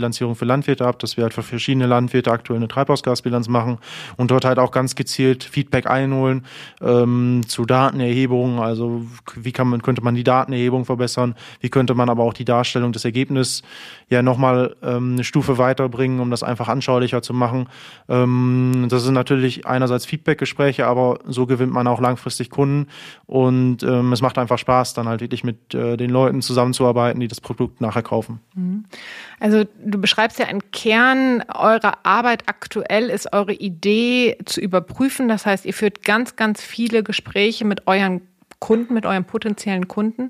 Treibhausgasbilanzierung 0.07 0.35
für 0.35 0.45
Landwirte 0.45 0.85
ab, 0.85 0.99
dass 0.99 1.17
wir 1.17 1.23
halt 1.23 1.33
für 1.33 1.43
verschiedene 1.43 1.85
Landwirte 1.85 2.31
aktuell 2.31 2.57
eine 2.57 2.67
Treibhausgasbilanz 2.67 3.47
machen 3.47 3.77
und 4.17 4.31
dort 4.31 4.45
halt 4.45 4.59
auch 4.59 4.71
ganz 4.71 4.95
gezielt 4.95 5.43
Feedback 5.43 5.87
einholen 5.87 6.45
ähm, 6.81 7.41
zu 7.47 7.65
Datenerhebungen. 7.65 8.59
Also 8.59 9.05
wie 9.35 9.51
kann 9.51 9.67
man, 9.67 9.81
könnte 9.81 10.01
man 10.01 10.15
die 10.15 10.23
Datenerhebung 10.23 10.85
verbessern? 10.85 11.35
Wie 11.59 11.69
könnte 11.69 11.93
man 11.93 12.09
aber 12.09 12.23
auch 12.23 12.33
die 12.33 12.45
Darstellung 12.45 12.91
des 12.91 13.05
Ergebnisses 13.05 13.63
ja 14.09 14.21
nochmal 14.21 14.75
ähm, 14.81 15.13
eine 15.13 15.23
Stufe 15.23 15.57
weiterbringen, 15.57 16.19
um 16.19 16.31
das 16.31 16.43
einfach 16.43 16.69
anschaulicher 16.69 17.21
zu 17.21 17.33
machen. 17.33 17.67
Ähm, 18.07 18.87
das 18.89 19.03
sind 19.03 19.13
natürlich 19.13 19.65
einerseits 19.65 20.05
Feedback-Gespräche, 20.05 20.87
aber 20.87 21.19
so 21.25 21.45
gewinnt 21.45 21.73
man 21.73 21.87
auch 21.87 21.99
langfristig 21.99 22.49
Kunden 22.49 22.87
und 23.25 23.83
ähm, 23.83 24.13
es 24.13 24.21
macht 24.21 24.37
einfach 24.37 24.57
Spaß, 24.57 24.93
dann 24.93 25.07
halt 25.07 25.21
wirklich 25.21 25.43
mit 25.43 25.73
äh, 25.73 25.97
den 25.97 26.09
Leuten 26.09 26.41
zusammenzuarbeiten, 26.41 27.19
die 27.19 27.27
das 27.27 27.41
Produkt 27.41 27.81
nachher 27.81 28.03
kaufen. 28.03 28.39
Also 29.39 29.65
du 29.83 30.01
beschreibst 30.01 30.39
ja 30.39 30.47
einen 30.47 30.71
Kern 30.71 31.43
eurer 31.53 31.99
Arbeit 32.03 32.43
aktuell 32.47 33.09
ist 33.09 33.33
eure 33.33 33.53
Idee 33.53 34.37
zu 34.45 34.59
überprüfen. 34.59 35.27
Das 35.27 35.45
heißt, 35.45 35.65
ihr 35.65 35.73
führt 35.73 36.03
ganz, 36.03 36.35
ganz 36.35 36.61
viele 36.61 37.03
Gespräche 37.03 37.65
mit 37.65 37.85
euren 37.87 38.21
Kunden, 38.59 38.95
mit 38.95 39.05
euren 39.05 39.25
potenziellen 39.25 39.87
Kunden. 39.87 40.29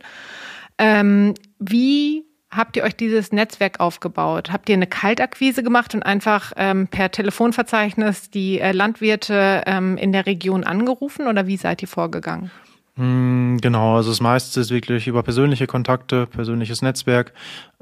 Ähm, 0.78 1.36
wie 1.60 2.26
habt 2.52 2.76
ihr 2.76 2.84
euch 2.84 2.96
dieses 2.96 3.32
Netzwerk 3.32 3.80
aufgebaut? 3.80 4.52
Habt 4.52 4.68
ihr 4.68 4.76
eine 4.76 4.88
Kaltakquise 4.88 5.64
gemacht 5.64 5.96
und 5.96 6.04
einfach 6.04 6.52
ähm, 6.58 6.88
per 6.88 7.10
Telefonverzeichnis 7.10 8.30
die 8.30 8.60
äh, 8.60 8.74
Landwirte 8.74 9.64
ähm, 9.66 9.96
in 9.98 10.12
der 10.12 10.26
Region 10.26 10.66
angerufen 10.66 11.28
oder 11.28 11.48
wie 11.48 11.58
seid 11.58 11.82
ihr 11.82 11.88
vorgegangen? 11.88 12.52
Hm, 12.98 13.60
genau, 13.62 13.98
also 13.98 14.10
das 14.10 14.22
meiste 14.22 14.60
ist 14.60 14.72
wirklich 14.72 15.06
über 15.06 15.22
persönliche 15.22 15.68
Kontakte, 15.68 16.26
persönliches 16.26 16.82
Netzwerk. 16.82 17.32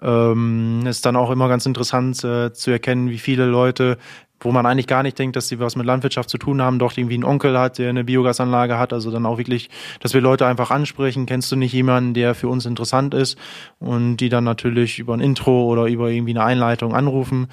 Ähm, 0.02 0.86
ist 0.86 1.06
dann 1.06 1.16
auch 1.16 1.32
immer 1.32 1.48
ganz 1.48 1.66
interessant 1.66 2.22
äh, 2.26 2.52
zu 2.52 2.72
erkennen, 2.72 3.10
wie 3.10 3.18
viele 3.18 3.46
Leute 3.46 3.98
wo 4.42 4.52
man 4.52 4.66
eigentlich 4.66 4.88
gar 4.88 5.02
nicht 5.02 5.18
denkt, 5.18 5.36
dass 5.36 5.48
sie 5.48 5.60
was 5.60 5.76
mit 5.76 5.86
Landwirtschaft 5.86 6.30
zu 6.30 6.38
tun 6.38 6.62
haben, 6.62 6.78
doch 6.78 6.96
irgendwie 6.96 7.16
einen 7.16 7.24
Onkel 7.24 7.58
hat, 7.58 7.78
der 7.78 7.90
eine 7.90 8.04
Biogasanlage 8.04 8.78
hat. 8.78 8.94
Also 8.94 9.10
dann 9.12 9.26
auch 9.26 9.38
wirklich, 9.38 9.70
dass 10.02 10.14
wir 10.14 10.22
Leute 10.22 10.46
einfach 10.46 10.72
ansprechen. 10.72 11.26
Kennst 11.26 11.52
du 11.52 11.56
nicht 11.56 11.74
jemanden, 11.74 12.14
der 12.14 12.36
für 12.36 12.48
uns 12.48 12.66
interessant 12.66 13.14
ist? 13.14 13.38
Und 13.80 14.18
die 14.18 14.30
dann 14.30 14.44
natürlich 14.44 15.00
über 15.00 15.14
ein 15.14 15.22
Intro 15.22 15.66
oder 15.66 15.86
über 15.86 16.10
irgendwie 16.10 16.34
eine 16.34 16.44
Einleitung 16.44 16.94
anrufen. 16.94 17.48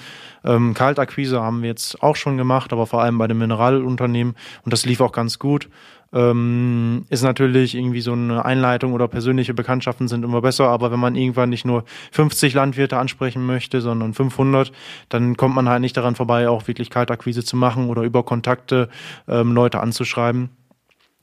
Ähm, 0.44 0.74
Kaltakquise 0.74 1.40
haben 1.40 1.62
wir 1.62 1.70
jetzt 1.70 2.02
auch 2.02 2.16
schon 2.16 2.36
gemacht, 2.36 2.72
aber 2.72 2.86
vor 2.86 3.02
allem 3.02 3.16
bei 3.16 3.28
den 3.28 3.38
Mineralunternehmen. 3.38 4.34
Und 4.64 4.72
das 4.72 4.84
lief 4.84 5.00
auch 5.00 5.12
ganz 5.12 5.38
gut 5.38 5.68
ähm, 6.12 7.04
ist 7.08 7.22
natürlich 7.22 7.74
irgendwie 7.74 8.00
so 8.00 8.12
eine 8.12 8.44
Einleitung 8.44 8.92
oder 8.92 9.08
persönliche 9.08 9.54
Bekanntschaften 9.54 10.08
sind 10.08 10.24
immer 10.24 10.42
besser, 10.42 10.68
aber 10.68 10.92
wenn 10.92 11.00
man 11.00 11.14
irgendwann 11.14 11.50
nicht 11.50 11.64
nur 11.64 11.84
50 12.12 12.54
Landwirte 12.54 12.98
ansprechen 12.98 13.44
möchte, 13.44 13.80
sondern 13.80 14.14
500, 14.14 14.72
dann 15.08 15.36
kommt 15.36 15.54
man 15.54 15.68
halt 15.68 15.80
nicht 15.80 15.96
daran 15.96 16.14
vorbei, 16.14 16.48
auch 16.48 16.68
wirklich 16.68 16.90
Kaltakquise 16.90 17.44
zu 17.44 17.56
machen 17.56 17.88
oder 17.88 18.02
über 18.02 18.22
Kontakte 18.22 18.88
ähm, 19.28 19.52
Leute 19.52 19.80
anzuschreiben. 19.80 20.50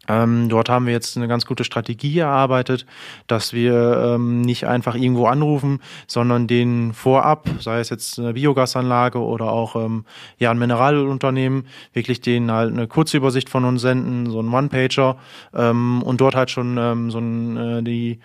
Ähm, 0.09 0.49
dort 0.49 0.69
haben 0.69 0.87
wir 0.87 0.93
jetzt 0.93 1.15
eine 1.15 1.27
ganz 1.27 1.45
gute 1.45 1.63
Strategie 1.63 2.19
erarbeitet, 2.19 2.85
dass 3.27 3.53
wir 3.53 4.15
ähm, 4.15 4.41
nicht 4.41 4.65
einfach 4.67 4.95
irgendwo 4.95 5.27
anrufen, 5.27 5.79
sondern 6.07 6.47
den 6.47 6.93
vorab, 6.93 7.47
sei 7.59 7.79
es 7.79 7.89
jetzt 7.89 8.19
eine 8.19 8.33
Biogasanlage 8.33 9.19
oder 9.19 9.51
auch 9.51 9.75
ähm, 9.75 10.05
ja 10.39 10.51
ein 10.51 10.59
Mineralunternehmen, 10.59 11.67
wirklich 11.93 12.21
denen 12.21 12.51
halt 12.51 12.73
eine 12.73 12.87
kurze 12.87 13.17
Übersicht 13.17 13.49
von 13.49 13.63
uns 13.65 13.81
senden, 13.81 14.31
so 14.31 14.41
ein 14.41 14.51
One-Pager 14.51 15.17
ähm, 15.53 16.01
und 16.01 16.19
dort 16.19 16.35
halt 16.35 16.49
schon 16.49 16.77
ähm, 16.77 17.11
so 17.11 17.19
ein, 17.19 17.57
äh, 17.57 17.83
die 17.83 18.19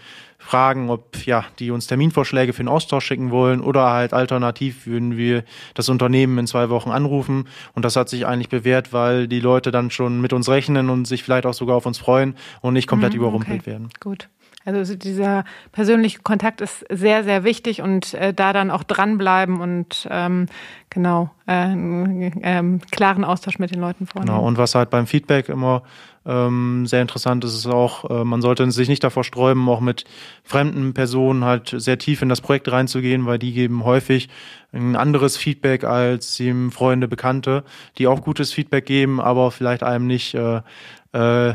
fragen, 0.45 0.91
ob 0.91 1.25
ja, 1.27 1.47
die 1.59 1.71
uns 1.71 1.87
Terminvorschläge 1.87 2.53
für 2.53 2.63
den 2.63 2.69
Austausch 2.69 3.07
schicken 3.07 3.31
wollen 3.31 3.61
oder 3.61 3.91
halt 3.91 4.13
alternativ 4.13 4.87
würden 4.87 5.17
wir 5.17 5.43
das 5.73 5.89
Unternehmen 5.89 6.37
in 6.39 6.47
zwei 6.47 6.69
Wochen 6.69 6.91
anrufen. 6.91 7.49
Und 7.73 7.85
das 7.85 7.97
hat 7.97 8.11
sich 8.11 8.27
eigentlich 8.27 8.51
bewährt, 8.51 8.93
weil 8.93 9.27
die 9.27 9.41
Leute 9.41 9.71
dann 9.71 9.91
schon 9.91 10.21
mit 10.21 10.35
uns 10.35 10.49
rechnen 10.49 10.91
und 10.91 11.07
sich 11.07 11.23
vielleicht 11.23 11.47
auch 11.47 11.55
sogar 11.55 11.77
auf 11.77 11.87
uns 11.87 11.99
freuen 11.99 12.37
und 12.61 12.75
nicht 12.75 12.87
komplett 12.87 13.15
mhm, 13.15 13.21
überrumpelt 13.21 13.63
okay. 13.63 13.71
werden. 13.71 13.89
Gut. 14.01 14.29
Also 14.67 14.95
dieser 14.95 15.45
persönliche 15.73 16.21
Kontakt 16.21 16.63
ist 16.63 16.87
sehr, 16.91 17.23
sehr 17.23 17.45
wichtig 17.45 17.83
und 17.83 18.15
äh, 18.15 18.33
da 18.33 18.55
dann 18.55 18.71
auch 18.71 18.83
dranbleiben 18.83 19.61
und 19.61 20.09
ähm, 20.11 20.47
genau 20.89 21.31
äh, 21.47 21.73
äh, 21.73 22.79
klaren 22.91 23.25
Austausch 23.25 23.59
mit 23.59 23.75
den 23.75 23.81
Leuten 23.81 24.07
vornehmen. 24.07 24.35
Genau, 24.35 24.47
und 24.47 24.57
was 24.57 24.75
halt 24.75 24.89
beim 24.89 25.07
Feedback 25.07 25.51
immer 25.51 25.83
ähm, 26.27 26.87
sehr 26.87 27.03
interessant 27.03 27.45
ist 27.45 27.55
es 27.55 27.67
auch, 27.67 28.09
äh, 28.11 28.25
man 28.25 28.41
sollte 28.41 28.71
sich 28.71 28.89
nicht 28.89 29.05
davor 29.05 29.25
sträuben, 29.25 29.69
auch 29.69 29.81
mit 29.81 30.05
fremden 30.43 30.95
Personen 30.95 31.45
halt 31.45 31.75
sehr 31.77 31.99
tief 31.99 32.23
in 32.23 32.29
das 32.29 32.41
Projekt 32.41 32.71
reinzugehen, 32.71 33.27
weil 33.27 33.39
die 33.39 33.53
geben 33.53 33.85
häufig 33.85 34.29
ein 34.73 34.97
anderes 34.97 35.37
Feedback 35.37 35.85
als 35.85 36.39
ihm 36.41 36.73
Freunde, 36.73 37.09
Bekannte, 37.09 37.65
die 37.99 38.07
auch 38.07 38.23
gutes 38.23 38.53
Feedback 38.53 38.87
geben, 38.87 39.21
aber 39.21 39.51
vielleicht 39.51 39.83
einem 39.83 40.07
nicht 40.07 40.35
äh, 40.35 40.63
äh, 41.13 41.55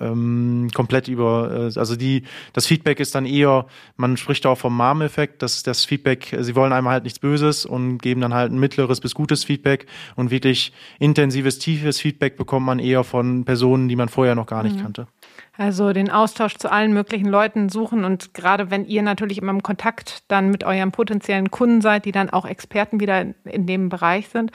ähm, 0.00 0.68
komplett 0.74 1.08
über, 1.08 1.70
äh, 1.74 1.78
also 1.78 1.96
die, 1.96 2.24
das 2.52 2.66
Feedback 2.66 3.00
ist 3.00 3.14
dann 3.14 3.26
eher, 3.26 3.66
man 3.96 4.16
spricht 4.16 4.46
auch 4.46 4.58
vom 4.58 4.76
Mom-Effekt, 4.76 5.42
dass 5.42 5.62
das 5.62 5.84
Feedback, 5.84 6.36
sie 6.40 6.54
wollen 6.54 6.72
einem 6.72 6.88
halt 6.88 7.04
nichts 7.04 7.18
Böses 7.18 7.66
und 7.66 7.98
geben 7.98 8.20
dann 8.20 8.34
halt 8.34 8.52
ein 8.52 8.58
mittleres 8.58 9.00
bis 9.00 9.14
gutes 9.14 9.44
Feedback 9.44 9.86
und 10.16 10.30
wirklich 10.30 10.72
intensives, 10.98 11.58
tiefes 11.58 12.00
Feedback 12.00 12.36
bekommt 12.36 12.66
man 12.66 12.78
eher 12.78 13.04
von 13.04 13.44
Personen, 13.44 13.88
die 13.88 13.96
man 13.96 14.08
vorher 14.08 14.34
noch 14.34 14.46
gar 14.46 14.62
nicht 14.62 14.76
mhm. 14.76 14.82
kannte. 14.82 15.06
Also 15.56 15.92
den 15.92 16.10
Austausch 16.10 16.56
zu 16.56 16.72
allen 16.72 16.94
möglichen 16.94 17.28
Leuten 17.28 17.68
suchen 17.68 18.04
und 18.04 18.32
gerade 18.32 18.70
wenn 18.70 18.86
ihr 18.86 19.02
natürlich 19.02 19.36
immer 19.36 19.52
im 19.52 19.62
Kontakt 19.62 20.22
dann 20.28 20.50
mit 20.50 20.64
euren 20.64 20.90
potenziellen 20.90 21.50
Kunden 21.50 21.82
seid, 21.82 22.06
die 22.06 22.12
dann 22.12 22.30
auch 22.30 22.46
Experten 22.46 22.98
wieder 22.98 23.26
in 23.44 23.66
dem 23.66 23.90
Bereich 23.90 24.28
sind, 24.28 24.52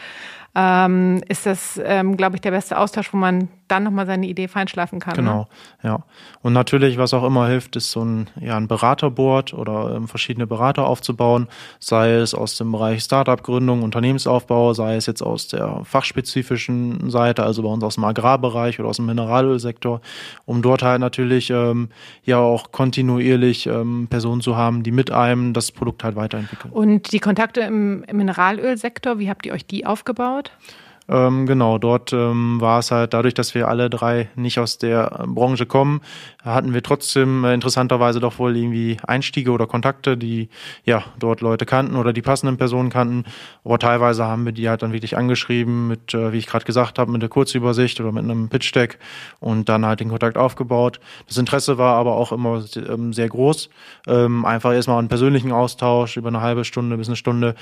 ähm, 0.56 1.22
ist 1.28 1.46
das, 1.46 1.80
ähm, 1.84 2.16
glaube 2.16 2.36
ich, 2.36 2.42
der 2.42 2.52
beste 2.52 2.78
Austausch, 2.78 3.12
wo 3.14 3.18
man 3.18 3.50
dann 3.68 3.84
nochmal 3.84 4.06
seine 4.06 4.28
Idee 4.28 4.48
feinschleifen 4.48 5.00
kann. 5.00 5.16
Ne? 5.16 5.24
Genau, 5.24 5.48
ne? 5.84 5.90
ja. 5.90 6.00
Und 6.42 6.54
natürlich, 6.54 6.98
was 6.98 7.14
auch 7.14 7.24
immer 7.24 7.48
hilft, 7.48 7.76
ist 7.76 7.92
so 7.92 8.06
ein, 8.06 8.30
ja, 8.40 8.56
ein 8.56 8.68
Beraterboard 8.68 9.54
oder 9.54 9.96
ähm, 9.96 10.08
verschiedene 10.08 10.48
Berater 10.48 10.86
aufzubauen, 10.86 11.48
sei 11.80 12.14
es 12.14 12.34
aus 12.34 12.58
dem 12.58 12.72
Bereich 12.72 13.04
Startup-Gründung, 13.04 13.84
Unternehmensaufbau, 13.84 14.74
sei 14.74 14.96
es 14.96 15.08
jetzt 15.08 15.22
aus 15.22 15.48
der 15.48 15.82
fachspezifischen 15.84 17.10
Seite, 17.10 17.44
also 17.44 17.64
bei 17.64 17.70
uns 17.70 17.84
aus 17.84 17.96
dem 17.96 18.04
Agrarbereich 18.04 18.80
oder 18.80 18.90
aus 18.90 18.98
dem 18.98 19.08
Mineralölsektor, 19.08 20.02
um 20.46 20.62
dort 20.62 20.84
halt 20.84 21.02
natürlich 21.02 21.50
ähm, 21.50 21.90
ja 22.24 22.38
auch 22.38 22.72
kontinuierlich 22.72 23.68
ähm, 23.68 24.08
Personen 24.10 24.42
zu 24.42 24.56
haben, 24.56 24.84
die 24.84 24.92
mit 24.92 25.12
einem 25.12 25.54
das 25.54 25.72
Produkt 25.72 26.04
halt 26.04 26.16
weiterentwickeln. 26.16 26.72
Und 26.72 27.12
die 27.12 27.20
Kontakte 27.20 27.62
im, 27.62 28.04
im 28.04 28.18
Mineralölsektor, 28.18 29.20
wie 29.20 29.30
habt 29.30 29.46
ihr 29.46 29.54
euch 29.54 29.66
die 29.66 29.86
aufgebaut? 29.86 30.45
hat? 30.46 30.85
Ähm, 31.08 31.46
genau, 31.46 31.78
dort 31.78 32.14
ähm, 32.14 32.60
war 32.60 32.80
es 32.80 32.90
halt 32.90 33.14
dadurch, 33.14 33.36
dass 33.36 33.54
wir 33.54 33.68
alle 33.68 33.90
drei 33.92 34.30
nicht 34.36 34.60
aus 34.60 34.80
der 34.80 35.26
Branche 35.28 35.68
kommen, 35.68 36.02
hatten 36.44 36.74
wir 36.74 36.82
trotzdem 36.82 37.44
äh, 37.44 37.54
interessanterweise 37.54 38.20
doch 38.20 38.40
wohl 38.40 38.58
irgendwie 38.58 38.98
Einstiege 39.06 39.52
oder 39.52 39.68
Kontakte, 39.68 40.18
die 40.18 40.50
ja 40.84 41.04
dort 41.20 41.42
Leute 41.42 41.66
kannten 41.66 41.96
oder 41.96 42.12
die 42.12 42.24
passenden 42.24 42.58
Personen 42.58 42.90
kannten. 42.90 43.26
Aber 43.64 43.78
teilweise 43.78 44.26
haben 44.26 44.46
wir 44.46 44.52
die 44.52 44.68
halt 44.68 44.82
dann 44.82 44.94
wirklich 44.94 45.16
angeschrieben 45.16 45.88
mit, 45.88 46.14
äh, 46.16 46.32
wie 46.34 46.38
ich 46.38 46.48
gerade 46.48 46.66
gesagt 46.66 46.98
habe, 46.98 47.12
mit 47.12 47.22
der 47.22 47.30
Kurzübersicht 47.30 48.00
oder 48.02 48.12
mit 48.12 48.24
einem 48.24 48.50
Pitch-Deck 48.50 48.98
und 49.40 49.70
dann 49.70 49.86
halt 49.86 50.00
den 50.00 50.10
Kontakt 50.10 50.38
aufgebaut. 50.38 51.00
Das 51.28 51.38
Interesse 51.38 51.78
war 51.78 51.96
aber 51.98 52.16
auch 52.16 52.32
immer 52.32 52.64
ähm, 52.76 53.14
sehr 53.14 53.30
groß. 53.30 53.70
Ähm, 54.08 54.44
einfach 54.44 54.74
erstmal 54.74 54.98
einen 54.98 55.08
persönlichen 55.08 55.52
Austausch 55.52 56.18
über 56.18 56.30
eine 56.30 56.42
halbe 56.42 56.66
Stunde 56.66 56.98
bis 56.98 57.08
eine 57.08 57.16
Stunde, 57.16 57.54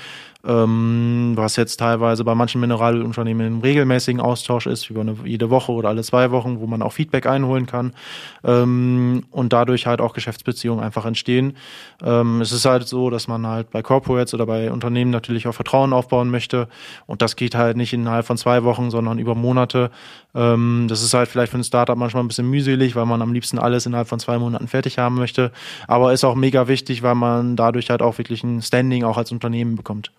ähm, 0.46 1.32
was 1.36 1.56
jetzt 1.56 1.78
teilweise 1.78 2.24
bei 2.24 2.34
manchen 2.34 2.60
Mineralunternehmen 2.60 3.33
eben 3.40 3.54
im 3.54 3.60
regelmäßigen 3.60 4.20
Austausch 4.20 4.66
ist, 4.66 4.90
über 4.90 5.00
eine, 5.00 5.16
jede 5.24 5.50
Woche 5.50 5.72
oder 5.72 5.88
alle 5.88 6.02
zwei 6.02 6.30
Wochen, 6.30 6.60
wo 6.60 6.66
man 6.66 6.82
auch 6.82 6.92
Feedback 6.92 7.26
einholen 7.26 7.66
kann 7.66 7.92
ähm, 8.44 9.24
und 9.30 9.52
dadurch 9.52 9.86
halt 9.86 10.00
auch 10.00 10.12
Geschäftsbeziehungen 10.12 10.82
einfach 10.82 11.04
entstehen. 11.06 11.56
Ähm, 12.02 12.40
es 12.40 12.52
ist 12.52 12.64
halt 12.64 12.88
so, 12.88 13.10
dass 13.10 13.28
man 13.28 13.46
halt 13.46 13.70
bei 13.70 13.82
Corporates 13.82 14.34
oder 14.34 14.46
bei 14.46 14.70
Unternehmen 14.70 15.10
natürlich 15.10 15.46
auch 15.46 15.54
Vertrauen 15.54 15.92
aufbauen 15.92 16.30
möchte 16.30 16.68
und 17.06 17.22
das 17.22 17.36
geht 17.36 17.54
halt 17.54 17.76
nicht 17.76 17.92
innerhalb 17.92 18.26
von 18.26 18.36
zwei 18.36 18.64
Wochen, 18.64 18.90
sondern 18.90 19.18
über 19.18 19.34
Monate. 19.34 19.90
Ähm, 20.34 20.86
das 20.88 21.02
ist 21.02 21.14
halt 21.14 21.28
vielleicht 21.28 21.52
für 21.52 21.58
ein 21.58 21.64
Startup 21.64 21.96
manchmal 21.96 22.22
ein 22.22 22.28
bisschen 22.28 22.48
mühselig, 22.48 22.96
weil 22.96 23.06
man 23.06 23.22
am 23.22 23.32
liebsten 23.32 23.58
alles 23.58 23.86
innerhalb 23.86 24.08
von 24.08 24.18
zwei 24.18 24.38
Monaten 24.38 24.68
fertig 24.68 24.98
haben 24.98 25.16
möchte, 25.16 25.52
aber 25.88 26.12
ist 26.12 26.24
auch 26.24 26.34
mega 26.34 26.68
wichtig, 26.68 27.02
weil 27.02 27.14
man 27.14 27.56
dadurch 27.56 27.90
halt 27.90 28.02
auch 28.02 28.18
wirklich 28.18 28.42
ein 28.44 28.62
Standing 28.62 29.04
auch 29.04 29.16
als 29.16 29.32
Unternehmen 29.32 29.76
bekommt. 29.76 30.10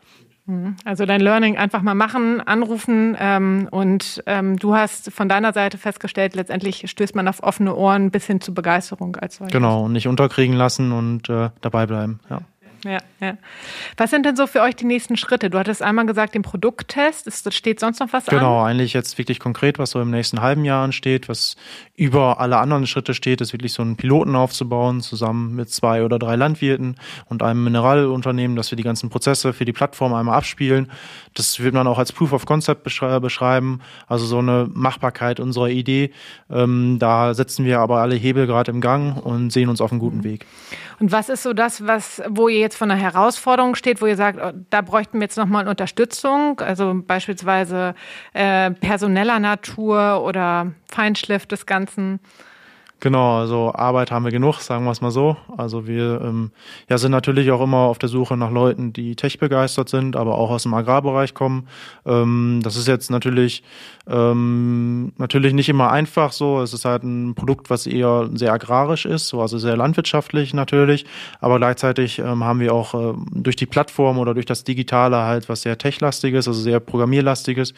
Mhm. 0.45 0.75
Also 0.85 1.05
dein 1.05 1.21
Learning 1.21 1.57
einfach 1.57 1.81
mal 1.81 1.95
machen, 1.95 2.41
anrufen 2.41 3.17
ähm, 3.19 3.67
und 3.71 4.23
ähm, 4.27 4.57
du 4.57 4.75
hast 4.75 5.11
von 5.11 5.27
deiner 5.27 5.53
Seite 5.53 5.77
festgestellt, 5.77 6.35
letztendlich 6.35 6.89
stößt 6.89 7.15
man 7.15 7.27
auf 7.27 7.41
offene 7.41 7.75
Ohren 7.75 8.11
bis 8.11 8.27
hin 8.27 8.41
zu 8.41 8.53
Begeisterung 8.53 9.15
als 9.15 9.37
solches. 9.37 9.53
Genau, 9.53 9.85
und 9.85 9.93
nicht 9.93 10.07
unterkriegen 10.07 10.55
lassen 10.55 10.91
und 10.91 11.29
äh, 11.29 11.49
dabei 11.61 11.87
bleiben, 11.87 12.19
ja 12.29 12.41
ja, 12.85 12.99
ja. 13.19 13.37
Was 13.97 14.11
sind 14.11 14.25
denn 14.25 14.35
so 14.35 14.47
für 14.47 14.61
euch 14.61 14.75
die 14.75 14.85
nächsten 14.85 15.17
Schritte? 15.17 15.49
Du 15.49 15.57
hattest 15.57 15.81
einmal 15.81 16.05
gesagt, 16.05 16.35
den 16.35 16.43
Produkttest. 16.43 17.27
Ist, 17.27 17.51
steht 17.53 17.79
sonst 17.79 17.99
noch 17.99 18.13
was 18.13 18.25
genau, 18.25 18.37
an? 18.37 18.43
Genau, 18.43 18.63
eigentlich 18.63 18.93
jetzt 18.93 19.17
wirklich 19.17 19.39
konkret, 19.39 19.79
was 19.79 19.91
so 19.91 20.01
im 20.01 20.11
nächsten 20.11 20.41
halben 20.41 20.63
Jahr 20.65 20.83
ansteht. 20.83 21.27
Was 21.27 21.55
über 21.95 22.39
alle 22.39 22.57
anderen 22.57 22.85
Schritte 22.87 23.13
steht, 23.13 23.41
ist 23.41 23.53
wirklich 23.53 23.73
so 23.73 23.81
einen 23.81 23.95
Piloten 23.95 24.35
aufzubauen, 24.35 25.01
zusammen 25.01 25.55
mit 25.55 25.69
zwei 25.69 26.03
oder 26.03 26.19
drei 26.19 26.35
Landwirten 26.35 26.95
und 27.25 27.41
einem 27.41 27.63
Mineralunternehmen, 27.63 28.55
dass 28.55 28.71
wir 28.71 28.75
die 28.75 28.83
ganzen 28.83 29.09
Prozesse 29.09 29.53
für 29.53 29.65
die 29.65 29.73
Plattform 29.73 30.13
einmal 30.13 30.37
abspielen. 30.37 30.91
Das 31.33 31.59
wird 31.59 31.73
man 31.73 31.87
auch 31.87 31.97
als 31.97 32.11
Proof 32.11 32.33
of 32.33 32.45
Concept 32.45 32.83
beschreiben, 32.83 33.81
also 34.07 34.25
so 34.25 34.39
eine 34.39 34.69
Machbarkeit 34.71 35.39
unserer 35.39 35.69
Idee. 35.69 36.11
Ähm, 36.49 36.97
da 36.99 37.33
setzen 37.33 37.65
wir 37.65 37.79
aber 37.79 38.01
alle 38.01 38.15
Hebel 38.15 38.45
gerade 38.45 38.71
im 38.71 38.81
Gang 38.81 39.17
und 39.25 39.51
sehen 39.51 39.69
uns 39.69 39.81
auf 39.81 39.91
einem 39.91 39.99
guten 39.99 40.17
mhm. 40.17 40.23
Weg. 40.23 40.45
Und 40.99 41.11
was 41.11 41.29
ist 41.29 41.43
so 41.43 41.53
das, 41.53 41.85
was, 41.85 42.21
wo 42.29 42.47
ihr 42.47 42.59
jetzt 42.59 42.74
von 42.77 42.91
einer 42.91 42.99
Herausforderung 42.99 43.75
steht, 43.75 44.01
wo 44.01 44.05
ihr 44.05 44.15
sagt, 44.15 44.39
oh, 44.41 44.51
da 44.69 44.81
bräuchten 44.81 45.19
wir 45.19 45.23
jetzt 45.23 45.37
nochmal 45.37 45.67
Unterstützung, 45.67 46.59
also 46.59 46.93
beispielsweise 47.05 47.95
äh, 48.33 48.71
personeller 48.71 49.39
Natur 49.39 50.23
oder 50.23 50.71
Feinschliff 50.91 51.45
des 51.45 51.65
Ganzen? 51.65 52.19
Genau, 53.01 53.39
also 53.39 53.73
Arbeit 53.75 54.09
haben 54.09 54.23
wir 54.23 54.31
genug, 54.31 54.61
sagen 54.61 54.85
wir 54.85 54.91
es 54.91 55.01
mal 55.01 55.11
so. 55.11 55.35
Also 55.57 55.85
wir 55.85 56.21
ähm, 56.23 56.51
ja, 56.89 56.97
sind 56.97 57.11
natürlich 57.11 57.51
auch 57.51 57.61
immer 57.61 57.79
auf 57.79 57.99
der 57.99 58.09
Suche 58.09 58.37
nach 58.37 58.51
Leuten, 58.51 58.93
die 58.93 59.15
tech-begeistert 59.15 59.89
sind, 59.89 60.15
aber 60.15 60.37
auch 60.37 60.49
aus 60.49 60.63
dem 60.63 60.73
Agrarbereich 60.73 61.33
kommen. 61.33 61.67
Ähm, 62.05 62.61
das 62.63 62.77
ist 62.77 62.87
jetzt 62.87 63.11
natürlich 63.11 63.63
ähm, 64.07 65.11
natürlich 65.17 65.53
nicht 65.53 65.67
immer 65.67 65.91
einfach 65.91 66.31
so. 66.31 66.61
Es 66.61 66.73
ist 66.73 66.85
halt 66.85 67.03
ein 67.03 67.35
Produkt, 67.35 67.69
was 67.69 67.85
eher 67.85 68.29
sehr 68.33 68.53
agrarisch 68.53 69.05
ist, 69.05 69.27
so, 69.27 69.41
also 69.41 69.57
sehr 69.57 69.75
landwirtschaftlich 69.75 70.53
natürlich. 70.53 71.05
Aber 71.41 71.57
gleichzeitig 71.57 72.19
ähm, 72.19 72.43
haben 72.45 72.61
wir 72.61 72.73
auch 72.73 72.93
äh, 72.93 73.13
durch 73.31 73.57
die 73.57 73.65
Plattform 73.65 74.19
oder 74.19 74.33
durch 74.33 74.45
das 74.45 74.63
Digitale 74.63 75.17
halt 75.17 75.49
was 75.49 75.63
sehr 75.63 75.77
techlastiges, 75.77 76.47
also 76.47 76.59
sehr 76.59 76.79
programmierlastiges. 76.79 77.73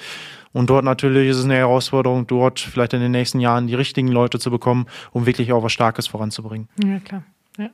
Und 0.57 0.71
dort 0.71 0.83
natürlich 0.83 1.29
ist 1.29 1.37
es 1.37 1.45
eine 1.45 1.53
Herausforderung, 1.53 2.25
dort 2.25 2.59
vielleicht 2.59 2.93
in 2.93 2.99
den 2.99 3.11
nächsten 3.11 3.39
Jahren 3.39 3.67
die 3.67 3.75
richtigen 3.75 4.07
Leute 4.07 4.39
zu 4.39 4.49
bekommen, 4.49 4.87
um 5.11 5.27
wirklich 5.27 5.53
auch 5.53 5.61
was 5.61 5.71
Starkes 5.71 6.07
voranzubringen. 6.07 6.67
Ja, 6.83 6.97
klar. 6.97 7.21
Ja. 7.59 7.69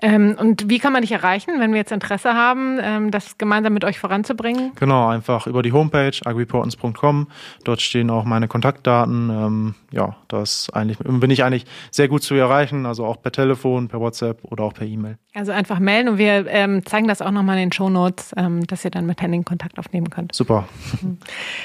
Ähm, 0.00 0.36
und 0.38 0.68
wie 0.68 0.78
kann 0.78 0.92
man 0.92 1.02
dich 1.02 1.12
erreichen, 1.12 1.54
wenn 1.58 1.72
wir 1.72 1.78
jetzt 1.78 1.92
Interesse 1.92 2.34
haben, 2.34 2.78
ähm, 2.80 3.10
das 3.10 3.38
gemeinsam 3.38 3.74
mit 3.74 3.84
euch 3.84 3.98
voranzubringen? 3.98 4.72
Genau, 4.76 5.08
einfach 5.08 5.46
über 5.46 5.62
die 5.62 5.72
Homepage 5.72 6.12
agriportance.com. 6.24 7.28
Dort 7.64 7.80
stehen 7.80 8.10
auch 8.10 8.24
meine 8.24 8.48
Kontaktdaten. 8.48 9.30
Ähm, 9.30 9.74
ja, 9.90 10.16
das 10.28 10.70
eigentlich 10.70 10.98
bin 10.98 11.30
ich 11.30 11.42
eigentlich 11.42 11.66
sehr 11.90 12.08
gut 12.08 12.22
zu 12.22 12.34
erreichen, 12.34 12.86
also 12.86 13.04
auch 13.04 13.20
per 13.20 13.32
Telefon, 13.32 13.88
per 13.88 14.00
WhatsApp 14.00 14.44
oder 14.44 14.64
auch 14.64 14.74
per 14.74 14.86
E-Mail. 14.86 15.18
Also 15.34 15.52
einfach 15.52 15.78
melden 15.78 16.08
und 16.10 16.18
wir 16.18 16.46
ähm, 16.48 16.84
zeigen 16.86 17.08
das 17.08 17.22
auch 17.22 17.30
nochmal 17.30 17.56
in 17.56 17.66
den 17.66 17.72
Show 17.72 17.88
Notes, 17.88 18.32
ähm, 18.36 18.66
dass 18.66 18.84
ihr 18.84 18.90
dann 18.90 19.06
mit 19.06 19.20
Henning 19.20 19.44
Kontakt 19.44 19.78
aufnehmen 19.78 20.10
könnt. 20.10 20.34
Super. 20.34 20.68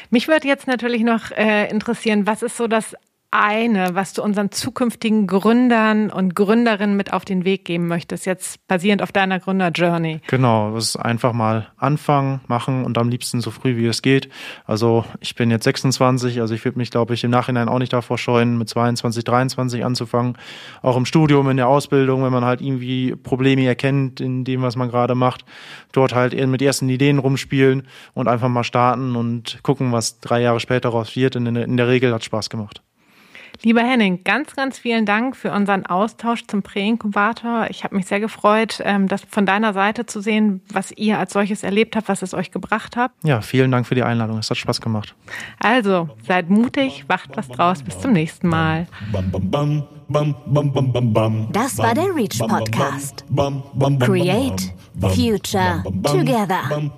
Mich 0.09 0.27
würde 0.27 0.47
jetzt 0.47 0.67
natürlich 0.67 1.03
noch 1.03 1.31
äh, 1.31 1.69
interessieren, 1.69 2.27
was 2.27 2.43
ist 2.43 2.57
so 2.57 2.67
das 2.67 2.95
eine, 3.33 3.95
was 3.95 4.13
du 4.13 4.21
unseren 4.21 4.51
zukünftigen 4.51 5.25
Gründern 5.25 6.11
und 6.11 6.35
Gründerinnen 6.35 6.95
mit 6.95 7.11
auf 7.13 7.25
den 7.25 7.45
Weg 7.45 7.65
geben 7.65 7.87
möchtest, 7.87 8.25
jetzt 8.25 8.65
basierend 8.67 9.01
auf 9.01 9.11
deiner 9.11 9.39
Gründer-Journey? 9.39 10.21
Genau, 10.27 10.73
das 10.75 10.89
ist 10.89 10.95
einfach 10.97 11.33
mal 11.33 11.67
anfangen, 11.77 12.41
machen 12.47 12.85
und 12.85 12.97
am 12.97 13.09
liebsten 13.09 13.41
so 13.41 13.49
früh 13.49 13.75
wie 13.75 13.87
es 13.87 14.01
geht. 14.01 14.29
Also 14.65 15.03
ich 15.19 15.35
bin 15.35 15.49
jetzt 15.49 15.63
26, 15.63 16.41
also 16.41 16.53
ich 16.53 16.63
würde 16.63 16.77
mich, 16.77 16.91
glaube 16.91 17.15
ich, 17.15 17.23
im 17.23 17.31
Nachhinein 17.31 17.69
auch 17.69 17.79
nicht 17.79 17.93
davor 17.93 18.17
scheuen, 18.17 18.57
mit 18.57 18.69
22, 18.69 19.23
23 19.23 19.83
anzufangen. 19.83 20.37
Auch 20.81 20.95
im 20.95 21.05
Studium, 21.05 21.49
in 21.49 21.57
der 21.57 21.67
Ausbildung, 21.67 22.23
wenn 22.23 22.31
man 22.31 22.45
halt 22.45 22.61
irgendwie 22.61 23.15
Probleme 23.15 23.65
erkennt 23.65 24.21
in 24.21 24.43
dem, 24.43 24.61
was 24.61 24.75
man 24.75 24.89
gerade 24.89 25.15
macht, 25.15 25.43
dort 25.91 26.13
halt 26.13 26.33
mit 26.47 26.61
ersten 26.61 26.87
Ideen 26.87 27.17
rumspielen 27.17 27.87
und 28.13 28.27
einfach 28.27 28.49
mal 28.49 28.63
starten 28.63 29.15
und 29.15 29.59
gucken, 29.63 29.91
was 29.91 30.19
drei 30.19 30.41
Jahre 30.41 30.59
später 30.59 30.89
raus 30.89 31.15
wird. 31.15 31.35
in 31.35 31.77
der 31.77 31.87
Regel 31.87 32.13
hat 32.13 32.23
Spaß 32.23 32.49
gemacht. 32.49 32.83
Lieber 33.61 33.81
Henning, 33.81 34.23
ganz, 34.23 34.55
ganz 34.55 34.79
vielen 34.79 35.05
Dank 35.05 35.35
für 35.35 35.51
unseren 35.51 35.85
Austausch 35.85 36.45
zum 36.47 36.63
Präinkubator. 36.63 37.67
Ich 37.69 37.83
habe 37.83 37.95
mich 37.95 38.07
sehr 38.07 38.19
gefreut, 38.19 38.81
ähm, 38.83 39.07
das 39.07 39.21
von 39.29 39.45
deiner 39.45 39.73
Seite 39.73 40.05
zu 40.05 40.21
sehen, 40.21 40.61
was 40.71 40.91
ihr 40.91 41.19
als 41.19 41.33
solches 41.33 41.63
erlebt 41.63 41.95
habt, 41.95 42.09
was 42.09 42.21
es 42.21 42.33
euch 42.33 42.51
gebracht 42.51 42.95
hat. 42.95 43.11
Ja, 43.23 43.41
vielen 43.41 43.71
Dank 43.71 43.87
für 43.87 43.95
die 43.95 44.03
Einladung. 44.03 44.37
Es 44.39 44.49
hat 44.49 44.57
Spaß 44.57 44.81
gemacht. 44.81 45.15
Also, 45.59 46.09
seid 46.27 46.49
mutig, 46.49 47.05
macht 47.07 47.37
was 47.37 47.47
draus. 47.47 47.83
Bis 47.83 47.99
zum 47.99 48.13
nächsten 48.13 48.47
Mal. 48.47 48.87
Das 51.51 51.77
war 51.77 51.93
der 51.93 52.15
Reach 52.15 52.39
Podcast. 52.39 53.25
Create 53.99 54.73
Future 54.99 55.83
Together. 56.03 56.91